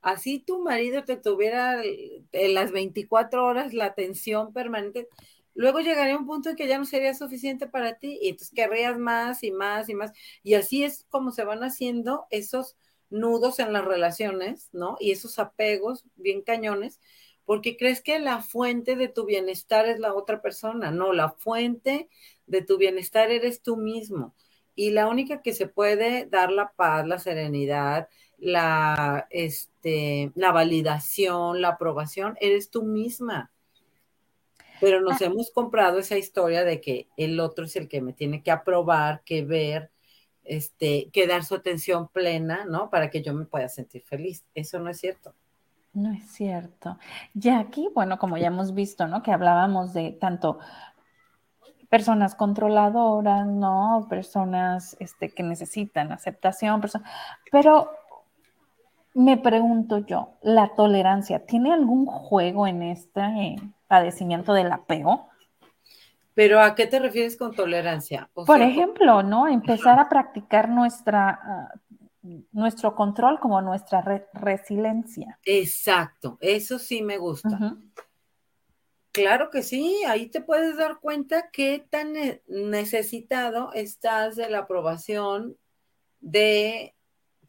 así 0.02 0.39
tu 0.39 0.63
marido 0.63 1.04
te 1.04 1.17
tuviera 1.17 1.82
en 1.84 2.54
las 2.54 2.71
24 2.71 3.45
horas 3.45 3.74
la 3.74 3.86
atención 3.86 4.54
permanente, 4.54 5.08
luego 5.54 5.80
llegaría 5.80 6.17
un 6.17 6.26
punto 6.26 6.50
en 6.50 6.56
que 6.56 6.67
ya 6.67 6.78
no 6.78 6.86
sería 6.86 7.13
suficiente 7.13 7.67
para 7.67 7.95
ti 7.95 8.19
y 8.21 8.30
entonces 8.30 8.54
querrías 8.56 8.97
más 8.97 9.43
y 9.43 9.52
más 9.52 9.89
y 9.89 9.95
más. 9.95 10.12
Y 10.43 10.54
así 10.54 10.84
es 10.84 11.06
como 11.10 11.32
se 11.32 11.43
van 11.43 11.63
haciendo 11.63 12.26
esos 12.30 12.78
nudos 13.12 13.60
en 13.60 13.74
las 13.74 13.86
relaciones, 13.86 14.69
¿no? 14.71 14.97
Y 15.00 15.12
esos 15.12 15.38
apegos 15.38 16.06
bien 16.15 16.41
cañones, 16.41 17.00
porque 17.45 17.78
crees 17.78 18.02
que 18.02 18.19
la 18.19 18.41
fuente 18.41 18.95
de 18.95 19.08
tu 19.08 19.26
bienestar 19.26 19.86
es 19.88 20.00
la 20.00 20.13
otra 20.13 20.41
persona, 20.41 20.91
no, 20.91 21.13
la 21.13 21.30
fuente 21.32 22.10
de 22.47 22.62
tu 22.62 22.78
bienestar 22.78 23.30
eres 23.30 23.62
tú 23.62 23.78
mismo. 23.78 24.34
Y 24.74 24.91
la 24.91 25.08
única 25.08 25.41
que 25.41 25.54
se 25.54 25.67
puede 25.67 26.26
dar 26.26 26.52
la 26.52 26.71
paz, 26.71 27.06
la 27.06 27.19
serenidad, 27.19 28.08
la, 28.38 29.28
este, 29.30 30.32
la 30.36 30.52
validación, 30.52 31.62
la 31.62 31.69
aprobación, 31.69 32.38
eres 32.39 32.69
tú 32.69 32.84
misma. 32.84 33.52
Pero 34.80 35.02
nos 35.02 35.21
ah. 35.21 35.26
hemos 35.26 35.52
comprado 35.52 36.00
esa 36.00 36.17
historia 36.17 36.63
de 36.63 36.82
que 36.82 37.08
el 37.17 37.39
otro 37.39 37.65
es 37.65 37.76
el 37.76 37.88
que 37.88 38.02
me 38.02 38.13
tiene 38.13 38.41
que 38.41 38.52
aprobar, 38.52 39.21
que 39.24 39.43
ver, 39.43 39.91
este, 40.43 41.10
que 41.12 41.27
dar 41.27 41.43
su 41.43 41.56
atención 41.56 42.08
plena, 42.08 42.65
¿no? 42.65 42.89
Para 42.89 43.10
que 43.10 43.21
yo 43.21 43.34
me 43.34 43.45
pueda 43.45 43.69
sentir 43.69 44.04
feliz. 44.04 44.45
Eso 44.56 44.80
no 44.80 44.89
es 44.89 44.99
cierto. 44.99 45.34
No 45.93 46.12
es 46.12 46.23
cierto. 46.32 46.97
Ya 47.34 47.60
aquí, 47.60 47.89
bueno, 47.93 48.17
como 48.17 48.38
ya 48.38 48.47
hemos 48.47 48.73
visto, 48.73 49.08
¿no? 49.08 49.23
Que 49.23 49.32
hablábamos 49.32 49.93
de 49.93 50.12
tanto 50.12 50.60
personas 51.89 52.36
controladoras, 52.36 53.45
¿no? 53.45 54.08
Personas 54.10 54.95
este, 54.99 55.30
que 55.30 55.43
necesitan 55.43 56.13
aceptación, 56.13 56.82
pero 57.51 57.91
me 59.13 59.36
pregunto 59.36 59.97
yo, 59.97 60.30
¿la 60.41 60.69
tolerancia 60.69 61.45
tiene 61.45 61.73
algún 61.73 62.06
juego 62.06 62.65
en 62.65 62.82
este 62.82 63.58
padecimiento 63.88 64.54
del 64.54 64.71
apego? 64.71 65.31
Pero 66.34 66.62
¿a 66.62 66.76
qué 66.76 66.88
te 66.88 67.00
refieres 67.00 67.36
con 67.36 67.54
tolerancia? 67.54 68.30
Por 68.34 68.62
ejemplo, 68.62 69.22
¿no? 69.22 69.48
Empezar 69.48 70.00
a 70.00 70.08
practicar 70.08 70.70
nuestra, 70.70 71.30
ah, 71.30 71.74
nuestro 72.52 72.96
control 72.96 73.39
como 73.39 73.62
nuestra 73.62 74.02
resiliencia. 74.34 75.39
Exacto, 75.44 76.38
eso 76.41 76.80
sí 76.80 77.02
me 77.02 77.17
gusta. 77.17 77.78
Claro 79.12 79.50
que 79.50 79.62
sí, 79.62 80.04
ahí 80.08 80.28
te 80.28 80.41
puedes 80.41 80.78
dar 80.78 81.00
cuenta 81.02 81.50
qué 81.52 81.86
tan 81.89 82.13
necesitado 82.48 83.74
estás 83.74 84.38
de 84.38 84.50
la 84.50 84.60
aprobación 84.60 85.58
de 86.22 86.96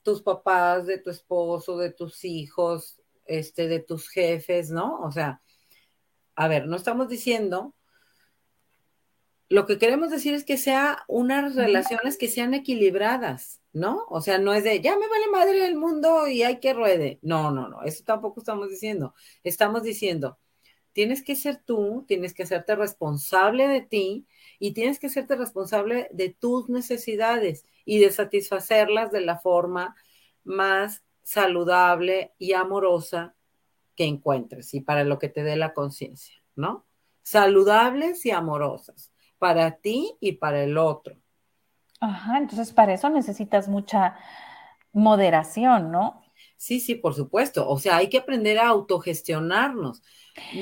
tus 0.02 0.22
papás, 0.22 0.86
de 0.86 0.98
tu 0.98 1.10
esposo, 1.10 1.78
de 1.78 1.92
tus 1.92 2.24
hijos, 2.24 3.00
este, 3.26 3.68
de 3.68 3.78
tus 3.78 4.08
jefes, 4.08 4.70
¿no? 4.70 4.98
O 5.02 5.12
sea, 5.12 5.40
a 6.34 6.48
ver, 6.48 6.66
no 6.66 6.76
estamos 6.76 7.08
diciendo, 7.08 7.74
lo 9.52 9.66
que 9.66 9.76
queremos 9.76 10.08
decir 10.08 10.32
es 10.32 10.44
que 10.44 10.56
sea 10.56 11.04
unas 11.08 11.54
relaciones 11.54 12.16
que 12.16 12.28
sean 12.28 12.54
equilibradas, 12.54 13.60
¿no? 13.74 14.06
O 14.08 14.22
sea, 14.22 14.38
no 14.38 14.54
es 14.54 14.64
de, 14.64 14.80
ya 14.80 14.96
me 14.96 15.06
vale 15.06 15.26
madre 15.30 15.66
el 15.66 15.76
mundo 15.76 16.26
y 16.26 16.42
hay 16.42 16.58
que 16.58 16.72
ruede. 16.72 17.18
No, 17.20 17.50
no, 17.50 17.68
no, 17.68 17.82
eso 17.82 18.02
tampoco 18.02 18.40
estamos 18.40 18.70
diciendo. 18.70 19.14
Estamos 19.44 19.82
diciendo, 19.82 20.38
tienes 20.94 21.22
que 21.22 21.36
ser 21.36 21.62
tú, 21.62 22.06
tienes 22.08 22.32
que 22.32 22.44
hacerte 22.44 22.76
responsable 22.76 23.68
de 23.68 23.82
ti 23.82 24.26
y 24.58 24.72
tienes 24.72 24.98
que 24.98 25.08
hacerte 25.08 25.36
responsable 25.36 26.08
de 26.12 26.30
tus 26.30 26.70
necesidades 26.70 27.66
y 27.84 27.98
de 27.98 28.10
satisfacerlas 28.10 29.12
de 29.12 29.20
la 29.20 29.38
forma 29.38 29.94
más 30.44 31.04
saludable 31.24 32.32
y 32.38 32.54
amorosa 32.54 33.34
que 33.96 34.04
encuentres 34.04 34.72
y 34.72 34.80
para 34.80 35.04
lo 35.04 35.18
que 35.18 35.28
te 35.28 35.42
dé 35.42 35.56
la 35.56 35.74
conciencia, 35.74 36.42
¿no? 36.56 36.86
Saludables 37.22 38.24
y 38.24 38.30
amorosas 38.30 39.11
para 39.42 39.72
ti 39.72 40.14
y 40.20 40.34
para 40.34 40.62
el 40.62 40.78
otro. 40.78 41.16
Ajá, 41.98 42.38
entonces 42.38 42.72
para 42.72 42.94
eso 42.94 43.10
necesitas 43.10 43.66
mucha 43.66 44.14
moderación, 44.92 45.90
¿no? 45.90 46.22
Sí, 46.56 46.78
sí, 46.78 46.94
por 46.94 47.14
supuesto. 47.14 47.68
O 47.68 47.76
sea, 47.80 47.96
hay 47.96 48.08
que 48.08 48.18
aprender 48.18 48.60
a 48.60 48.68
autogestionarnos. 48.68 50.00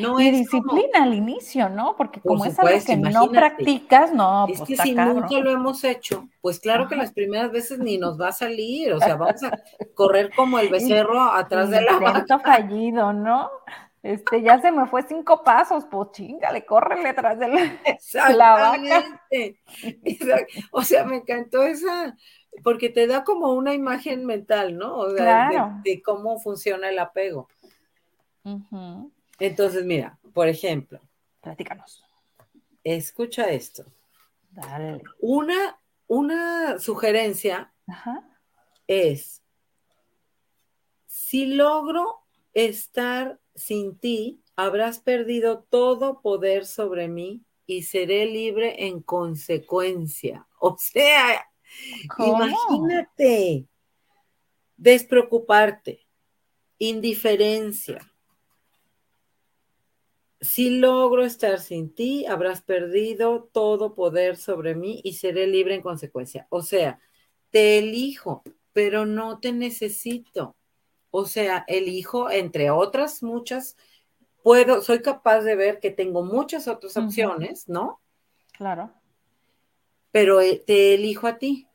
No 0.01 0.19
y 0.19 0.31
disciplina 0.31 1.03
al 1.03 1.13
inicio, 1.13 1.69
¿no? 1.69 1.95
Porque 1.95 2.23
como 2.23 2.47
es 2.47 2.59
algo 2.59 2.83
que 2.83 2.97
no 2.97 3.29
practicas, 3.29 4.15
no. 4.15 4.49
Es 4.49 4.61
pues 4.61 4.69
que 4.69 4.77
si 4.79 4.95
nunca 4.95 5.39
lo 5.41 5.51
hemos 5.51 5.85
hecho, 5.85 6.27
pues 6.41 6.59
claro 6.59 6.89
que 6.89 6.97
las 6.97 7.13
primeras 7.13 7.53
veces 7.53 7.81
ni 7.81 7.99
nos 7.99 8.19
va 8.19 8.29
a 8.29 8.33
salir, 8.33 8.95
o 8.95 8.99
sea, 8.99 9.17
vamos 9.17 9.43
a 9.43 9.51
correr 9.95 10.31
como 10.35 10.59
el 10.59 10.71
becerro 10.71 11.21
atrás 11.21 11.69
de 11.69 11.83
la 11.83 11.99
vaca. 11.99 12.39
fallido, 12.39 13.13
¿no? 13.13 13.51
Este, 14.03 14.41
ya 14.41 14.61
se 14.61 14.73
me 14.73 14.87
fue 14.87 15.03
cinco 15.03 15.43
pasos, 15.45 15.85
pues 15.91 16.13
chingale, 16.13 16.65
córrele 16.65 17.09
detrás 17.09 17.39
de 17.39 17.49
la, 17.49 18.31
la 18.31 18.53
vaca. 18.53 19.27
O 20.73 20.83
sea, 20.83 21.05
me 21.05 21.17
encantó 21.17 21.63
esa, 21.63 22.17
porque 22.63 22.89
te 22.89 23.07
da 23.07 23.25
como 23.25 23.53
una 23.53 23.75
imagen 23.75 24.25
mental, 24.25 24.79
¿no? 24.79 24.97
O 24.97 25.11
sea, 25.11 25.81
de, 25.85 26.01
cómo 26.03 26.39
funciona 26.41 26.89
el 26.89 26.99
apego. 26.99 27.49
Entonces, 29.39 29.85
mira, 29.85 30.19
por 30.33 30.49
ejemplo. 30.49 31.01
Platícanos. 31.43 32.03
Escucha 32.83 33.51
esto. 33.51 33.85
Dale. 34.51 35.03
Una, 35.21 35.79
una 36.07 36.79
sugerencia 36.79 37.73
es, 38.87 39.43
si 41.07 41.47
logro 41.47 42.21
estar 42.55 43.39
sin 43.61 43.99
ti, 43.99 44.43
habrás 44.57 45.01
perdido 45.01 45.67
todo 45.69 46.21
poder 46.21 46.65
sobre 46.67 47.09
mí 47.09 47.45
y 47.67 47.83
seré 47.83 48.27
libre 48.27 48.87
en 48.87 49.03
consecuencia. 49.03 50.47
O 50.63 50.77
sea, 50.77 51.47
imagínate, 52.19 53.67
despreocuparte, 54.77 56.07
indiferencia, 56.77 57.99
si 60.41 60.71
logro 60.71 61.25
estar 61.25 61.61
sin 61.61 61.95
ti, 61.95 62.27
habrás 62.27 62.63
perdido 62.63 63.49
todo 63.53 63.95
poder 63.95 64.37
sobre 64.37 64.75
mí 64.75 65.01
y 65.05 65.15
seré 65.15 65.47
libre 65.47 65.75
en 65.75 65.83
consecuencia. 65.83 66.47
O 66.51 66.63
sea, 66.63 66.99
te 67.51 67.79
elijo, 67.79 68.43
pero 68.73 69.05
no 69.05 69.39
te 69.39 69.53
necesito. 69.53 70.57
O 71.11 71.25
sea, 71.25 71.65
elijo 71.69 72.31
entre 72.31 72.71
otras 72.71 73.23
muchas, 73.23 73.77
puedo, 74.43 74.83
soy 74.83 75.03
capaz 75.03 75.41
de 75.41 75.57
ver 75.57 75.81
que 75.81 75.91
tengo 75.91 76.23
muchas 76.23 76.69
otras 76.69 76.97
opciones, 76.97 77.69
¿no? 77.69 78.01
Claro. 78.53 78.93
Pero 80.13 80.41
eh, 80.41 80.63
te 80.65 80.95
elijo 80.95 81.27
a 81.27 81.39
ti. 81.39 81.67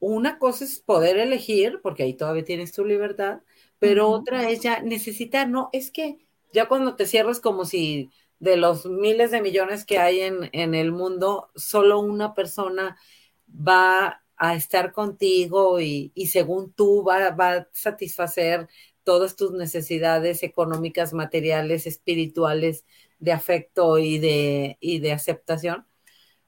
Una 0.00 0.38
cosa 0.38 0.64
es 0.64 0.80
poder 0.80 1.18
elegir, 1.18 1.80
porque 1.82 2.02
ahí 2.02 2.14
todavía 2.14 2.44
tienes 2.44 2.72
tu 2.72 2.84
libertad, 2.84 3.40
pero 3.78 4.08
otra 4.10 4.48
es 4.50 4.60
ya 4.60 4.80
necesitar, 4.80 5.48
no, 5.48 5.70
es 5.72 5.90
que 5.90 6.18
ya 6.52 6.68
cuando 6.68 6.94
te 6.94 7.06
cierras 7.06 7.40
como 7.40 7.64
si 7.64 8.10
de 8.38 8.56
los 8.56 8.86
miles 8.86 9.30
de 9.30 9.40
millones 9.40 9.84
que 9.84 9.98
hay 9.98 10.20
en, 10.20 10.74
el 10.74 10.92
mundo, 10.92 11.50
solo 11.54 12.00
una 12.00 12.34
persona 12.34 12.96
va 13.48 14.23
a 14.50 14.54
estar 14.56 14.92
contigo 14.92 15.80
y, 15.80 16.12
según 16.30 16.72
tú 16.72 17.04
va, 17.04 17.26
a 17.28 17.68
satisfacer 17.72 18.68
todas 19.04 19.36
tus 19.36 19.52
necesidades 19.52 20.42
económicas, 20.42 21.12
materiales, 21.12 21.86
espirituales, 21.86 22.84
de 23.18 23.32
afecto 23.32 23.98
y 23.98 24.18
de, 24.18 24.76
y 24.80 24.98
de 24.98 25.12
aceptación, 25.12 25.86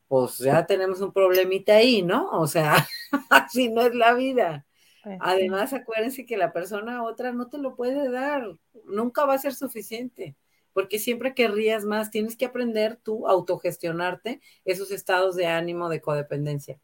pues 0.09 0.39
ya 0.39 0.67
tenemos 0.67 1.01
un 1.01 1.13
problemita 1.13 1.75
ahí, 1.77 2.03
¿no? 2.03 2.31
O 2.31 2.47
sea, 2.47 2.87
así 3.31 3.69
no 3.69 3.83
es 3.83 3.95
la 3.95 4.15
vida. 4.15 4.67
Pues 5.03 5.19
Además, 5.21 5.73
acuérdense 5.73 6.27
que 6.27 6.37
la 6.37 6.53
persona 6.53 7.05
otra 7.05 7.33
no 7.33 7.49
te 7.49 7.59
lo 7.59 7.77
puede 7.77 8.11
dar, 8.11 8.57
nunca 8.85 9.25
va 9.25 9.35
a 9.35 9.39
ser 9.39 9.55
suficiente, 9.55 10.37
porque 10.73 10.99
siempre 10.99 11.35
querrías 11.35 11.85
más, 11.85 12.11
tienes 12.11 12.37
que 12.37 12.45
aprender 12.45 12.97
tú 12.97 13.29
a 13.29 13.33
autogestionarte 13.33 14.41
esos 14.65 14.91
estados 14.91 15.37
de 15.37 15.47
ánimo 15.47 15.89
de 15.89 16.01
codependencia. 16.01 16.81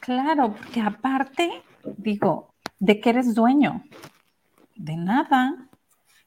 Claro, 0.00 0.54
porque 0.54 0.80
aparte, 0.80 1.62
digo, 1.96 2.54
¿de 2.78 3.00
qué 3.00 3.10
eres 3.10 3.34
dueño? 3.34 3.84
De 4.74 4.96
nada. 4.96 5.68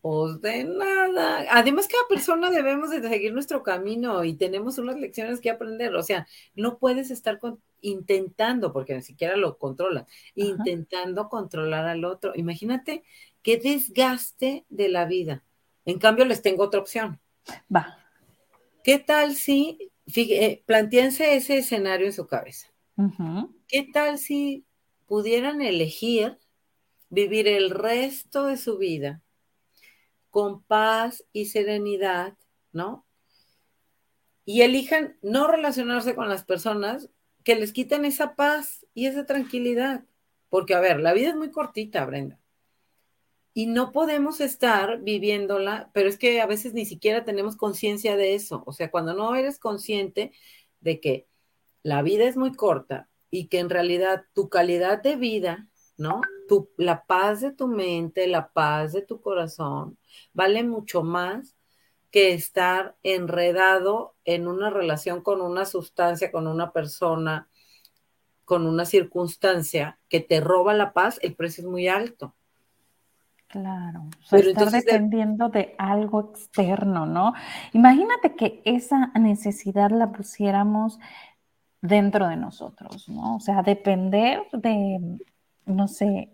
Pues 0.01 0.41
de 0.41 0.63
nada. 0.63 1.45
Además, 1.51 1.87
cada 1.87 2.07
persona 2.09 2.49
debemos 2.49 2.89
de 2.89 3.07
seguir 3.07 3.33
nuestro 3.33 3.61
camino 3.61 4.23
y 4.23 4.33
tenemos 4.33 4.79
unas 4.79 4.99
lecciones 4.99 5.39
que 5.39 5.51
aprender. 5.51 5.95
O 5.95 6.01
sea, 6.01 6.27
no 6.55 6.79
puedes 6.79 7.11
estar 7.11 7.39
intentando, 7.81 8.73
porque 8.73 8.95
ni 8.95 9.03
siquiera 9.03 9.37
lo 9.37 9.57
controla, 9.59 10.07
intentando 10.33 11.29
controlar 11.29 11.85
al 11.85 12.03
otro. 12.03 12.33
Imagínate 12.35 13.03
qué 13.43 13.57
desgaste 13.57 14.65
de 14.69 14.89
la 14.89 15.05
vida. 15.05 15.43
En 15.85 15.99
cambio, 15.99 16.25
les 16.25 16.41
tengo 16.41 16.63
otra 16.63 16.79
opción. 16.79 17.19
Va. 17.73 17.97
¿Qué 18.83 18.97
tal 18.97 19.35
si, 19.35 19.91
fíjense, 20.07 20.63
planteense 20.65 21.35
ese 21.35 21.59
escenario 21.59 22.07
en 22.07 22.13
su 22.13 22.25
cabeza? 22.25 22.70
¿Qué 23.67 23.89
tal 23.93 24.17
si 24.17 24.65
pudieran 25.07 25.61
elegir 25.61 26.37
vivir 27.09 27.47
el 27.47 27.69
resto 27.69 28.45
de 28.45 28.57
su 28.57 28.77
vida 28.77 29.21
con 30.31 30.63
paz 30.63 31.25
y 31.33 31.45
serenidad, 31.45 32.37
¿no? 32.71 33.05
Y 34.45 34.61
elijan 34.61 35.17
no 35.21 35.47
relacionarse 35.47 36.15
con 36.15 36.29
las 36.29 36.43
personas 36.43 37.09
que 37.43 37.55
les 37.55 37.73
quiten 37.73 38.05
esa 38.05 38.35
paz 38.35 38.87
y 38.93 39.07
esa 39.07 39.25
tranquilidad. 39.25 40.05
Porque, 40.49 40.73
a 40.73 40.79
ver, 40.79 40.99
la 40.99 41.13
vida 41.13 41.29
es 41.29 41.35
muy 41.35 41.51
cortita, 41.51 42.05
Brenda. 42.05 42.39
Y 43.53 43.65
no 43.65 43.91
podemos 43.91 44.39
estar 44.39 45.01
viviéndola, 45.01 45.91
pero 45.93 46.07
es 46.07 46.17
que 46.17 46.39
a 46.39 46.45
veces 46.45 46.73
ni 46.73 46.85
siquiera 46.85 47.25
tenemos 47.25 47.57
conciencia 47.57 48.15
de 48.15 48.35
eso. 48.35 48.63
O 48.65 48.71
sea, 48.71 48.89
cuando 48.89 49.13
no 49.13 49.35
eres 49.35 49.59
consciente 49.59 50.31
de 50.79 51.01
que 51.01 51.27
la 51.83 52.01
vida 52.01 52.25
es 52.25 52.37
muy 52.37 52.53
corta 52.53 53.09
y 53.29 53.47
que 53.47 53.59
en 53.59 53.69
realidad 53.69 54.25
tu 54.33 54.49
calidad 54.49 55.01
de 55.01 55.15
vida 55.15 55.67
¿no? 56.01 56.21
Tu, 56.49 56.69
la 56.77 57.05
paz 57.05 57.41
de 57.41 57.51
tu 57.51 57.67
mente, 57.67 58.27
la 58.27 58.49
paz 58.49 58.91
de 58.91 59.03
tu 59.03 59.21
corazón, 59.21 59.97
vale 60.33 60.63
mucho 60.63 61.03
más 61.03 61.55
que 62.09 62.33
estar 62.33 62.97
enredado 63.03 64.15
en 64.25 64.47
una 64.47 64.69
relación 64.69 65.21
con 65.21 65.41
una 65.41 65.65
sustancia, 65.65 66.31
con 66.31 66.47
una 66.47 66.73
persona, 66.73 67.47
con 68.43 68.65
una 68.67 68.85
circunstancia 68.85 69.99
que 70.09 70.19
te 70.19 70.41
roba 70.41 70.73
la 70.73 70.91
paz, 70.91 71.19
el 71.21 71.35
precio 71.35 71.63
es 71.63 71.69
muy 71.69 71.87
alto. 71.87 72.33
Claro, 73.47 74.05
o 74.17 74.25
sea, 74.25 74.39
estar 74.39 74.71
dependiendo 74.71 75.49
de... 75.49 75.75
algo 75.77 76.31
externo, 76.31 77.05
¿no? 77.05 77.33
Imagínate 77.73 78.35
que 78.35 78.61
esa 78.63 79.07
necesidad 79.07 79.91
la 79.91 80.13
pusiéramos 80.13 80.99
dentro 81.81 82.27
de 82.27 82.37
nosotros, 82.37 83.09
¿no? 83.09 83.37
O 83.37 83.39
sea, 83.39 83.63
depender 83.63 84.43
de, 84.53 84.99
no 85.65 85.87
sé, 85.87 86.29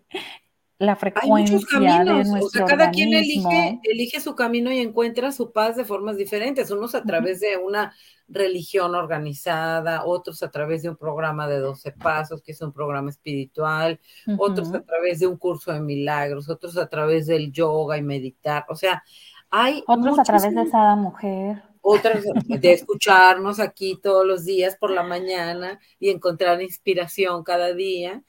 la 0.78 0.94
frecuencia 0.94 1.58
de 2.04 2.24
nuestro 2.24 2.46
o 2.46 2.50
sea, 2.50 2.64
cada 2.64 2.90
quien 2.90 3.12
elige, 3.12 3.80
elige 3.82 4.20
su 4.20 4.36
camino 4.36 4.70
y 4.70 4.78
encuentra 4.78 5.32
su 5.32 5.50
paz 5.50 5.74
de 5.76 5.84
formas 5.84 6.16
diferentes, 6.16 6.70
unos 6.70 6.94
a 6.94 7.02
través 7.02 7.40
de 7.40 7.56
una 7.56 7.94
religión 8.28 8.94
organizada, 8.94 10.04
otros 10.04 10.42
a 10.42 10.50
través 10.50 10.82
de 10.82 10.90
un 10.90 10.96
programa 10.96 11.48
de 11.48 11.58
12 11.58 11.92
pasos, 11.92 12.42
que 12.42 12.52
es 12.52 12.60
un 12.60 12.72
programa 12.72 13.10
espiritual, 13.10 13.98
otros 14.38 14.72
a 14.72 14.82
través 14.82 15.18
de 15.18 15.26
un 15.26 15.36
curso 15.36 15.72
de 15.72 15.80
milagros, 15.80 16.48
otros 16.48 16.76
a 16.76 16.86
través 16.88 17.26
del 17.26 17.50
yoga 17.50 17.96
y 17.96 18.02
meditar, 18.02 18.64
o 18.68 18.76
sea, 18.76 19.02
hay 19.50 19.82
otros 19.86 20.18
a 20.18 20.22
través 20.22 20.54
de 20.54 20.62
esa 20.62 20.94
mujer 20.94 21.62
otras 21.88 22.24
de 22.46 22.72
escucharnos 22.72 23.60
aquí 23.60 23.98
todos 24.02 24.26
los 24.26 24.44
días 24.44 24.76
por 24.76 24.90
la 24.90 25.02
mañana 25.02 25.80
y 25.98 26.10
encontrar 26.10 26.60
inspiración 26.60 27.42
cada 27.42 27.72
día. 27.72 28.22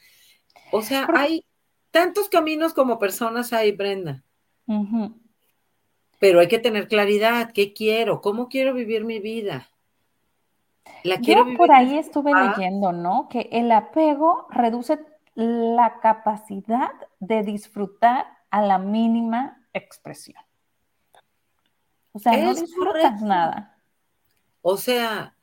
O 0.72 0.82
sea, 0.82 1.08
hay 1.13 1.45
tantos 1.91 2.30
caminos 2.30 2.74
como 2.74 3.00
personas 3.00 3.52
hay, 3.52 3.74
Brenda. 3.74 4.24
Pero 6.19 6.39
hay 6.39 6.48
que 6.48 6.60
tener 6.60 6.88
claridad, 6.88 7.52
¿qué 7.52 7.74
quiero? 7.74 8.22
¿Cómo 8.22 8.48
quiero 8.48 8.74
vivir 8.74 9.04
mi 9.04 9.19
vida? 9.19 9.69
La 11.04 11.17
quiero 11.19 11.45
Yo 11.50 11.58
por 11.58 11.72
ahí 11.72 11.98
estuve 11.98 12.32
leyendo, 12.34 12.93
¿no? 12.93 13.28
Que 13.30 13.50
el 13.52 13.72
apego 13.72 14.48
reduce 14.52 15.00
la 15.36 16.00
capacidad 16.02 16.91
de 17.19 17.43
disfrutar 17.43 18.26
a 18.52 18.62
la 18.62 18.78
mínima 18.78 19.62
expresión. 19.74 20.41
O 22.19 22.21
sea, 22.21 22.38
no 22.38 22.53
disfrutas 22.53 23.21
nada. 23.21 23.77
O 24.62 24.75
sea, 24.75 25.36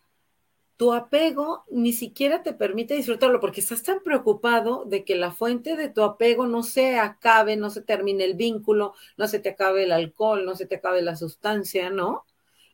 tu 0.77 0.93
apego 0.93 1.65
ni 1.71 1.95
siquiera 1.95 2.43
te 2.43 2.53
permite 2.53 2.95
disfrutarlo 2.95 3.41
porque 3.41 3.61
estás 3.61 3.83
tan 3.83 4.01
preocupado 4.01 4.85
de 4.85 5.05
que 5.05 5.17
la 5.17 5.31
fuente 5.31 5.75
de 5.75 5.89
tu 5.89 6.03
apego 6.03 6.47
no 6.47 6.63
se 6.63 6.99
acabe, 6.99 7.57
no 7.57 7.71
se 7.71 7.81
termine 7.81 8.25
el 8.25 8.35
vínculo, 8.35 8.95
no 9.17 9.27
se 9.27 9.39
te 9.39 9.51
acabe 9.51 9.85
el 9.85 9.93
alcohol, 9.93 10.45
no 10.45 10.55
se 10.55 10.67
te 10.67 10.77
acabe 10.77 11.01
la 11.01 11.17
sustancia, 11.17 11.89
¿no? 11.89 12.25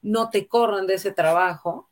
No 0.02 0.30
te 0.30 0.48
corran 0.48 0.88
de 0.88 0.94
ese 0.94 1.12
trabajo, 1.12 1.88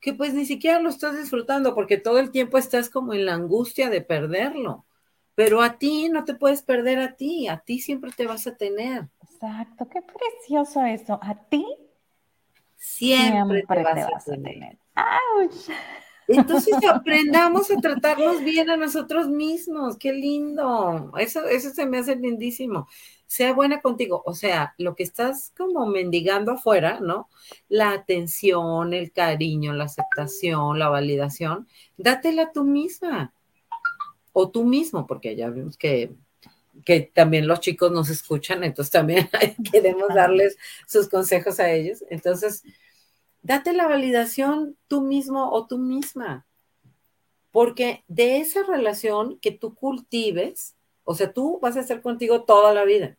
que 0.00 0.14
pues 0.14 0.32
ni 0.32 0.46
siquiera 0.46 0.80
lo 0.80 0.88
estás 0.88 1.18
disfrutando 1.18 1.74
porque 1.74 1.98
todo 1.98 2.18
el 2.18 2.30
tiempo 2.30 2.56
estás 2.56 2.88
como 2.88 3.12
en 3.12 3.26
la 3.26 3.34
angustia 3.34 3.90
de 3.90 4.00
perderlo. 4.00 4.86
Pero 5.40 5.62
a 5.62 5.78
ti 5.78 6.10
no 6.10 6.26
te 6.26 6.34
puedes 6.34 6.60
perder 6.60 6.98
a 6.98 7.16
ti, 7.16 7.48
a 7.48 7.60
ti 7.60 7.78
siempre 7.78 8.10
te 8.14 8.26
vas 8.26 8.46
a 8.46 8.56
tener. 8.58 9.08
Exacto, 9.22 9.88
qué 9.88 10.02
precioso 10.02 10.84
eso. 10.84 11.18
A 11.22 11.34
ti 11.34 11.64
siempre, 12.76 13.64
te, 13.66 13.82
vas 13.82 14.28
a 14.28 14.32
tener. 14.32 14.76
Entonces 16.28 16.74
aprendamos 16.92 17.70
a 17.70 17.76
tratarnos 17.76 18.44
bien 18.44 18.68
a 18.68 18.76
nosotros 18.76 19.28
mismos, 19.28 19.96
qué 19.96 20.12
lindo. 20.12 21.10
Eso, 21.16 21.46
eso 21.46 21.70
se 21.70 21.86
me 21.86 21.96
hace 21.96 22.16
lindísimo. 22.16 22.86
Sea 23.26 23.54
buena 23.54 23.80
contigo, 23.80 24.22
o 24.26 24.34
sea, 24.34 24.74
lo 24.76 24.94
que 24.94 25.04
estás 25.04 25.54
como 25.56 25.86
mendigando 25.86 26.52
afuera, 26.52 26.98
¿no? 27.00 27.30
La 27.70 27.92
atención, 27.92 28.92
el 28.92 29.10
cariño, 29.10 29.72
la 29.72 29.84
aceptación, 29.84 30.78
la 30.78 30.90
validación, 30.90 31.66
dátela 31.96 32.52
tú 32.52 32.64
misma 32.64 33.32
o 34.32 34.50
tú 34.50 34.64
mismo, 34.64 35.06
porque 35.06 35.36
ya 35.36 35.50
vimos 35.50 35.76
que, 35.76 36.12
que 36.84 37.00
también 37.00 37.46
los 37.46 37.60
chicos 37.60 37.90
nos 37.92 38.10
escuchan, 38.10 38.64
entonces 38.64 38.92
también 38.92 39.28
queremos 39.72 40.08
darles 40.14 40.56
sus 40.86 41.08
consejos 41.08 41.60
a 41.60 41.70
ellos. 41.70 42.04
Entonces, 42.10 42.62
date 43.42 43.72
la 43.72 43.88
validación 43.88 44.76
tú 44.88 45.02
mismo 45.02 45.50
o 45.50 45.66
tú 45.66 45.78
misma, 45.78 46.46
porque 47.50 48.04
de 48.06 48.38
esa 48.38 48.62
relación 48.62 49.38
que 49.38 49.50
tú 49.50 49.74
cultives, 49.74 50.76
o 51.04 51.14
sea, 51.14 51.32
tú 51.32 51.58
vas 51.60 51.76
a 51.76 51.80
estar 51.80 52.02
contigo 52.02 52.44
toda 52.44 52.72
la 52.72 52.84
vida. 52.84 53.16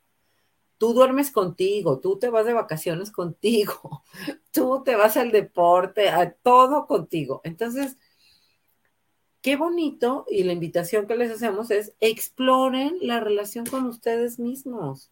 Tú 0.78 0.94
duermes 0.94 1.30
contigo, 1.30 2.00
tú 2.00 2.18
te 2.18 2.30
vas 2.30 2.46
de 2.46 2.54
vacaciones 2.54 3.12
contigo, 3.12 4.04
tú 4.52 4.82
te 4.84 4.96
vas 4.96 5.18
al 5.18 5.32
deporte, 5.32 6.10
a 6.10 6.32
todo 6.32 6.88
contigo. 6.88 7.42
Entonces, 7.44 7.98
qué 9.42 9.56
bonito 9.56 10.26
y 10.30 10.44
la 10.44 10.54
invitación 10.54 11.08
que 11.08 11.16
les 11.16 11.32
hacemos 11.32 11.72
es 11.72 11.94
exploren 12.00 12.98
la 13.02 13.20
relación 13.20 13.66
con 13.66 13.86
ustedes 13.86 14.40
mismos. 14.40 15.12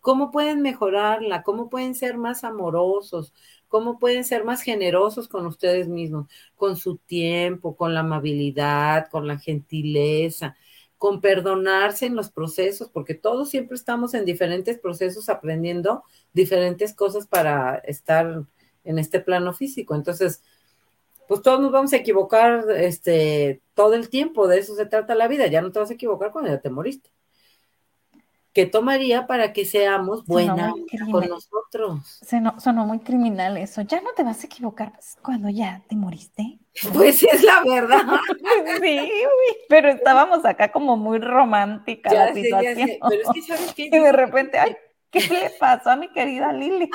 ¿Cómo 0.00 0.30
pueden 0.30 0.62
mejorarla? 0.62 1.42
¿Cómo 1.42 1.68
pueden 1.68 1.94
ser 1.94 2.16
más 2.16 2.44
amorosos? 2.44 3.32
cómo 3.68 3.98
pueden 3.98 4.24
ser 4.24 4.44
más 4.44 4.62
generosos 4.62 5.28
con 5.28 5.46
ustedes 5.46 5.88
mismos, 5.88 6.28
con 6.54 6.76
su 6.76 6.98
tiempo, 6.98 7.76
con 7.76 7.94
la 7.94 8.00
amabilidad, 8.00 9.08
con 9.10 9.26
la 9.26 9.38
gentileza, 9.38 10.56
con 10.98 11.20
perdonarse 11.20 12.06
en 12.06 12.16
los 12.16 12.30
procesos, 12.30 12.88
porque 12.88 13.14
todos 13.14 13.50
siempre 13.50 13.76
estamos 13.76 14.14
en 14.14 14.24
diferentes 14.24 14.78
procesos 14.78 15.28
aprendiendo 15.28 16.04
diferentes 16.32 16.94
cosas 16.94 17.26
para 17.26 17.76
estar 17.78 18.44
en 18.84 18.98
este 18.98 19.20
plano 19.20 19.52
físico. 19.52 19.94
Entonces, 19.94 20.42
pues 21.28 21.42
todos 21.42 21.60
nos 21.60 21.72
vamos 21.72 21.92
a 21.92 21.96
equivocar 21.96 22.64
este, 22.70 23.60
todo 23.74 23.94
el 23.94 24.08
tiempo, 24.08 24.48
de 24.48 24.58
eso 24.58 24.74
se 24.74 24.86
trata 24.86 25.14
la 25.14 25.28
vida, 25.28 25.46
ya 25.46 25.60
no 25.62 25.72
te 25.72 25.78
vas 25.78 25.90
a 25.90 25.94
equivocar 25.94 26.32
cuando 26.32 26.50
ya 26.50 26.60
te 26.60 26.70
moriste. 26.70 27.10
¿Qué 28.56 28.64
tomaría 28.64 29.26
para 29.26 29.52
que 29.52 29.66
seamos 29.66 30.24
buenas 30.24 30.72
con 31.10 31.28
nosotros? 31.28 32.22
Sonó, 32.58 32.86
muy 32.86 33.00
criminal 33.00 33.58
eso. 33.58 33.82
Ya 33.82 34.00
no 34.00 34.14
te 34.16 34.22
vas 34.22 34.42
a 34.42 34.46
equivocar 34.46 34.94
cuando 35.20 35.50
ya 35.50 35.82
te 35.86 35.94
moriste. 35.94 36.58
Pues 36.94 37.22
es 37.22 37.42
la 37.42 37.62
verdad. 37.62 38.00
sí, 38.82 39.10
pero 39.68 39.90
estábamos 39.90 40.42
acá 40.46 40.72
como 40.72 40.96
muy 40.96 41.18
romántica 41.18 42.10
la 42.14 42.32
situación. 42.32 42.88
Pero 43.06 43.22
es 43.22 43.28
que 43.34 43.42
sabes 43.42 43.74
qué? 43.74 43.84
Y 43.92 43.98
de 43.98 44.12
repente, 44.12 44.58
ay, 44.58 44.74
¿qué 45.10 45.20
le 45.20 45.50
pasó 45.58 45.90
a 45.90 45.96
mi 45.96 46.08
querida 46.12 46.52
Lili? 46.52 46.88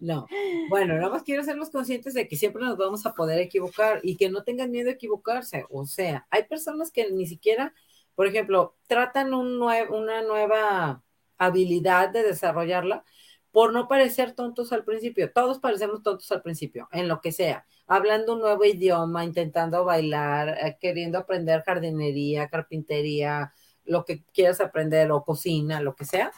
no, 0.00 0.26
bueno, 0.68 0.94
nada 0.94 1.10
más 1.10 1.22
quiero 1.22 1.42
hacerlos 1.42 1.70
conscientes 1.70 2.14
de 2.14 2.28
que 2.28 2.36
siempre 2.36 2.62
nos 2.62 2.76
vamos 2.76 3.06
a 3.06 3.14
poder 3.14 3.38
equivocar 3.38 4.00
y 4.02 4.16
que 4.16 4.30
no 4.30 4.44
tengan 4.44 4.70
miedo 4.70 4.90
a 4.90 4.94
equivocarse. 4.94 5.64
O 5.70 5.86
sea, 5.86 6.26
hay 6.30 6.44
personas 6.44 6.90
que 6.90 7.10
ni 7.10 7.26
siquiera 7.26 7.72
por 8.14 8.26
ejemplo, 8.26 8.76
tratan 8.86 9.34
una 9.34 10.22
nueva 10.22 11.02
habilidad 11.38 12.10
de 12.10 12.22
desarrollarla 12.22 13.04
por 13.50 13.72
no 13.72 13.88
parecer 13.88 14.32
tontos 14.32 14.72
al 14.72 14.84
principio. 14.84 15.32
Todos 15.32 15.58
parecemos 15.58 16.02
tontos 16.02 16.30
al 16.32 16.42
principio, 16.42 16.88
en 16.92 17.08
lo 17.08 17.20
que 17.20 17.32
sea, 17.32 17.66
hablando 17.86 18.34
un 18.34 18.40
nuevo 18.40 18.64
idioma, 18.64 19.24
intentando 19.24 19.84
bailar, 19.84 20.56
eh, 20.62 20.78
queriendo 20.80 21.18
aprender 21.18 21.62
jardinería, 21.62 22.48
carpintería, 22.48 23.52
lo 23.84 24.04
que 24.04 24.24
quieras 24.32 24.60
aprender 24.60 25.10
o 25.10 25.24
cocina, 25.24 25.80
lo 25.80 25.94
que 25.94 26.04
sea. 26.04 26.32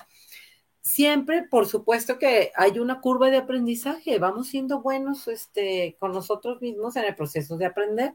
Siempre, 0.85 1.44
por 1.44 1.64
supuesto 1.64 2.18
que 2.18 2.53
hay 2.55 2.79
una 2.79 3.01
curva 3.01 3.31
de 3.31 3.38
aprendizaje, 3.38 4.18
vamos 4.18 4.49
siendo 4.49 4.83
buenos 4.83 5.27
este, 5.29 5.97
con 5.99 6.12
nosotros 6.12 6.61
mismos 6.61 6.94
en 6.97 7.05
el 7.07 7.14
proceso 7.14 7.57
de 7.57 7.64
aprender. 7.64 8.14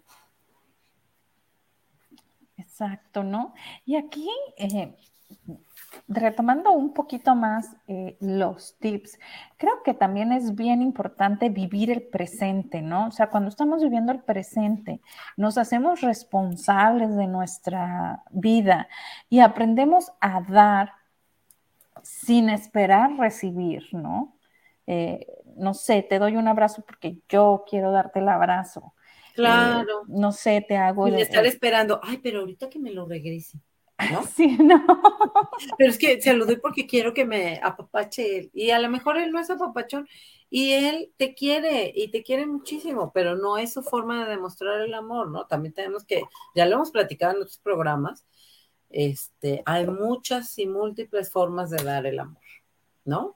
Exacto, 2.57 3.23
¿no? 3.23 3.55
Y 3.85 3.95
aquí, 3.95 4.29
eh, 4.55 4.95
retomando 6.07 6.71
un 6.71 6.93
poquito 6.93 7.33
más 7.33 7.75
eh, 7.87 8.17
los 8.19 8.77
tips, 8.77 9.17
creo 9.57 9.81
que 9.83 9.95
también 9.95 10.31
es 10.31 10.53
bien 10.53 10.83
importante 10.83 11.49
vivir 11.49 11.89
el 11.89 12.03
presente, 12.03 12.83
¿no? 12.83 13.07
O 13.07 13.11
sea, 13.11 13.31
cuando 13.31 13.49
estamos 13.49 13.81
viviendo 13.81 14.11
el 14.11 14.21
presente, 14.21 15.01
nos 15.37 15.57
hacemos 15.57 16.01
responsables 16.01 17.15
de 17.15 17.25
nuestra 17.25 18.23
vida 18.29 18.87
y 19.27 19.39
aprendemos 19.39 20.11
a 20.21 20.41
dar 20.41 20.98
sin 22.03 22.49
esperar 22.49 23.17
recibir, 23.17 23.87
¿no? 23.91 24.37
Eh, 24.87 25.27
no 25.55 25.73
sé, 25.73 26.01
te 26.01 26.19
doy 26.19 26.35
un 26.35 26.47
abrazo 26.47 26.83
porque 26.85 27.17
yo 27.29 27.63
quiero 27.69 27.91
darte 27.91 28.19
el 28.19 28.29
abrazo. 28.29 28.93
Claro. 29.35 30.03
no 30.07 30.31
sé, 30.31 30.65
te 30.67 30.75
hago. 30.75 31.07
Y 31.07 31.21
estar 31.21 31.45
esperando, 31.45 31.99
ay, 32.03 32.17
pero 32.17 32.41
ahorita 32.41 32.69
que 32.69 32.79
me 32.79 32.91
lo 32.91 33.05
regrese. 33.05 33.59
¿no? 34.11 34.23
Sí, 34.35 34.57
no. 34.57 34.85
Pero 35.77 35.89
es 35.89 35.97
que 35.97 36.21
se 36.21 36.33
lo 36.33 36.45
doy 36.45 36.57
porque 36.57 36.87
quiero 36.87 37.13
que 37.13 37.25
me 37.25 37.59
apapache 37.61 38.39
él. 38.39 38.51
Y 38.53 38.71
a 38.71 38.79
lo 38.79 38.89
mejor 38.89 39.17
él 39.17 39.31
no 39.31 39.39
es 39.39 39.49
apapachón 39.49 40.07
y 40.49 40.71
él 40.73 41.13
te 41.17 41.35
quiere 41.35 41.91
y 41.95 42.09
te 42.09 42.23
quiere 42.23 42.45
muchísimo, 42.45 43.11
pero 43.13 43.35
no 43.35 43.57
es 43.57 43.73
su 43.73 43.83
forma 43.83 44.23
de 44.23 44.31
demostrar 44.31 44.81
el 44.81 44.93
amor, 44.93 45.29
¿no? 45.29 45.45
También 45.45 45.73
tenemos 45.73 46.05
que, 46.05 46.23
ya 46.55 46.65
lo 46.65 46.75
hemos 46.75 46.91
platicado 46.91 47.33
en 47.35 47.41
otros 47.41 47.59
programas, 47.59 48.25
este, 48.89 49.61
hay 49.65 49.87
muchas 49.87 50.57
y 50.57 50.67
múltiples 50.67 51.31
formas 51.31 51.69
de 51.69 51.83
dar 51.83 52.05
el 52.05 52.19
amor, 52.19 52.41
¿no? 53.05 53.35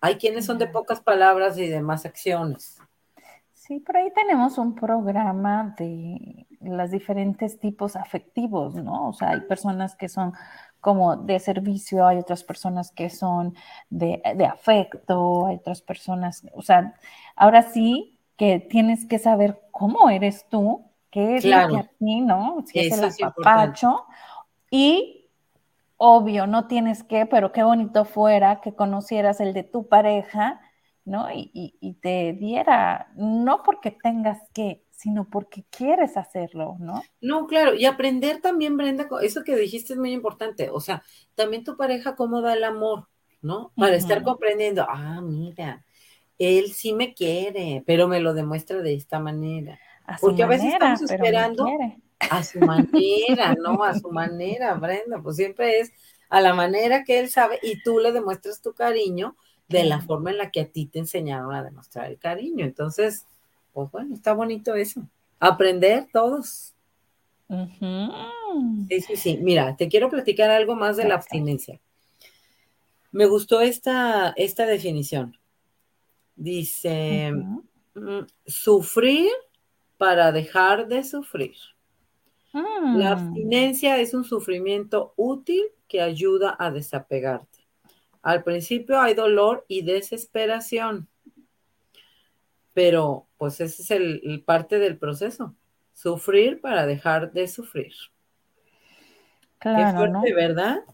Hay 0.00 0.16
quienes 0.16 0.46
son 0.46 0.58
de 0.58 0.66
pocas 0.66 1.00
palabras 1.00 1.56
y 1.58 1.68
de 1.68 1.80
más 1.80 2.04
acciones. 2.04 2.78
Sí, 3.52 3.78
por 3.78 3.96
ahí 3.96 4.10
tenemos 4.12 4.58
un 4.58 4.74
programa 4.74 5.74
de 5.78 6.46
los 6.60 6.90
diferentes 6.90 7.60
tipos 7.60 7.94
afectivos, 7.94 8.74
¿no? 8.74 9.08
O 9.08 9.12
sea, 9.12 9.30
hay 9.30 9.42
personas 9.42 9.94
que 9.94 10.08
son 10.08 10.32
como 10.80 11.16
de 11.16 11.38
servicio, 11.38 12.04
hay 12.04 12.18
otras 12.18 12.42
personas 12.42 12.90
que 12.90 13.08
son 13.08 13.54
de, 13.88 14.20
afecto, 14.50 15.46
hay 15.46 15.56
otras 15.56 15.80
personas, 15.80 16.44
o 16.54 16.62
sea, 16.62 16.96
ahora 17.36 17.62
sí 17.62 18.18
que 18.36 18.58
tienes 18.58 19.06
que 19.06 19.20
saber 19.20 19.60
cómo 19.70 20.10
eres 20.10 20.44
tú, 20.48 20.84
qué 21.12 21.36
es 21.36 21.44
lo 21.44 21.68
que 21.68 21.76
a 21.76 21.90
ti, 22.00 22.20
¿no? 22.20 22.64
Si 22.66 22.80
es 22.80 22.98
el 22.98 23.04
apapacho. 23.04 24.06
Y 24.72 25.28
obvio, 25.98 26.46
no 26.46 26.66
tienes 26.66 27.04
que, 27.04 27.26
pero 27.26 27.52
qué 27.52 27.62
bonito 27.62 28.06
fuera 28.06 28.62
que 28.62 28.74
conocieras 28.74 29.38
el 29.40 29.52
de 29.52 29.64
tu 29.64 29.86
pareja, 29.86 30.62
¿no? 31.04 31.30
Y, 31.30 31.50
y 31.52 31.92
te 32.00 32.32
diera, 32.32 33.12
no 33.14 33.62
porque 33.62 33.90
tengas 33.90 34.38
que, 34.54 34.82
sino 34.90 35.28
porque 35.28 35.64
quieres 35.68 36.16
hacerlo, 36.16 36.76
¿no? 36.78 37.02
No, 37.20 37.46
claro, 37.46 37.74
y 37.74 37.84
aprender 37.84 38.40
también, 38.40 38.78
Brenda, 38.78 39.06
eso 39.20 39.44
que 39.44 39.56
dijiste 39.56 39.92
es 39.92 39.98
muy 39.98 40.12
importante, 40.12 40.70
o 40.70 40.80
sea, 40.80 41.02
también 41.34 41.64
tu 41.64 41.76
pareja 41.76 42.16
cómo 42.16 42.40
da 42.40 42.54
el 42.54 42.64
amor, 42.64 43.08
¿no? 43.42 43.72
Para 43.76 43.96
estar 43.96 44.22
comprendiendo, 44.22 44.86
ah, 44.88 45.20
mira, 45.20 45.84
él 46.38 46.72
sí 46.72 46.94
me 46.94 47.12
quiere, 47.12 47.82
pero 47.84 48.08
me 48.08 48.20
lo 48.20 48.32
demuestra 48.32 48.80
de 48.80 48.94
esta 48.94 49.18
manera. 49.18 49.78
Porque 50.18 50.44
a 50.44 50.46
veces 50.46 50.72
estamos 50.72 51.02
esperando 51.02 51.66
a 52.30 52.42
su 52.44 52.58
manera, 52.60 53.54
¿no? 53.54 53.82
A 53.82 53.98
su 53.98 54.10
manera, 54.10 54.74
Brenda, 54.74 55.20
pues 55.22 55.36
siempre 55.36 55.80
es 55.80 55.92
a 56.28 56.40
la 56.40 56.54
manera 56.54 57.04
que 57.04 57.18
él 57.18 57.28
sabe 57.28 57.58
y 57.62 57.82
tú 57.82 57.98
le 57.98 58.12
demuestras 58.12 58.62
tu 58.62 58.72
cariño 58.72 59.36
de 59.68 59.84
la 59.84 60.00
forma 60.00 60.30
en 60.30 60.38
la 60.38 60.50
que 60.50 60.60
a 60.60 60.68
ti 60.68 60.86
te 60.86 60.98
enseñaron 60.98 61.54
a 61.54 61.62
demostrar 61.62 62.10
el 62.10 62.18
cariño. 62.18 62.64
Entonces, 62.64 63.26
pues 63.72 63.90
bueno, 63.90 64.14
está 64.14 64.32
bonito 64.32 64.74
eso. 64.74 65.02
Aprender 65.40 66.08
todos. 66.12 66.74
Sí, 68.88 69.00
sí, 69.00 69.16
sí. 69.16 69.38
Mira, 69.42 69.76
te 69.76 69.88
quiero 69.88 70.08
platicar 70.08 70.50
algo 70.50 70.74
más 70.74 70.96
de 70.96 71.04
la 71.04 71.14
abstinencia. 71.14 71.80
Me 73.10 73.26
gustó 73.26 73.60
esta, 73.60 74.32
esta 74.36 74.66
definición. 74.66 75.36
Dice, 76.34 77.32
mm, 77.94 78.20
sufrir 78.46 79.30
para 79.98 80.32
dejar 80.32 80.88
de 80.88 81.04
sufrir. 81.04 81.56
La 82.52 82.60
mm. 82.60 83.02
abstinencia 83.02 83.98
es 83.98 84.12
un 84.12 84.24
sufrimiento 84.24 85.14
útil 85.16 85.62
que 85.88 86.02
ayuda 86.02 86.56
a 86.58 86.70
desapegarte. 86.70 87.66
Al 88.22 88.44
principio 88.44 89.00
hay 89.00 89.14
dolor 89.14 89.64
y 89.68 89.82
desesperación, 89.82 91.08
pero 92.72 93.26
pues 93.36 93.60
ese 93.60 93.82
es 93.82 93.90
el, 93.90 94.42
parte 94.46 94.78
del 94.78 94.98
proceso, 94.98 95.54
sufrir 95.92 96.60
para 96.60 96.86
dejar 96.86 97.32
de 97.32 97.48
sufrir. 97.48 97.92
Claro, 99.58 99.78
Qué 99.78 99.96
fuerte, 99.96 100.34
¿verdad? 100.34 100.84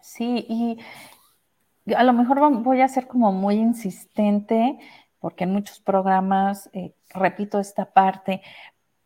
Sí, 0.00 0.46
y 0.48 0.78
a 1.94 2.04
lo 2.04 2.12
mejor 2.12 2.38
voy 2.62 2.80
a 2.80 2.88
ser 2.88 3.06
como 3.06 3.32
muy 3.32 3.56
insistente, 3.56 4.78
porque 5.20 5.44
en 5.44 5.52
muchos 5.52 5.80
programas 5.80 6.70
eh, 6.72 6.94
repito 7.14 7.60
esta 7.60 7.92
parte, 7.92 8.42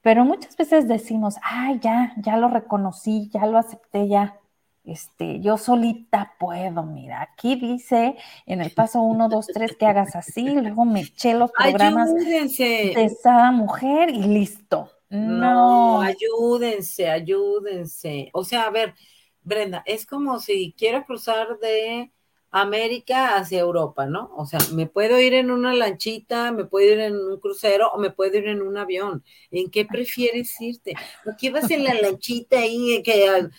pero 0.07 0.25
muchas 0.25 0.57
veces 0.57 0.87
decimos, 0.87 1.35
ay, 1.43 1.81
ya, 1.83 2.15
ya 2.19 2.37
lo 2.37 2.47
reconocí, 2.47 3.29
ya 3.35 3.45
lo 3.45 3.59
acepté, 3.59 4.07
ya 4.07 4.39
este, 4.85 5.41
yo 5.41 5.59
solita 5.59 6.37
puedo, 6.39 6.85
mira, 6.85 7.23
aquí 7.23 7.57
dice 7.57 8.15
en 8.47 8.61
el 8.61 8.71
paso 8.71 9.01
1, 9.01 9.29
2, 9.29 9.47
3 9.49 9.77
que 9.77 9.85
hagas 9.85 10.15
así, 10.15 10.49
luego 10.49 10.85
me 10.85 11.01
eché 11.01 11.35
los 11.35 11.51
programas 11.51 12.15
de 12.15 12.93
esa 13.05 13.51
mujer 13.51 14.11
y 14.11 14.23
listo. 14.23 14.93
No. 15.09 15.99
no, 15.99 16.01
ayúdense, 16.03 17.11
ayúdense. 17.11 18.31
O 18.33 18.45
sea, 18.45 18.63
a 18.63 18.71
ver, 18.71 18.95
Brenda, 19.43 19.83
es 19.87 20.07
como 20.07 20.39
si 20.39 20.73
quiero 20.79 21.05
cruzar 21.05 21.59
de 21.59 22.13
América 22.61 23.37
hacia 23.37 23.61
Europa, 23.61 24.07
¿no? 24.07 24.33
O 24.37 24.47
sea, 24.47 24.59
me 24.73 24.87
puedo 24.87 25.21
ir 25.21 25.35
en 25.35 25.51
una 25.51 25.75
lanchita, 25.75 26.53
me 26.53 26.65
puedo 26.65 26.93
ir 26.93 27.01
en 27.01 27.17
un 27.17 27.39
crucero 27.39 27.91
o 27.93 27.99
me 27.99 28.11
puedo 28.11 28.37
ir 28.39 28.49
en 28.49 28.63
un 28.63 28.79
avión. 28.79 29.23
¿En 29.51 29.71
qué 29.71 29.85
prefieres 29.85 30.59
irte? 30.61 30.95
¿Por 31.23 31.37
qué 31.37 31.51
vas 31.51 31.71
en 31.71 31.85
la 31.85 31.95
lanchita 31.95 32.59
ahí 32.59 33.03
que 33.03 33.29
a, 33.29 33.51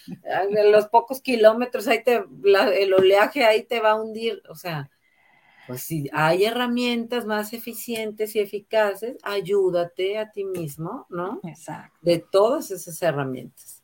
los 0.71 0.87
pocos 0.87 1.21
kilómetros 1.21 1.87
ahí 1.87 2.03
te, 2.03 2.23
el 2.75 2.93
oleaje 2.93 3.45
ahí 3.45 3.63
te 3.63 3.79
va 3.79 3.91
a 3.91 4.01
hundir? 4.01 4.41
O 4.49 4.55
sea, 4.55 4.89
pues 5.67 5.81
si 5.81 6.09
hay 6.11 6.45
herramientas 6.45 7.25
más 7.25 7.53
eficientes 7.53 8.35
y 8.35 8.39
eficaces, 8.39 9.17
ayúdate 9.21 10.17
a 10.17 10.31
ti 10.31 10.43
mismo, 10.43 11.05
¿no? 11.09 11.39
Exacto. 11.43 11.97
De 12.01 12.17
todas 12.17 12.71
esas 12.71 12.99
herramientas. 13.01 13.83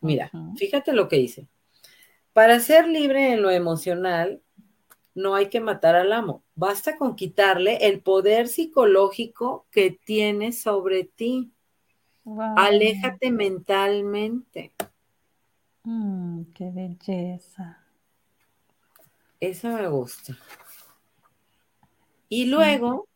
Mira, 0.00 0.30
fíjate 0.56 0.92
lo 0.92 1.08
que 1.08 1.18
hice. 1.18 1.48
Para 2.34 2.58
ser 2.58 2.88
libre 2.88 3.32
en 3.32 3.42
lo 3.42 3.50
emocional, 3.50 4.42
no 5.14 5.36
hay 5.36 5.48
que 5.48 5.60
matar 5.60 5.94
al 5.94 6.12
amo. 6.12 6.42
Basta 6.56 6.98
con 6.98 7.14
quitarle 7.14 7.86
el 7.86 8.00
poder 8.00 8.48
psicológico 8.48 9.66
que 9.70 9.92
tiene 9.92 10.52
sobre 10.52 11.04
ti. 11.04 11.52
Aléjate 12.56 13.30
mentalmente. 13.30 14.72
Mm, 15.84 16.42
qué 16.54 16.70
belleza. 16.72 17.78
Eso 19.38 19.68
me 19.68 19.86
gusta. 19.86 20.36
Y 22.28 22.46
luego, 22.46 23.06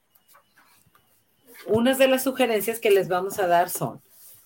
unas 1.66 1.98
de 1.98 2.06
las 2.06 2.22
sugerencias 2.22 2.78
que 2.78 2.92
les 2.92 3.08
vamos 3.08 3.40
a 3.40 3.48
dar 3.48 3.68
son. 3.68 4.00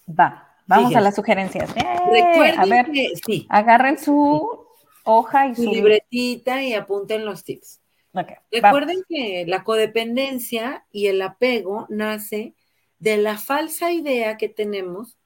Va, 0.08 0.51
vamos 0.66 0.94
a 0.94 1.00
las 1.00 1.14
sugerencias. 1.14 1.72
Recuerden 1.74 2.60
a 2.60 2.64
ver, 2.66 2.90
que, 2.90 3.12
sí. 3.26 3.46
agarren 3.48 3.98
su 3.98 4.66
hoja 5.04 5.48
y 5.48 5.54
su, 5.54 5.70
libretita 5.70 6.62
y 6.62 6.74
apunten 6.74 7.24
los 7.24 7.44
tips. 7.44 7.80
Recuerden 8.50 9.02
que 9.08 9.44
la 9.46 9.64
codependencia 9.64 10.84
y 10.92 11.06
el 11.06 11.22
apego 11.22 11.86
nace 11.88 12.54
de 12.98 13.16
la 13.16 13.38
falsa 13.38 13.90
idea 13.90 14.36
que 14.36 14.48
tenemos 14.48 15.16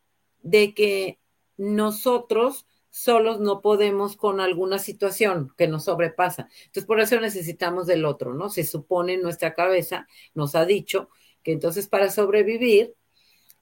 de 0.43 0.73
que 0.73 1.19
nosotros 1.57 2.67
solos 2.91 3.41
no 3.41 3.61
podemos 3.61 4.17
con 4.17 4.41
alguna 4.41 4.79
situación 4.79 5.53
que 5.59 5.69
nos 5.69 5.85
sobrepasa. 5.85 6.49
Entonces, 6.61 6.87
por 6.87 7.01
eso 7.01 7.21
necesitamos 7.21 7.87
del 7.87 8.07
otro, 8.07 8.33
¿no? 8.33 8.49
Se 8.49 8.65
supone 8.65 9.15
en 9.15 9.23
nuestra 9.23 9.53
cabeza, 9.53 10.07
nos 10.33 10.55
ha 10.55 10.65
dicho 10.65 11.11
que 11.43 11.53
entonces 11.53 11.89
para 11.89 12.11
sobrevivir 12.11 12.95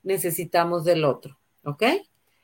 necesitamos 0.04 0.84
del 0.84 1.04
otro, 1.04 1.40
¿ok? 1.64 1.82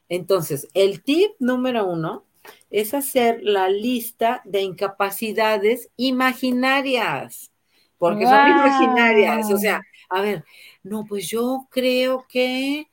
Entonces, 0.08 0.68
el 0.74 1.02
tip 1.02 1.32
número 1.38 1.86
uno 1.86 2.24
es 2.70 2.94
hacer 2.94 3.40
la 3.42 3.68
lista 3.68 4.42
de 4.44 4.62
incapacidades 4.62 5.90
imaginarias, 5.96 7.50
porque 7.98 8.24
son 8.24 8.48
imaginarias. 8.48 9.50
O 9.50 9.58
sea, 9.58 9.82
a 10.08 10.20
ver, 10.20 10.44
no, 10.82 11.04
pues 11.04 11.28
yo 11.28 11.68
creo 11.70 12.26
que 12.28 12.88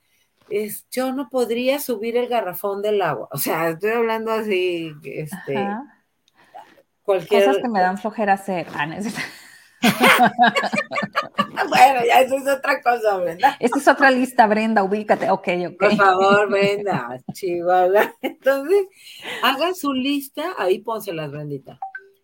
es, 0.50 0.86
yo 0.92 1.12
no 1.12 1.30
podría 1.30 1.80
subir 1.80 2.18
el 2.18 2.28
garrafón 2.28 2.82
del 2.82 3.02
agua. 3.02 3.28
O 3.32 3.38
sea, 3.38 3.70
estoy 3.70 3.92
hablando 3.92 4.32
así, 4.32 4.94
este, 5.04 5.68
cualquier... 7.02 7.46
Cosas 7.46 7.62
que 7.62 7.70
me 7.70 7.80
dan 7.80 7.98
flojera 7.98 8.34
hacer. 8.34 8.68
Ah, 8.74 8.88
bueno, 11.70 12.06
ya 12.06 12.22
eso 12.22 12.36
es 12.38 12.48
otra 12.48 12.82
cosa, 12.82 13.18
Brenda. 13.18 13.58
Esta 13.60 13.80
es 13.80 13.88
otra 13.88 14.12
lista, 14.12 14.48
Brenda, 14.48 14.84
ubícate. 14.84 15.30
Ok, 15.30 15.48
ok. 15.70 15.78
Por 15.80 15.96
favor, 15.96 16.50
Brenda, 16.50 17.18
chihuahua. 17.34 18.14
Entonces, 18.22 18.88
hagan 19.44 19.76
su 19.76 19.94
lista, 19.94 20.54
ahí 20.58 20.80
pónselas, 20.80 21.32
Brendita. 21.32 21.80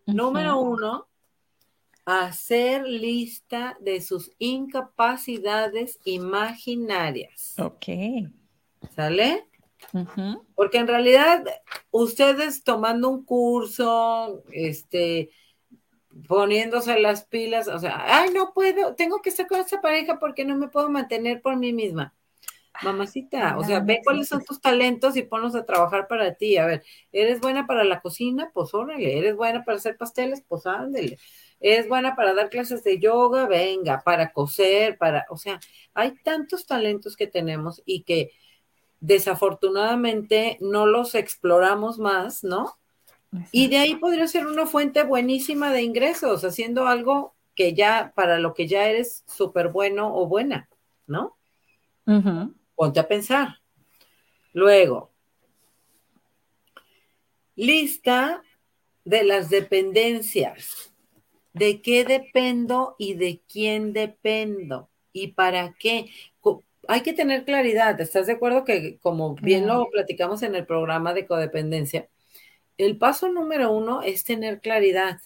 Número 0.05 0.59
uno, 0.59 1.07
hacer 2.05 2.83
lista 2.83 3.77
de 3.79 4.01
sus 4.01 4.31
incapacidades 4.37 5.99
imaginarias. 6.03 7.55
Ok. 7.59 7.85
¿Sale? 8.95 9.47
Porque 10.55 10.77
en 10.77 10.87
realidad, 10.87 11.45
ustedes 11.91 12.63
tomando 12.63 13.09
un 13.09 13.23
curso, 13.25 14.43
este, 14.51 15.29
poniéndose 16.27 16.99
las 16.99 17.25
pilas, 17.25 17.67
o 17.67 17.79
sea, 17.79 18.03
ay, 18.05 18.29
no 18.33 18.53
puedo, 18.53 18.95
tengo 18.95 19.21
que 19.21 19.29
estar 19.29 19.47
con 19.47 19.59
esta 19.59 19.81
pareja 19.81 20.19
porque 20.19 20.45
no 20.45 20.55
me 20.55 20.67
puedo 20.67 20.89
mantener 20.89 21.41
por 21.41 21.57
mí 21.57 21.73
misma. 21.73 22.13
Mamacita, 22.81 23.57
o 23.57 23.63
sea, 23.63 23.81
ve 23.81 24.01
cuáles 24.03 24.27
son 24.27 24.43
tus 24.43 24.59
talentos 24.59 25.15
y 25.15 25.21
ponlos 25.21 25.53
a 25.55 25.63
trabajar 25.63 26.07
para 26.07 26.33
ti. 26.33 26.57
A 26.57 26.65
ver, 26.65 26.83
¿eres 27.11 27.39
buena 27.39 27.67
para 27.67 27.83
la 27.83 28.01
cocina? 28.01 28.49
Pues 28.51 28.73
órale. 28.73 29.17
¿Eres 29.19 29.35
buena 29.35 29.63
para 29.63 29.77
hacer 29.77 29.95
pasteles? 29.95 30.43
Pues 30.47 30.65
ándele. 30.65 31.19
¿Eres 31.59 31.87
buena 31.87 32.15
para 32.15 32.33
dar 32.33 32.49
clases 32.49 32.83
de 32.83 32.99
yoga? 32.99 33.47
Venga, 33.47 34.01
para 34.03 34.33
coser, 34.33 34.97
para, 34.97 35.25
o 35.29 35.37
sea, 35.37 35.59
hay 35.93 36.15
tantos 36.23 36.65
talentos 36.65 37.15
que 37.15 37.27
tenemos 37.27 37.81
y 37.85 38.03
que 38.03 38.31
desafortunadamente 38.99 40.57
no 40.59 40.87
los 40.87 41.13
exploramos 41.13 41.99
más, 41.99 42.43
¿no? 42.43 42.73
Y 43.51 43.67
de 43.67 43.77
ahí 43.77 43.95
podría 43.95 44.27
ser 44.27 44.47
una 44.47 44.65
fuente 44.65 45.03
buenísima 45.03 45.71
de 45.71 45.81
ingresos, 45.81 46.43
haciendo 46.43 46.87
algo 46.87 47.33
que 47.55 47.73
ya, 47.73 48.13
para 48.15 48.39
lo 48.39 48.53
que 48.53 48.67
ya 48.67 48.87
eres 48.87 49.23
súper 49.27 49.69
bueno 49.69 50.15
o 50.15 50.27
buena, 50.27 50.69
¿no? 51.07 51.37
Ponte 52.75 52.99
a 52.99 53.07
pensar. 53.07 53.59
Luego, 54.53 55.11
lista 57.55 58.43
de 59.05 59.23
las 59.23 59.49
dependencias. 59.49 60.93
¿De 61.53 61.81
qué 61.81 62.03
dependo 62.03 62.95
y 62.97 63.13
de 63.13 63.41
quién 63.47 63.93
dependo? 63.93 64.89
¿Y 65.11 65.29
para 65.29 65.75
qué? 65.77 66.09
Hay 66.87 67.01
que 67.01 67.13
tener 67.13 67.45
claridad. 67.45 68.01
¿Estás 68.01 68.25
de 68.25 68.33
acuerdo 68.33 68.65
que, 68.65 68.97
como 68.97 69.35
bien 69.35 69.67
lo 69.67 69.87
platicamos 69.91 70.41
en 70.41 70.55
el 70.55 70.65
programa 70.65 71.13
de 71.13 71.27
codependencia, 71.27 72.09
el 72.77 72.97
paso 72.97 73.29
número 73.29 73.71
uno 73.71 74.01
es 74.01 74.23
tener 74.23 74.61
claridad. 74.61 75.19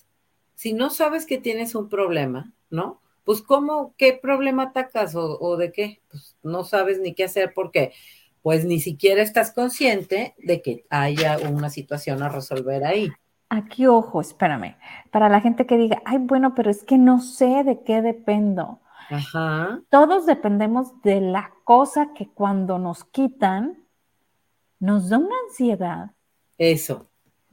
Si 0.55 0.73
no 0.73 0.89
sabes 0.89 1.25
que 1.25 1.37
tienes 1.37 1.75
un 1.75 1.89
problema, 1.89 2.51
¿no? 2.69 3.01
Pues, 3.23 3.41
¿cómo, 3.41 3.93
qué 3.97 4.13
problema 4.13 4.63
atacas 4.63 5.15
o, 5.15 5.39
o 5.39 5.57
de 5.57 5.71
qué? 5.71 6.01
Pues 6.09 6.37
no 6.43 6.63
sabes 6.63 6.99
ni 6.99 7.13
qué 7.13 7.25
hacer 7.25 7.53
porque, 7.53 7.93
pues, 8.41 8.65
ni 8.65 8.79
siquiera 8.79 9.21
estás 9.21 9.51
consciente 9.51 10.33
de 10.37 10.61
que 10.61 10.85
haya 10.89 11.37
una 11.49 11.69
situación 11.69 12.23
a 12.23 12.29
resolver 12.29 12.85
ahí. 12.85 13.11
Aquí, 13.49 13.85
ojo, 13.85 14.19
espérame. 14.19 14.75
Para 15.11 15.29
la 15.29 15.41
gente 15.41 15.65
que 15.65 15.77
diga, 15.77 16.01
ay, 16.05 16.17
bueno, 16.19 16.53
pero 16.55 16.69
es 16.69 16.83
que 16.83 16.97
no 16.97 17.21
sé 17.21 17.63
de 17.63 17.81
qué 17.83 18.01
dependo. 18.01 18.81
Ajá. 19.09 19.81
Todos 19.89 20.25
dependemos 20.25 21.01
de 21.01 21.21
la 21.21 21.53
cosa 21.63 22.13
que 22.13 22.27
cuando 22.27 22.77
nos 22.77 23.05
quitan 23.05 23.85
nos 24.79 25.09
da 25.09 25.17
una 25.17 25.35
ansiedad. 25.47 26.11
Eso. 26.57 27.09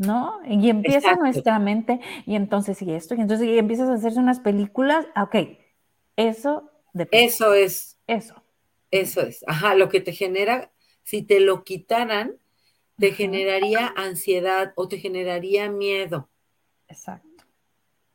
¿No? 0.07 0.41
Y 0.47 0.71
empieza 0.71 1.15
nuestra 1.17 1.59
mente, 1.59 2.01
y 2.27 2.35
entonces, 2.35 2.81
y 2.83 2.93
esto, 2.93 3.15
y 3.15 3.21
entonces 3.21 3.47
y 3.47 3.59
empiezas 3.59 3.89
a 3.89 3.95
hacerse 3.95 4.21
unas 4.21 4.41
películas. 4.41 5.07
Ah, 5.15 5.25
ok, 5.25 5.37
eso 6.17 6.71
depende. 6.93 7.27
Eso 7.27 7.55
es. 7.55 7.99
Eso. 8.07 8.43
Eso 8.91 9.23
es. 9.23 9.45
Ajá, 9.47 9.75
lo 9.75 9.89
que 9.89 10.01
te 10.01 10.13
genera, 10.13 10.71
si 11.03 11.23
te 11.23 11.41
lo 11.41 11.65
quitaran, 11.65 12.37
te 12.99 13.13
generaría 13.13 13.93
ansiedad 13.97 14.73
o 14.77 14.89
te 14.89 14.99
generaría 14.99 15.71
miedo. 15.71 16.29
Exacto. 16.89 17.45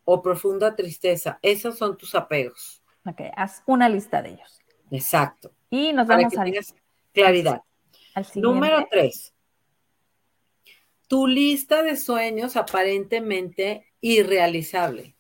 O 0.05 0.21
profunda 0.21 0.75
tristeza. 0.75 1.39
Esos 1.41 1.77
son 1.77 1.97
tus 1.97 2.15
apegos. 2.15 2.81
Ok, 3.05 3.21
haz 3.35 3.63
una 3.65 3.89
lista 3.89 4.21
de 4.21 4.29
ellos. 4.29 4.61
Exacto. 4.91 5.51
Y 5.69 5.93
nos 5.93 6.07
vamos 6.07 6.37
a 6.37 6.45
claridad. 7.13 7.61
Número 8.35 8.87
tres. 8.89 9.33
Tu 11.10 11.28
lista 11.28 11.84
de 11.84 11.97
sueños 11.97 12.55
aparentemente 12.55 13.88
irrealizable. 13.99 15.16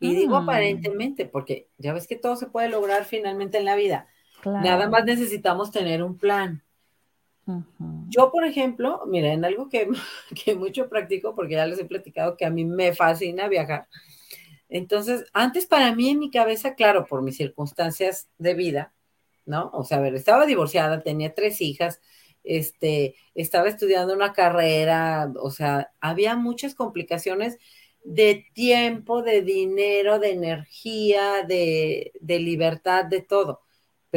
Y 0.00 0.14
digo 0.14 0.40
mm. 0.40 0.42
aparentemente 0.44 1.26
porque 1.26 1.68
ya 1.78 1.92
ves 1.92 2.06
que 2.06 2.16
todo 2.16 2.36
se 2.36 2.46
puede 2.46 2.68
lograr 2.68 3.04
finalmente 3.04 3.58
en 3.58 3.64
la 3.64 3.76
vida. 3.76 4.08
Nada 4.44 4.88
más 4.88 5.04
necesitamos 5.04 5.70
tener 5.70 6.02
un 6.02 6.16
plan. 6.16 6.62
Yo, 8.08 8.30
por 8.30 8.44
ejemplo, 8.44 9.02
miren, 9.06 9.44
algo 9.44 9.68
que, 9.68 9.88
que, 10.44 10.54
mucho 10.54 10.88
practico, 10.88 11.34
porque 11.34 11.54
ya 11.54 11.66
les 11.66 11.78
he 11.80 11.84
platicado 11.84 12.36
que 12.36 12.46
a 12.46 12.50
mí 12.50 12.64
me 12.64 12.94
fascina 12.94 13.48
viajar. 13.48 13.88
Entonces, 14.68 15.26
antes 15.32 15.66
para 15.66 15.94
mí 15.94 16.10
en 16.10 16.18
mi 16.18 16.30
cabeza, 16.30 16.74
claro, 16.74 17.06
por 17.06 17.22
mis 17.22 17.36
circunstancias 17.36 18.28
de 18.38 18.54
vida, 18.54 18.92
¿no? 19.44 19.70
O 19.72 19.84
sea, 19.84 19.98
a 19.98 20.00
ver, 20.00 20.14
estaba 20.14 20.46
divorciada, 20.46 21.02
tenía 21.02 21.34
tres 21.34 21.60
hijas, 21.60 22.00
este, 22.46 23.16
estaba 23.34 23.68
estudiando 23.68 24.14
una 24.14 24.32
carrera, 24.32 25.32
o 25.40 25.50
sea, 25.50 25.92
había 26.00 26.36
muchas 26.36 26.74
complicaciones 26.74 27.58
de 28.04 28.46
tiempo, 28.54 29.22
de 29.22 29.42
dinero, 29.42 30.18
de 30.18 30.30
energía, 30.30 31.44
de, 31.46 32.12
de 32.20 32.38
libertad, 32.38 33.04
de 33.04 33.20
todo 33.22 33.66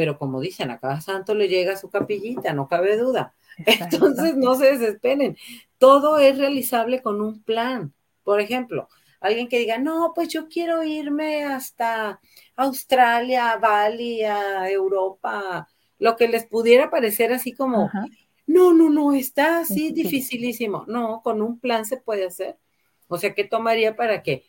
pero 0.00 0.18
como 0.18 0.40
dicen, 0.40 0.70
a 0.70 0.78
cada 0.78 1.02
santo 1.02 1.34
le 1.34 1.46
llega 1.46 1.76
su 1.76 1.90
capillita, 1.90 2.54
no 2.54 2.68
cabe 2.68 2.96
duda. 2.96 3.34
Entonces 3.66 4.34
no 4.34 4.54
se 4.54 4.72
desesperen. 4.72 5.36
Todo 5.76 6.18
es 6.18 6.38
realizable 6.38 7.02
con 7.02 7.20
un 7.20 7.42
plan. 7.42 7.92
Por 8.22 8.40
ejemplo, 8.40 8.88
alguien 9.20 9.46
que 9.46 9.58
diga, 9.58 9.76
no, 9.76 10.12
pues 10.14 10.28
yo 10.28 10.48
quiero 10.48 10.82
irme 10.84 11.44
hasta 11.44 12.18
Australia, 12.56 13.58
Bali, 13.58 14.24
a 14.24 14.70
Europa, 14.70 15.68
lo 15.98 16.16
que 16.16 16.28
les 16.28 16.46
pudiera 16.46 16.88
parecer 16.88 17.34
así 17.34 17.52
como, 17.52 17.90
no, 18.52 18.72
no, 18.72 18.90
no, 18.90 19.12
está 19.12 19.60
así 19.60 19.92
dificilísimo. 19.92 20.84
No, 20.86 21.22
con 21.22 21.42
un 21.42 21.58
plan 21.58 21.84
se 21.84 21.96
puede 21.96 22.26
hacer. 22.26 22.58
O 23.08 23.18
sea, 23.18 23.34
¿qué 23.34 23.44
tomaría 23.44 23.96
para 23.96 24.22
que 24.22 24.44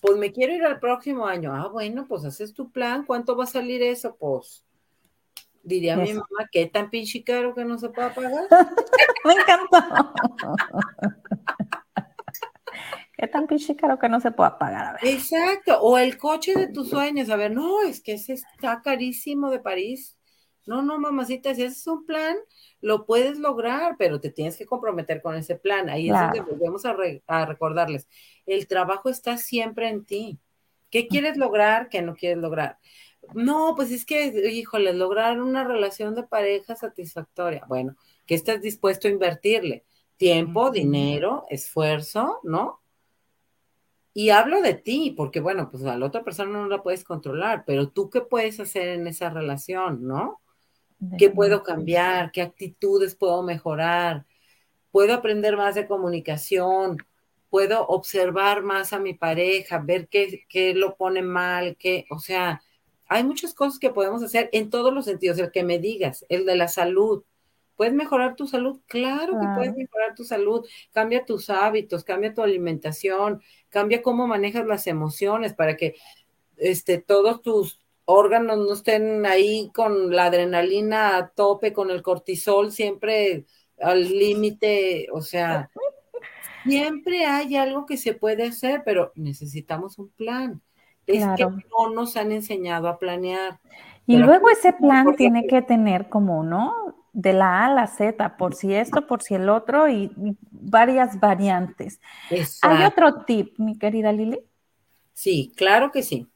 pues 0.00 0.16
me 0.16 0.32
quiero 0.32 0.54
ir 0.54 0.64
al 0.64 0.78
próximo 0.78 1.26
año. 1.26 1.54
Ah, 1.54 1.68
bueno, 1.68 2.06
pues 2.06 2.24
haces 2.24 2.54
tu 2.54 2.70
plan. 2.70 3.04
¿Cuánto 3.04 3.36
va 3.36 3.44
a 3.44 3.48
salir 3.48 3.82
eso? 3.82 4.16
Pues 4.16 4.64
diría 5.62 5.96
mi 5.96 6.12
mamá, 6.12 6.48
¿qué 6.50 6.66
tan 6.66 6.88
pinche 6.88 7.22
caro 7.22 7.54
que 7.54 7.64
no 7.64 7.78
se 7.78 7.88
pueda 7.90 8.14
pagar? 8.14 8.46
me 9.24 9.32
encantó. 9.32 10.14
¿Qué 13.16 13.26
tan 13.26 13.46
pinche 13.46 13.74
caro 13.76 13.98
que 13.98 14.08
no 14.08 14.20
se 14.20 14.30
pueda 14.30 14.58
pagar? 14.58 14.98
Exacto. 15.02 15.80
O 15.80 15.98
el 15.98 16.16
coche 16.16 16.54
de 16.54 16.68
tus 16.68 16.90
sueños. 16.90 17.28
A 17.30 17.36
ver, 17.36 17.50
no, 17.50 17.82
es 17.82 18.00
que 18.00 18.12
ese 18.12 18.34
está 18.34 18.80
carísimo 18.82 19.50
de 19.50 19.58
París. 19.58 20.17
No, 20.68 20.82
no, 20.82 20.98
mamacita, 20.98 21.54
si 21.54 21.62
ese 21.62 21.78
es 21.78 21.86
un 21.86 22.04
plan, 22.04 22.36
lo 22.82 23.06
puedes 23.06 23.38
lograr, 23.38 23.96
pero 23.98 24.20
te 24.20 24.30
tienes 24.30 24.58
que 24.58 24.66
comprometer 24.66 25.22
con 25.22 25.34
ese 25.34 25.56
plan. 25.56 25.88
Ahí 25.88 26.10
es 26.10 26.14
donde 26.14 26.42
volvemos 26.42 26.84
a, 26.84 27.46
recordarles. 27.46 28.06
El 28.44 28.66
trabajo 28.66 29.08
está 29.08 29.38
siempre 29.38 29.88
en 29.88 30.04
ti. 30.04 30.38
¿Qué 30.90 31.08
quieres 31.08 31.38
lograr? 31.38 31.88
¿Qué 31.88 32.02
no 32.02 32.14
quieres 32.14 32.36
lograr? 32.36 32.78
No, 33.32 33.72
pues 33.76 33.90
es 33.90 34.04
que, 34.04 34.26
híjole, 34.50 34.92
lograr 34.92 35.40
una 35.40 35.64
relación 35.64 36.14
de 36.14 36.24
pareja 36.24 36.76
satisfactoria. 36.76 37.64
Bueno, 37.66 37.96
¿qué 38.26 38.34
estás 38.34 38.60
dispuesto 38.60 39.08
a 39.08 39.10
invertirle? 39.10 39.86
Tiempo, 40.18 40.70
dinero, 40.70 41.46
esfuerzo, 41.48 42.40
¿no? 42.42 42.82
Y 44.12 44.28
hablo 44.28 44.60
de 44.60 44.74
ti, 44.74 45.14
porque 45.16 45.40
bueno, 45.40 45.70
pues 45.70 45.84
a 45.84 45.96
la 45.96 46.04
otra 46.04 46.22
persona 46.24 46.58
no 46.58 46.68
la 46.68 46.82
puedes 46.82 47.04
controlar, 47.04 47.64
pero 47.66 47.88
tú 47.88 48.10
qué 48.10 48.20
puedes 48.20 48.60
hacer 48.60 48.88
en 48.88 49.06
esa 49.06 49.30
relación, 49.30 50.06
¿no? 50.06 50.42
¿Qué 51.16 51.30
puedo 51.30 51.62
cambiar? 51.62 52.32
¿Qué 52.32 52.42
actitudes 52.42 53.14
puedo 53.14 53.42
mejorar? 53.42 54.26
¿Puedo 54.90 55.14
aprender 55.14 55.56
más 55.56 55.74
de 55.74 55.86
comunicación? 55.86 56.98
¿Puedo 57.50 57.86
observar 57.86 58.62
más 58.62 58.92
a 58.92 58.98
mi 58.98 59.14
pareja? 59.14 59.78
Ver 59.78 60.08
qué, 60.08 60.44
qué 60.48 60.74
lo 60.74 60.96
pone 60.96 61.22
mal? 61.22 61.76
Qué, 61.76 62.06
o 62.10 62.18
sea, 62.18 62.62
hay 63.06 63.24
muchas 63.24 63.54
cosas 63.54 63.78
que 63.78 63.90
podemos 63.90 64.22
hacer 64.22 64.50
en 64.52 64.70
todos 64.70 64.92
los 64.92 65.04
sentidos. 65.04 65.38
El 65.38 65.52
que 65.52 65.62
me 65.62 65.78
digas, 65.78 66.26
el 66.28 66.44
de 66.44 66.56
la 66.56 66.68
salud. 66.68 67.24
¿Puedes 67.76 67.94
mejorar 67.94 68.34
tu 68.34 68.48
salud? 68.48 68.80
Claro 68.88 69.38
que 69.40 69.46
puedes 69.54 69.76
mejorar 69.76 70.16
tu 70.16 70.24
salud. 70.24 70.66
Cambia 70.90 71.24
tus 71.24 71.48
hábitos, 71.48 72.02
cambia 72.02 72.34
tu 72.34 72.42
alimentación, 72.42 73.40
cambia 73.68 74.02
cómo 74.02 74.26
manejas 74.26 74.66
las 74.66 74.88
emociones 74.88 75.54
para 75.54 75.76
que 75.76 75.94
este, 76.56 76.98
todos 76.98 77.40
tus 77.40 77.80
órganos 78.10 78.58
no 78.58 78.72
estén 78.72 79.26
ahí 79.26 79.70
con 79.74 80.14
la 80.14 80.26
adrenalina 80.26 81.16
a 81.16 81.28
tope, 81.28 81.72
con 81.72 81.90
el 81.90 82.02
cortisol 82.02 82.72
siempre 82.72 83.44
al 83.80 84.02
límite. 84.02 85.08
O 85.12 85.20
sea, 85.20 85.70
siempre 86.64 87.26
hay 87.26 87.56
algo 87.56 87.84
que 87.84 87.98
se 87.98 88.14
puede 88.14 88.44
hacer, 88.44 88.82
pero 88.84 89.12
necesitamos 89.14 89.98
un 89.98 90.08
plan 90.08 90.62
es 91.08 91.24
que 91.36 91.44
no 91.44 91.90
nos 91.94 92.16
han 92.16 92.32
enseñado 92.32 92.88
a 92.88 92.98
planear. 92.98 93.60
Y 94.06 94.16
luego 94.16 94.48
ese 94.48 94.72
plan 94.72 95.14
tiene 95.16 95.46
que 95.46 95.62
tener 95.62 96.08
como, 96.08 96.42
¿no? 96.42 96.94
De 97.12 97.32
la 97.32 97.62
A 97.62 97.66
a 97.66 97.74
la 97.74 97.86
Z, 97.86 98.36
por 98.36 98.54
si 98.54 98.72
esto, 98.74 99.06
por 99.06 99.22
si 99.22 99.34
el 99.34 99.48
otro 99.48 99.88
y, 99.88 100.10
varias 100.50 101.18
variantes. 101.20 102.00
¿Hay 102.62 102.84
otro 102.84 103.24
tip, 103.24 103.58
mi 103.58 103.78
querida 103.78 104.12
Lili? 104.12 104.40
Sí, 105.12 105.52
claro 105.56 105.90
que 105.90 106.02
sí. 106.02 106.26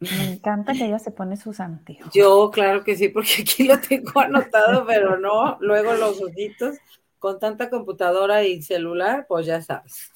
Me 0.00 0.32
encanta 0.32 0.74
que 0.74 0.86
ella 0.86 0.98
se 0.98 1.10
pone 1.10 1.36
sus 1.36 1.58
anteojos. 1.60 2.12
Yo, 2.12 2.50
claro 2.50 2.84
que 2.84 2.96
sí, 2.96 3.08
porque 3.08 3.42
aquí 3.42 3.64
lo 3.64 3.80
tengo 3.80 4.20
anotado, 4.20 4.84
pero 4.86 5.18
no, 5.18 5.56
luego 5.60 5.94
los 5.94 6.20
ojitos, 6.20 6.76
con 7.18 7.38
tanta 7.38 7.70
computadora 7.70 8.44
y 8.44 8.62
celular, 8.62 9.26
pues 9.28 9.46
ya 9.46 9.62
sabes. 9.62 10.10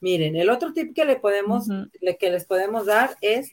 Miren, 0.00 0.36
el 0.36 0.48
otro 0.48 0.72
tip 0.72 0.94
que 0.94 1.04
le 1.04 1.16
podemos, 1.16 1.68
que 2.18 2.30
les 2.30 2.44
podemos 2.46 2.86
dar 2.86 3.16
es 3.20 3.52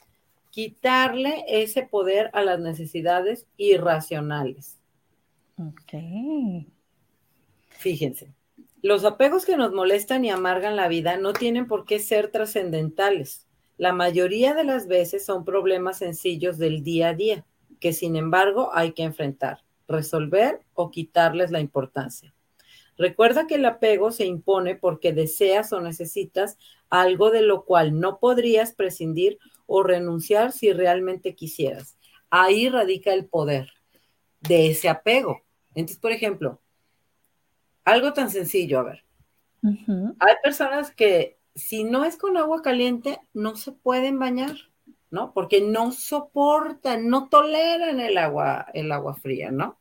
quitarle 0.52 1.44
ese 1.48 1.84
poder 1.84 2.30
a 2.34 2.42
las 2.42 2.60
necesidades 2.60 3.46
irracionales. 3.58 4.78
Ok. 5.58 6.66
Fíjense, 7.70 8.34
los 8.82 9.04
apegos 9.04 9.46
que 9.46 9.58
nos 9.58 9.74
molestan 9.74 10.24
y 10.24 10.30
amargan 10.30 10.76
la 10.76 10.88
vida 10.88 11.18
no 11.18 11.34
tienen 11.34 11.68
por 11.68 11.86
qué 11.86 12.00
ser 12.00 12.32
trascendentales. 12.32 13.47
La 13.78 13.94
mayoría 13.94 14.54
de 14.54 14.64
las 14.64 14.88
veces 14.88 15.26
son 15.26 15.46
problemas 15.46 16.00
sencillos 16.00 16.58
del 16.58 16.84
día 16.84 17.10
a 17.10 17.14
día. 17.14 17.46
que 17.80 17.94
sin 17.94 18.16
embargo 18.16 18.72
hay 18.74 18.94
que 18.94 19.04
enfrentar, 19.04 19.60
resolver 19.88 20.62
o 20.74 20.90
quitarles 20.90 21.52
la 21.52 21.60
importancia. 21.60 22.34
Recuerda 22.98 23.46
que 23.46 23.56
el 23.56 23.66
apego 23.66 24.12
se 24.12 24.26
impone 24.26 24.76
porque 24.76 25.14
deseas 25.14 25.72
o 25.72 25.80
necesitas 25.80 26.58
algo 26.90 27.30
de 27.30 27.44
lo 27.44 27.66
cual 27.66 28.00
no 28.00 28.20
podrías 28.20 28.74
prescindir 28.74 29.38
o 29.68 29.84
renunciar 29.84 30.52
si 30.52 30.74
realmente 30.74 31.36
quisieras. 31.36 31.98
Ahí 32.30 32.70
radica 32.70 33.14
el 33.14 33.28
poder 33.28 33.70
de 34.42 34.72
ese 34.72 34.90
apego. 34.90 35.42
Entonces, 35.76 36.00
por 36.00 36.12
ejemplo, 36.12 36.60
algo 37.86 38.14
tan 38.14 38.32
sencillo, 38.32 38.80
a 38.80 38.84
ver. 38.84 39.04
Hay 40.20 40.36
personas 40.42 40.92
que 40.92 41.37
si 41.58 41.84
no 41.84 42.06
es 42.06 42.18
con 42.18 42.38
agua 42.38 42.62
caliente, 42.62 43.20
no 43.34 43.56
se 43.56 43.72
pueden 43.72 44.20
bañar, 44.20 44.56
¿no? 45.10 45.34
Porque 45.34 45.62
no 45.62 45.92
soportan, 45.92 47.10
no 47.10 47.30
toleran 47.30 48.00
el 48.00 48.18
agua, 48.18 48.68
el 48.74 48.92
agua 48.92 49.16
fría, 49.16 49.52
¿no? 49.52 49.78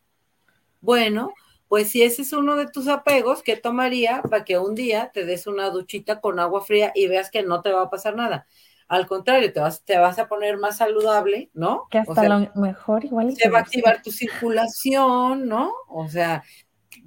Bueno, 0.80 1.32
pues 1.68 1.90
si 1.90 2.02
ese 2.02 2.22
es 2.22 2.32
uno 2.32 2.56
de 2.56 2.66
tus 2.66 2.88
apegos, 2.88 3.42
¿qué 3.42 3.56
tomaría 3.56 4.22
para 4.22 4.44
que 4.44 4.58
un 4.58 4.74
día 4.74 5.10
te 5.12 5.24
des 5.24 5.46
una 5.46 5.70
duchita 5.70 6.20
con 6.20 6.38
agua 6.38 6.62
fría 6.62 6.92
y 6.94 7.08
veas 7.08 7.30
que 7.30 7.42
no 7.42 7.60
te 7.60 7.72
va 7.72 7.82
a 7.82 7.90
pasar 7.90 8.16
nada? 8.16 8.46
Al 8.88 9.08
contrario, 9.08 9.52
te 9.52 9.58
vas, 9.58 9.82
te 9.84 9.98
vas 9.98 10.18
a 10.18 10.28
poner 10.28 10.58
más 10.58 10.76
saludable, 10.76 11.50
¿no? 11.54 11.88
Que 11.90 11.98
hasta 11.98 12.28
lo 12.28 12.50
mejor 12.54 13.04
igual. 13.04 13.34
Se 13.36 13.48
va 13.48 13.58
a 13.58 13.62
activar 13.62 14.00
tu 14.00 14.12
circulación, 14.12 15.48
¿no? 15.48 15.72
O 15.88 16.08
sea, 16.08 16.44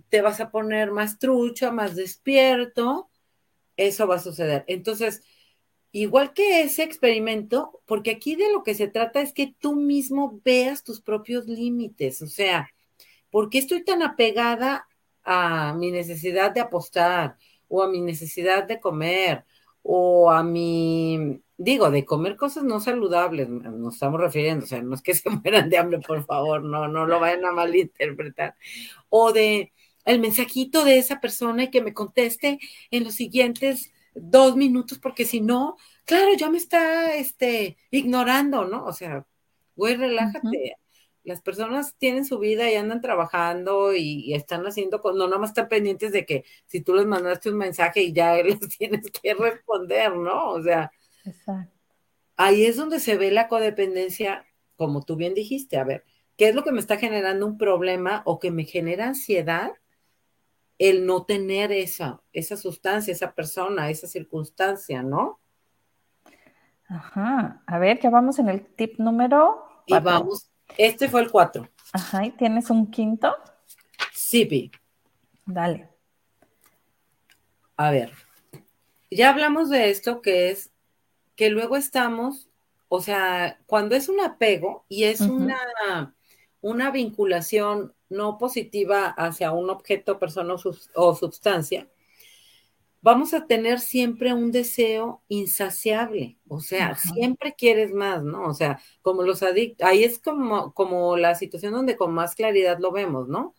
te 0.09 0.21
vas 0.21 0.41
a 0.41 0.51
poner 0.51 0.91
más 0.91 1.19
trucha, 1.19 1.71
más 1.71 1.95
despierto. 1.95 3.09
Eso 3.79 4.07
va 4.07 4.15
a 4.15 4.19
suceder. 4.19 4.65
Entonces, 4.67 5.23
igual 5.93 6.33
que 6.33 6.63
ese 6.63 6.83
experimento, 6.83 7.81
porque 7.85 8.11
aquí 8.11 8.35
de 8.35 8.51
lo 8.51 8.61
que 8.61 8.75
se 8.75 8.89
trata 8.89 9.21
es 9.21 9.33
que 9.33 9.55
tú 9.57 9.75
mismo 9.75 10.41
veas 10.43 10.83
tus 10.83 10.99
propios 10.99 11.45
límites. 11.47 12.21
O 12.21 12.27
sea, 12.27 12.69
¿por 13.31 13.49
qué 13.49 13.59
estoy 13.59 13.85
tan 13.85 14.03
apegada 14.03 14.85
a 15.23 15.73
mi 15.75 15.91
necesidad 15.91 16.51
de 16.51 16.59
apostar 16.59 17.37
o 17.69 17.81
a 17.81 17.89
mi 17.89 18.01
necesidad 18.01 18.65
de 18.65 18.81
comer 18.81 19.45
o 19.81 20.29
a 20.29 20.43
mi, 20.43 21.41
digo, 21.57 21.89
de 21.89 22.03
comer 22.03 22.35
cosas 22.35 22.65
no 22.65 22.81
saludables, 22.81 23.47
nos 23.47 23.93
estamos 23.93 24.19
refiriendo, 24.19 24.65
o 24.65 24.67
sea, 24.67 24.81
no 24.81 24.93
es 24.93 25.01
que 25.01 25.13
se 25.15 25.29
mueran 25.29 25.69
de 25.69 25.77
hambre, 25.77 25.99
por 25.99 26.23
favor, 26.25 26.63
no, 26.63 26.89
no 26.89 27.07
lo 27.07 27.19
vayan 27.21 27.45
a 27.45 27.51
malinterpretar, 27.53 28.55
o 29.07 29.31
de 29.31 29.71
el 30.09 30.19
mensajito 30.19 30.83
de 30.83 30.97
esa 30.97 31.19
persona 31.19 31.63
y 31.63 31.71
que 31.71 31.81
me 31.81 31.93
conteste 31.93 32.59
en 32.91 33.03
los 33.03 33.15
siguientes 33.15 33.91
dos 34.13 34.55
minutos, 34.55 34.99
porque 34.99 35.25
si 35.25 35.41
no, 35.41 35.77
claro, 36.05 36.33
ya 36.37 36.49
me 36.49 36.57
está 36.57 37.15
este, 37.15 37.77
ignorando, 37.91 38.65
¿no? 38.65 38.85
O 38.85 38.93
sea, 38.93 39.25
güey, 39.75 39.95
relájate 39.95 40.75
las 41.29 41.41
personas 41.41 41.95
tienen 41.97 42.25
su 42.25 42.39
vida 42.39 42.69
y 42.69 42.75
andan 42.75 43.01
trabajando 43.01 43.93
y, 43.95 44.33
están 44.33 44.65
haciendo, 44.65 45.01
no 45.03 45.27
nada 45.27 45.37
más 45.37 45.51
están 45.51 45.67
pendientes 45.67 46.11
de 46.11 46.25
que 46.25 46.43
si 46.65 46.81
tú 46.81 46.93
les 46.95 47.05
mandaste 47.05 47.49
un 47.49 47.57
mensaje 47.57 48.01
y 48.01 48.13
ya 48.13 48.33
les 48.43 48.59
tienes 48.77 49.09
que 49.11 49.33
responder, 49.33 50.15
¿no? 50.15 50.49
O 50.49 50.61
sea, 50.61 50.91
ahí 52.35 52.65
es 52.65 52.75
donde 52.77 52.99
se 52.99 53.17
ve 53.17 53.31
la 53.31 53.47
codependencia, 53.47 54.45
como 54.75 55.03
tú 55.03 55.15
bien 55.15 55.33
dijiste, 55.33 55.77
a 55.77 55.83
ver, 55.83 56.03
¿qué 56.37 56.49
es 56.49 56.55
lo 56.55 56.63
que 56.63 56.71
me 56.71 56.79
está 56.79 56.97
generando 56.97 57.45
un 57.45 57.57
problema 57.57 58.23
o 58.25 58.39
que 58.39 58.51
me 58.51 58.63
genera 58.63 59.07
ansiedad? 59.07 59.73
El 60.79 61.05
no 61.05 61.25
tener 61.25 61.71
esa, 61.71 62.21
esa 62.33 62.57
sustancia, 62.57 63.11
esa 63.11 63.33
persona, 63.33 63.91
esa 63.91 64.07
circunstancia, 64.07 65.03
¿no? 65.03 65.39
Ajá. 66.87 67.61
A 67.67 67.77
ver, 67.77 67.99
ya 67.99 68.09
vamos 68.09 68.39
en 68.39 68.49
el 68.49 68.65
tip 68.65 68.97
número. 68.97 69.63
Y 69.85 69.93
vamos 69.99 70.49
este 70.77 71.09
fue 71.09 71.21
el 71.21 71.31
4. 71.31 71.67
Ajá, 71.93 72.25
¿y 72.25 72.31
tienes 72.31 72.69
un 72.69 72.89
quinto? 72.89 73.35
Sí, 74.13 74.45
Pi. 74.45 74.71
Dale. 75.45 75.89
A 77.75 77.91
ver, 77.91 78.11
ya 79.09 79.29
hablamos 79.29 79.69
de 79.69 79.89
esto 79.89 80.21
que 80.21 80.51
es 80.51 80.71
que 81.35 81.49
luego 81.49 81.77
estamos, 81.77 82.49
o 82.89 83.01
sea, 83.01 83.57
cuando 83.65 83.95
es 83.95 84.09
un 84.09 84.19
apego 84.19 84.85
y 84.89 85.05
es 85.05 85.21
una, 85.21 86.13
una 86.61 86.91
vinculación 86.91 87.93
no 88.09 88.37
positiva 88.37 89.07
hacia 89.07 89.51
un 89.51 89.69
objeto, 89.69 90.19
persona 90.19 90.55
o 90.95 91.15
sustancia, 91.15 91.87
vamos 93.01 93.33
a 93.33 93.47
tener 93.47 93.79
siempre 93.79 94.33
un 94.33 94.51
deseo 94.51 95.23
insaciable, 95.27 96.37
o 96.47 96.59
sea, 96.59 96.95
siempre 96.95 97.55
quieres 97.57 97.93
más, 97.93 98.23
¿no? 98.23 98.43
O 98.47 98.53
sea, 98.53 98.79
como 99.01 99.23
los 99.23 99.43
adictos, 99.43 99.87
ahí 99.87 100.03
es 100.03 100.19
como, 100.19 100.73
como 100.73 101.15
la 101.17 101.35
situación 101.35 101.73
donde 101.73 101.95
con 101.95 102.13
más 102.13 102.35
claridad 102.35 102.79
lo 102.79 102.91
vemos, 102.91 103.27
¿no? 103.27 103.55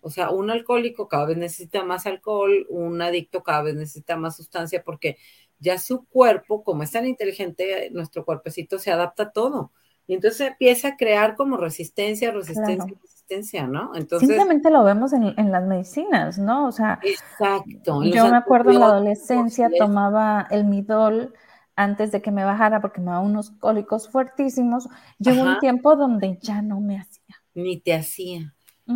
O 0.00 0.10
sea, 0.10 0.30
un 0.30 0.50
alcohólico 0.50 1.08
cada 1.08 1.26
vez 1.26 1.38
necesita 1.38 1.82
más 1.82 2.06
alcohol, 2.06 2.66
un 2.68 3.00
adicto 3.00 3.42
cada 3.42 3.62
vez 3.62 3.74
necesita 3.74 4.16
más 4.16 4.36
sustancia 4.36 4.84
porque 4.84 5.16
ya 5.58 5.78
su 5.78 6.04
cuerpo, 6.04 6.62
como 6.62 6.82
es 6.82 6.90
tan 6.90 7.06
inteligente, 7.06 7.88
nuestro 7.90 8.24
cuerpecito 8.24 8.78
se 8.78 8.92
adapta 8.92 9.24
a 9.24 9.32
todo. 9.32 9.72
Y 10.06 10.14
entonces 10.14 10.48
empieza 10.48 10.88
a 10.88 10.96
crear 10.96 11.34
como 11.34 11.56
resistencia, 11.56 12.30
resistencia, 12.30 12.94
resistencia, 13.00 13.66
¿no? 13.66 13.94
Entonces. 13.94 14.28
Simplemente 14.28 14.70
lo 14.70 14.84
vemos 14.84 15.12
en, 15.12 15.50
las 15.50 15.64
medicinas, 15.64 16.38
¿no? 16.38 16.66
O 16.66 16.72
sea. 16.72 16.98
Exacto. 17.02 18.02
Yo 18.04 18.28
me 18.28 18.36
acuerdo 18.36 18.70
en 18.70 18.80
la 18.80 18.86
adolescencia 18.86 19.70
tomaba 19.76 20.46
el 20.50 20.64
midol 20.64 21.32
antes 21.76 22.12
de 22.12 22.22
que 22.22 22.30
me 22.30 22.44
bajara 22.44 22.80
porque 22.80 23.00
me 23.00 23.10
daba 23.10 23.20
unos 23.20 23.50
cólicos 23.52 24.08
fuertísimos. 24.08 24.88
Llegó 25.18 25.42
un 25.42 25.58
tiempo 25.58 25.96
donde 25.96 26.38
ya 26.40 26.62
no 26.62 26.80
me 26.80 26.98
hacía. 26.98 27.36
Ni 27.54 27.80
te 27.80 27.94
hacía. 27.94 28.54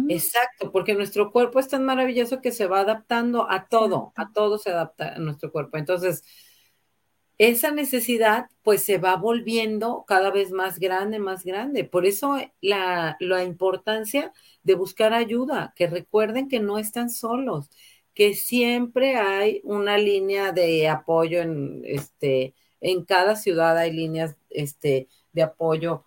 Exacto, 0.09 0.70
porque 0.70 0.94
nuestro 0.94 1.32
cuerpo 1.32 1.59
es 1.61 1.68
tan 1.68 1.84
maravilloso 1.84 2.42
que 2.42 2.52
se 2.52 2.66
va 2.66 2.80
adaptando 2.80 3.50
a 3.50 3.68
todo, 3.68 4.12
a 4.16 4.32
todo 4.32 4.59
se 4.59 4.70
adapta 4.70 5.14
a 5.14 5.18
nuestro 5.18 5.50
cuerpo. 5.50 5.78
Entonces, 5.78 6.22
esa 7.39 7.70
necesidad 7.70 8.47
pues 8.62 8.82
se 8.82 8.99
va 8.99 9.16
volviendo 9.16 10.05
cada 10.07 10.30
vez 10.30 10.51
más 10.51 10.78
grande, 10.78 11.18
más 11.20 11.45
grande. 11.45 11.84
Por 11.84 12.05
eso 12.05 12.36
la, 12.61 13.16
importancia 13.45 14.32
de 14.64 14.74
buscar 14.74 15.14
ayuda, 15.14 15.72
que 15.76 15.86
recuerden 15.86 16.49
que 16.49 16.61
no 16.61 16.78
están 16.78 17.11
solos, 17.11 17.70
que 18.12 18.34
siempre 18.34 19.16
hay 19.16 19.61
una 19.64 19.97
línea 19.99 20.53
de 20.53 20.89
apoyo 20.89 21.41
en, 21.41 21.82
este, 21.84 22.55
en 22.80 23.05
cada 23.05 23.36
ciudad 23.36 23.78
hay 23.78 23.93
líneas 23.93 24.36
este, 24.51 25.09
de 25.32 25.43
apoyo. 25.43 26.05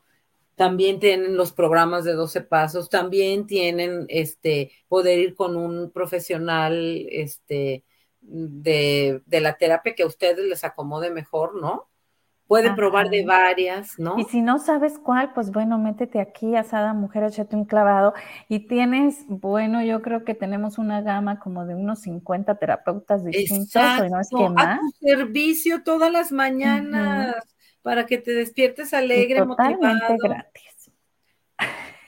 También 0.55 0.99
tienen 0.99 1.37
los 1.37 1.53
programas 1.53 2.03
de 2.03 2.13
12 2.13 2.41
pasos, 2.41 2.89
también 2.89 3.47
tienen 3.47 4.05
este, 4.09 4.71
poder 4.89 5.19
ir 5.19 5.35
con 5.35 5.55
un 5.55 5.91
profesional 5.91 7.07
este, 7.09 7.85
de, 8.21 9.21
la 9.27 9.57
terapia 9.57 9.95
que 9.95 10.03
a 10.03 10.07
ustedes 10.07 10.45
les 10.45 10.63
acomode 10.63 11.09
mejor, 11.09 11.59
¿no? 11.59 11.87
Pueden 12.47 12.75
probar 12.75 13.09
de 13.09 13.23
varias, 13.23 13.97
¿no? 13.97 14.19
Y 14.19 14.25
si 14.25 14.41
no 14.41 14.59
sabes 14.59 14.99
cuál, 14.99 15.31
pues 15.33 15.51
bueno, 15.51 15.77
métete 15.79 16.19
aquí, 16.19 16.57
asada 16.57 16.93
mujer, 16.93 17.23
échate 17.23 17.55
un 17.55 17.63
clavado. 17.63 18.13
Y 18.49 18.67
tienes, 18.67 19.23
bueno, 19.29 19.81
yo 19.81 20.01
creo 20.01 20.25
que 20.25 20.33
tenemos 20.33 20.77
una 20.77 21.01
gama 21.01 21.39
como 21.39 21.65
de 21.65 21.75
unos 21.75 22.01
50 22.01 22.55
terapeutas 22.55 23.23
distintos, 23.23 23.67
Exacto, 23.67 24.09
no 24.09 24.19
es 24.19 24.29
que 24.29 24.49
más. 24.49 24.65
A 24.65 24.79
tu 24.79 25.07
servicio 25.07 25.83
todas 25.83 26.11
las 26.11 26.33
mañanas 26.33 27.35
para 27.81 28.05
que 28.05 28.17
te 28.17 28.31
despiertes 28.31 28.93
alegre, 28.93 29.45
totalmente 29.45 30.17
gratis. 30.21 30.70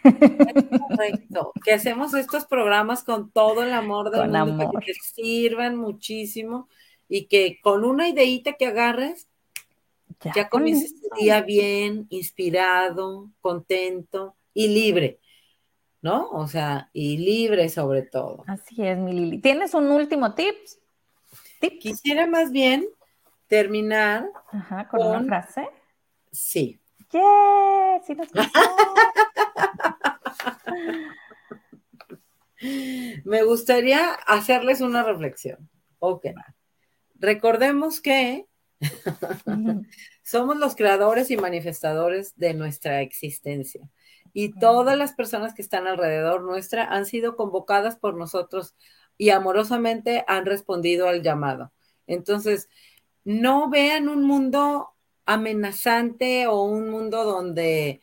Correcto. 0.04 1.54
Que 1.64 1.74
hacemos 1.74 2.14
estos 2.14 2.46
programas 2.46 3.04
con 3.04 3.32
todo 3.32 3.64
el 3.64 3.74
amor 3.74 4.12
del 4.12 4.30
mundo, 4.30 4.72
para 4.72 4.86
que 4.86 4.94
te 4.94 5.00
sirvan 5.00 5.76
muchísimo 5.76 6.68
y 7.08 7.26
que 7.26 7.60
con 7.62 7.86
una 7.86 8.08
ideita 8.08 8.54
que 8.54 8.68
agarres, 8.68 9.28
ya, 10.22 10.34
ya 10.36 10.50
comiences 10.50 10.96
tu 11.02 11.10
día 11.20 11.42
bien, 11.42 12.08
inspirado, 12.10 13.30
contento 13.42 14.36
y 14.54 14.68
libre. 14.70 15.20
¿No? 16.02 16.30
O 16.32 16.48
sea, 16.48 16.90
y 16.92 17.18
libre 17.18 17.70
sobre 17.70 18.02
todo. 18.02 18.44
Así 18.46 18.86
es, 18.86 18.98
mi 18.98 19.14
Lili. 19.14 19.38
¿Tienes 19.40 19.74
un 19.74 19.90
último 19.90 20.34
tips? 20.34 20.80
Quisiera 21.80 22.28
más 22.28 22.52
bien 22.52 22.86
terminar 23.48 24.30
con, 24.90 25.08
una 25.08 25.24
frase. 25.24 25.70
Sí. 26.32 26.80
Yeah, 27.12 28.02
sí 28.06 28.16
nos 28.16 28.28
Me 33.26 33.44
gustaría 33.44 34.14
hacerles 34.14 34.82
una 34.82 35.04
reflexión. 35.04 35.70
Ok. 36.00 36.28
Recordemos 37.16 38.02
que 38.02 38.48
somos 40.24 40.58
los 40.58 40.76
creadores 40.76 41.32
y 41.32 41.38
manifestadores 41.38 42.36
de 42.38 42.54
nuestra 42.54 43.02
existencia. 43.02 43.90
Y 44.34 44.52
todas 44.60 44.98
las 44.98 45.14
personas 45.14 45.54
que 45.54 45.62
están 45.62 45.88
alrededor 45.88 46.42
nuestra 46.42 46.86
han 46.86 47.06
sido 47.06 47.36
convocadas 47.36 47.98
por 47.98 48.16
nosotros 48.16 48.76
y 49.18 49.30
amorosamente 49.30 50.26
han 50.28 50.46
respondido 50.46 51.08
al 51.08 51.22
llamado. 51.22 51.72
Entonces, 52.08 52.68
no 53.24 53.70
vean 53.70 54.10
un 54.10 54.24
mundo 54.24 54.90
amenazante 55.26 56.48
o 56.48 56.64
un 56.64 56.90
mundo 56.90 57.24
donde 57.24 58.02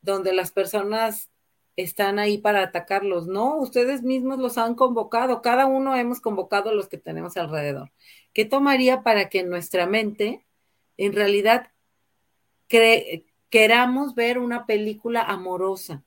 donde 0.00 0.32
las 0.32 0.52
personas 0.52 1.30
están 1.78 2.18
ahí 2.18 2.38
para 2.38 2.62
atacarlos. 2.62 3.28
No, 3.28 3.56
ustedes 3.56 4.02
mismos 4.02 4.40
los 4.40 4.58
han 4.58 4.74
convocado, 4.74 5.42
cada 5.42 5.66
uno 5.66 5.94
hemos 5.94 6.20
convocado 6.20 6.70
a 6.70 6.74
los 6.74 6.88
que 6.88 6.98
tenemos 6.98 7.36
alrededor. 7.36 7.92
¿Qué 8.32 8.44
tomaría 8.44 9.02
para 9.04 9.28
que 9.28 9.44
nuestra 9.44 9.86
mente 9.86 10.44
en 10.96 11.12
realidad 11.12 11.70
queramos 13.48 14.16
ver 14.16 14.38
una 14.38 14.66
película 14.66 15.22
amorosa, 15.22 16.04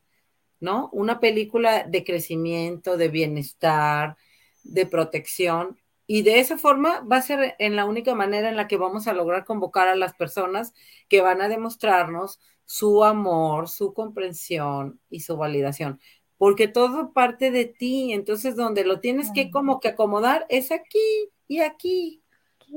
¿no? 0.59 0.89
Una 0.91 1.21
película 1.21 1.83
de 1.83 2.03
crecimiento, 2.03 2.97
de 2.97 3.07
bienestar, 3.07 4.17
de 4.63 4.85
protección. 4.85 5.79
Y 6.13 6.23
de 6.23 6.41
esa 6.41 6.57
forma 6.57 6.99
va 7.09 7.15
a 7.15 7.21
ser 7.21 7.55
en 7.57 7.77
la 7.77 7.85
única 7.85 8.15
manera 8.15 8.49
en 8.49 8.57
la 8.57 8.67
que 8.67 8.75
vamos 8.75 9.07
a 9.07 9.13
lograr 9.13 9.45
convocar 9.45 9.87
a 9.87 9.95
las 9.95 10.13
personas 10.13 10.73
que 11.07 11.21
van 11.21 11.39
a 11.39 11.47
demostrarnos 11.47 12.41
su 12.65 13.05
amor, 13.05 13.69
su 13.69 13.93
comprensión 13.93 14.99
y 15.09 15.21
su 15.21 15.37
validación. 15.37 16.01
Porque 16.37 16.67
todo 16.67 17.13
parte 17.13 17.49
de 17.49 17.63
ti, 17.63 18.11
entonces 18.11 18.57
donde 18.57 18.83
lo 18.83 18.99
tienes 18.99 19.31
que 19.31 19.51
como 19.51 19.79
que 19.79 19.87
acomodar 19.87 20.45
es 20.49 20.73
aquí 20.73 20.99
y 21.47 21.61
aquí. 21.61 22.21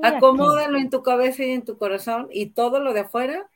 Acomódalo 0.01 0.79
en 0.79 0.89
tu 0.89 1.03
cabeza 1.03 1.43
y 1.43 1.51
en 1.51 1.65
tu 1.65 1.77
corazón 1.77 2.29
y 2.31 2.51
todo 2.51 2.79
lo 2.79 2.93
de 2.93 3.01
afuera 3.01 3.51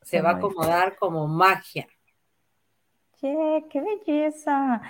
se 0.00 0.22
va 0.22 0.30
a 0.30 0.36
acomodar 0.36 0.96
como 0.96 1.28
magia. 1.28 1.86
¡Qué, 3.20 3.62
qué 3.68 3.82
belleza! 3.82 4.80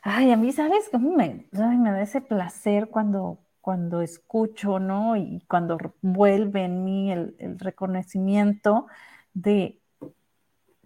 Ay, 0.00 0.30
a 0.32 0.38
mí, 0.38 0.50
¿sabes 0.52 0.88
cómo 0.90 1.10
me, 1.10 1.46
me 1.52 1.90
da 1.90 2.00
ese 2.00 2.22
placer 2.22 2.88
cuando, 2.88 3.38
cuando 3.66 4.00
escucho, 4.00 4.78
¿no? 4.78 5.16
Y 5.16 5.40
cuando 5.48 5.76
vuelve 6.00 6.66
en 6.66 6.84
mí 6.84 7.10
el, 7.10 7.34
reconocimiento 7.58 8.86
de 9.34 9.80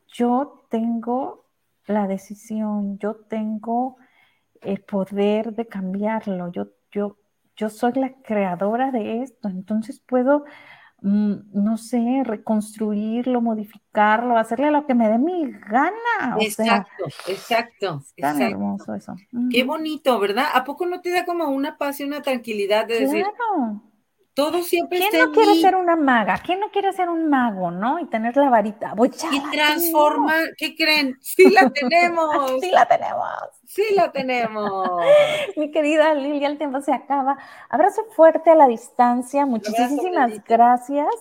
yo 0.09 0.65
tengo 0.71 1.45
la 1.87 2.07
decisión, 2.07 2.99
yo 2.99 3.17
tengo 3.17 3.99
el 4.63 4.81
poder 4.81 5.53
de 5.55 5.67
cambiarlo, 5.67 6.51
yo, 6.53 6.69
yo, 6.91 7.19
yo 7.55 7.69
soy 7.69 7.93
la 7.97 8.15
creadora 8.23 8.91
de 8.93 9.25
esto, 9.25 9.49
entonces 9.49 10.01
puedo 10.01 10.47
no 11.03 11.77
sé, 11.77 12.23
reconstruirlo, 12.25 13.41
modificarlo, 13.41 14.37
hacerle 14.37 14.71
lo 14.71 14.87
que 14.87 14.95
me 14.95 15.09
dé 15.09 15.19
mi 15.19 15.51
gana. 15.51 16.37
exacto, 16.39 17.05
exacto. 17.27 18.03
Tan 18.19 18.41
hermoso 18.43 18.95
eso. 18.95 19.15
Qué 19.51 19.65
bonito, 19.65 20.19
¿verdad? 20.19 20.47
¿A 20.55 20.65
poco 20.65 20.87
no 20.87 21.01
te 21.01 21.11
da 21.11 21.25
como 21.25 21.49
una 21.49 21.79
paz 21.79 22.01
y 22.01 22.05
una 22.05 22.23
tranquilidad 22.23 22.87
de 22.87 23.01
decir, 23.01 23.25
todo 24.41 24.63
siempre 24.63 24.99
¿Quién 24.99 25.23
no 25.23 25.33
quiere 25.33 25.61
ser 25.61 25.77
una 25.77 25.97
maga? 25.97 26.39
¿Quién 26.39 26.61
no 26.61 26.71
quiere 26.71 26.93
ser 26.95 27.11
un 27.11 27.29
mago, 27.29 27.71
no? 27.71 27.99
Y 27.99 28.07
tener 28.07 28.37
la 28.39 28.49
varita. 28.49 28.95
Voy 28.95 29.11
y 29.31 29.41
transformar, 29.51 30.55
¿qué 30.57 30.75
creen? 30.75 31.19
Sí 31.21 31.51
la 31.51 31.69
tenemos. 31.71 32.61
sí 32.61 32.71
la 32.71 32.87
tenemos. 32.87 33.29
Sí 33.67 33.85
la 33.95 34.11
tenemos. 34.13 34.91
Mi 35.57 35.71
querida 35.71 36.15
Lilia, 36.15 36.49
el 36.49 36.57
tiempo 36.57 36.81
se 36.81 36.93
acaba. 36.93 37.37
Abrazo 37.69 38.07
fuerte 38.17 38.49
a 38.51 38.55
la 38.55 38.67
distancia. 38.67 39.45
Muchísimas 39.45 40.43
gracias 40.45 41.15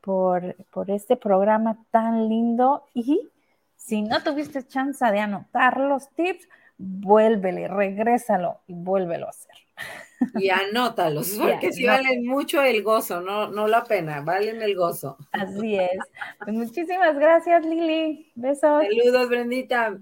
por, 0.00 0.54
por 0.70 0.90
este 0.92 1.16
programa 1.16 1.76
tan 1.90 2.28
lindo. 2.28 2.86
Y 2.94 3.28
si 3.74 4.02
no 4.02 4.22
tuviste 4.22 4.64
chance 4.64 5.04
de 5.04 5.18
anotar 5.18 5.78
los 5.78 6.08
tips, 6.10 6.48
vuélvele, 6.78 7.66
regrésalo 7.66 8.60
y 8.68 8.74
vuélvelo 8.74 9.26
a 9.26 9.30
hacer. 9.30 9.56
Y 10.34 10.50
anótalos, 10.50 11.30
porque 11.40 11.72
si 11.72 11.86
valen 11.86 12.26
mucho 12.26 12.62
el 12.62 12.82
gozo, 12.82 13.20
no, 13.20 13.48
no 13.48 13.66
la 13.66 13.84
pena, 13.84 14.20
valen 14.20 14.60
el 14.62 14.74
gozo. 14.76 15.16
Así 15.32 15.76
es. 15.76 15.98
Pues 16.38 16.54
muchísimas 16.54 17.16
gracias, 17.16 17.64
Lili. 17.64 18.30
Besos. 18.34 18.84
Saludos, 18.84 19.28
Brendita. 19.28 19.98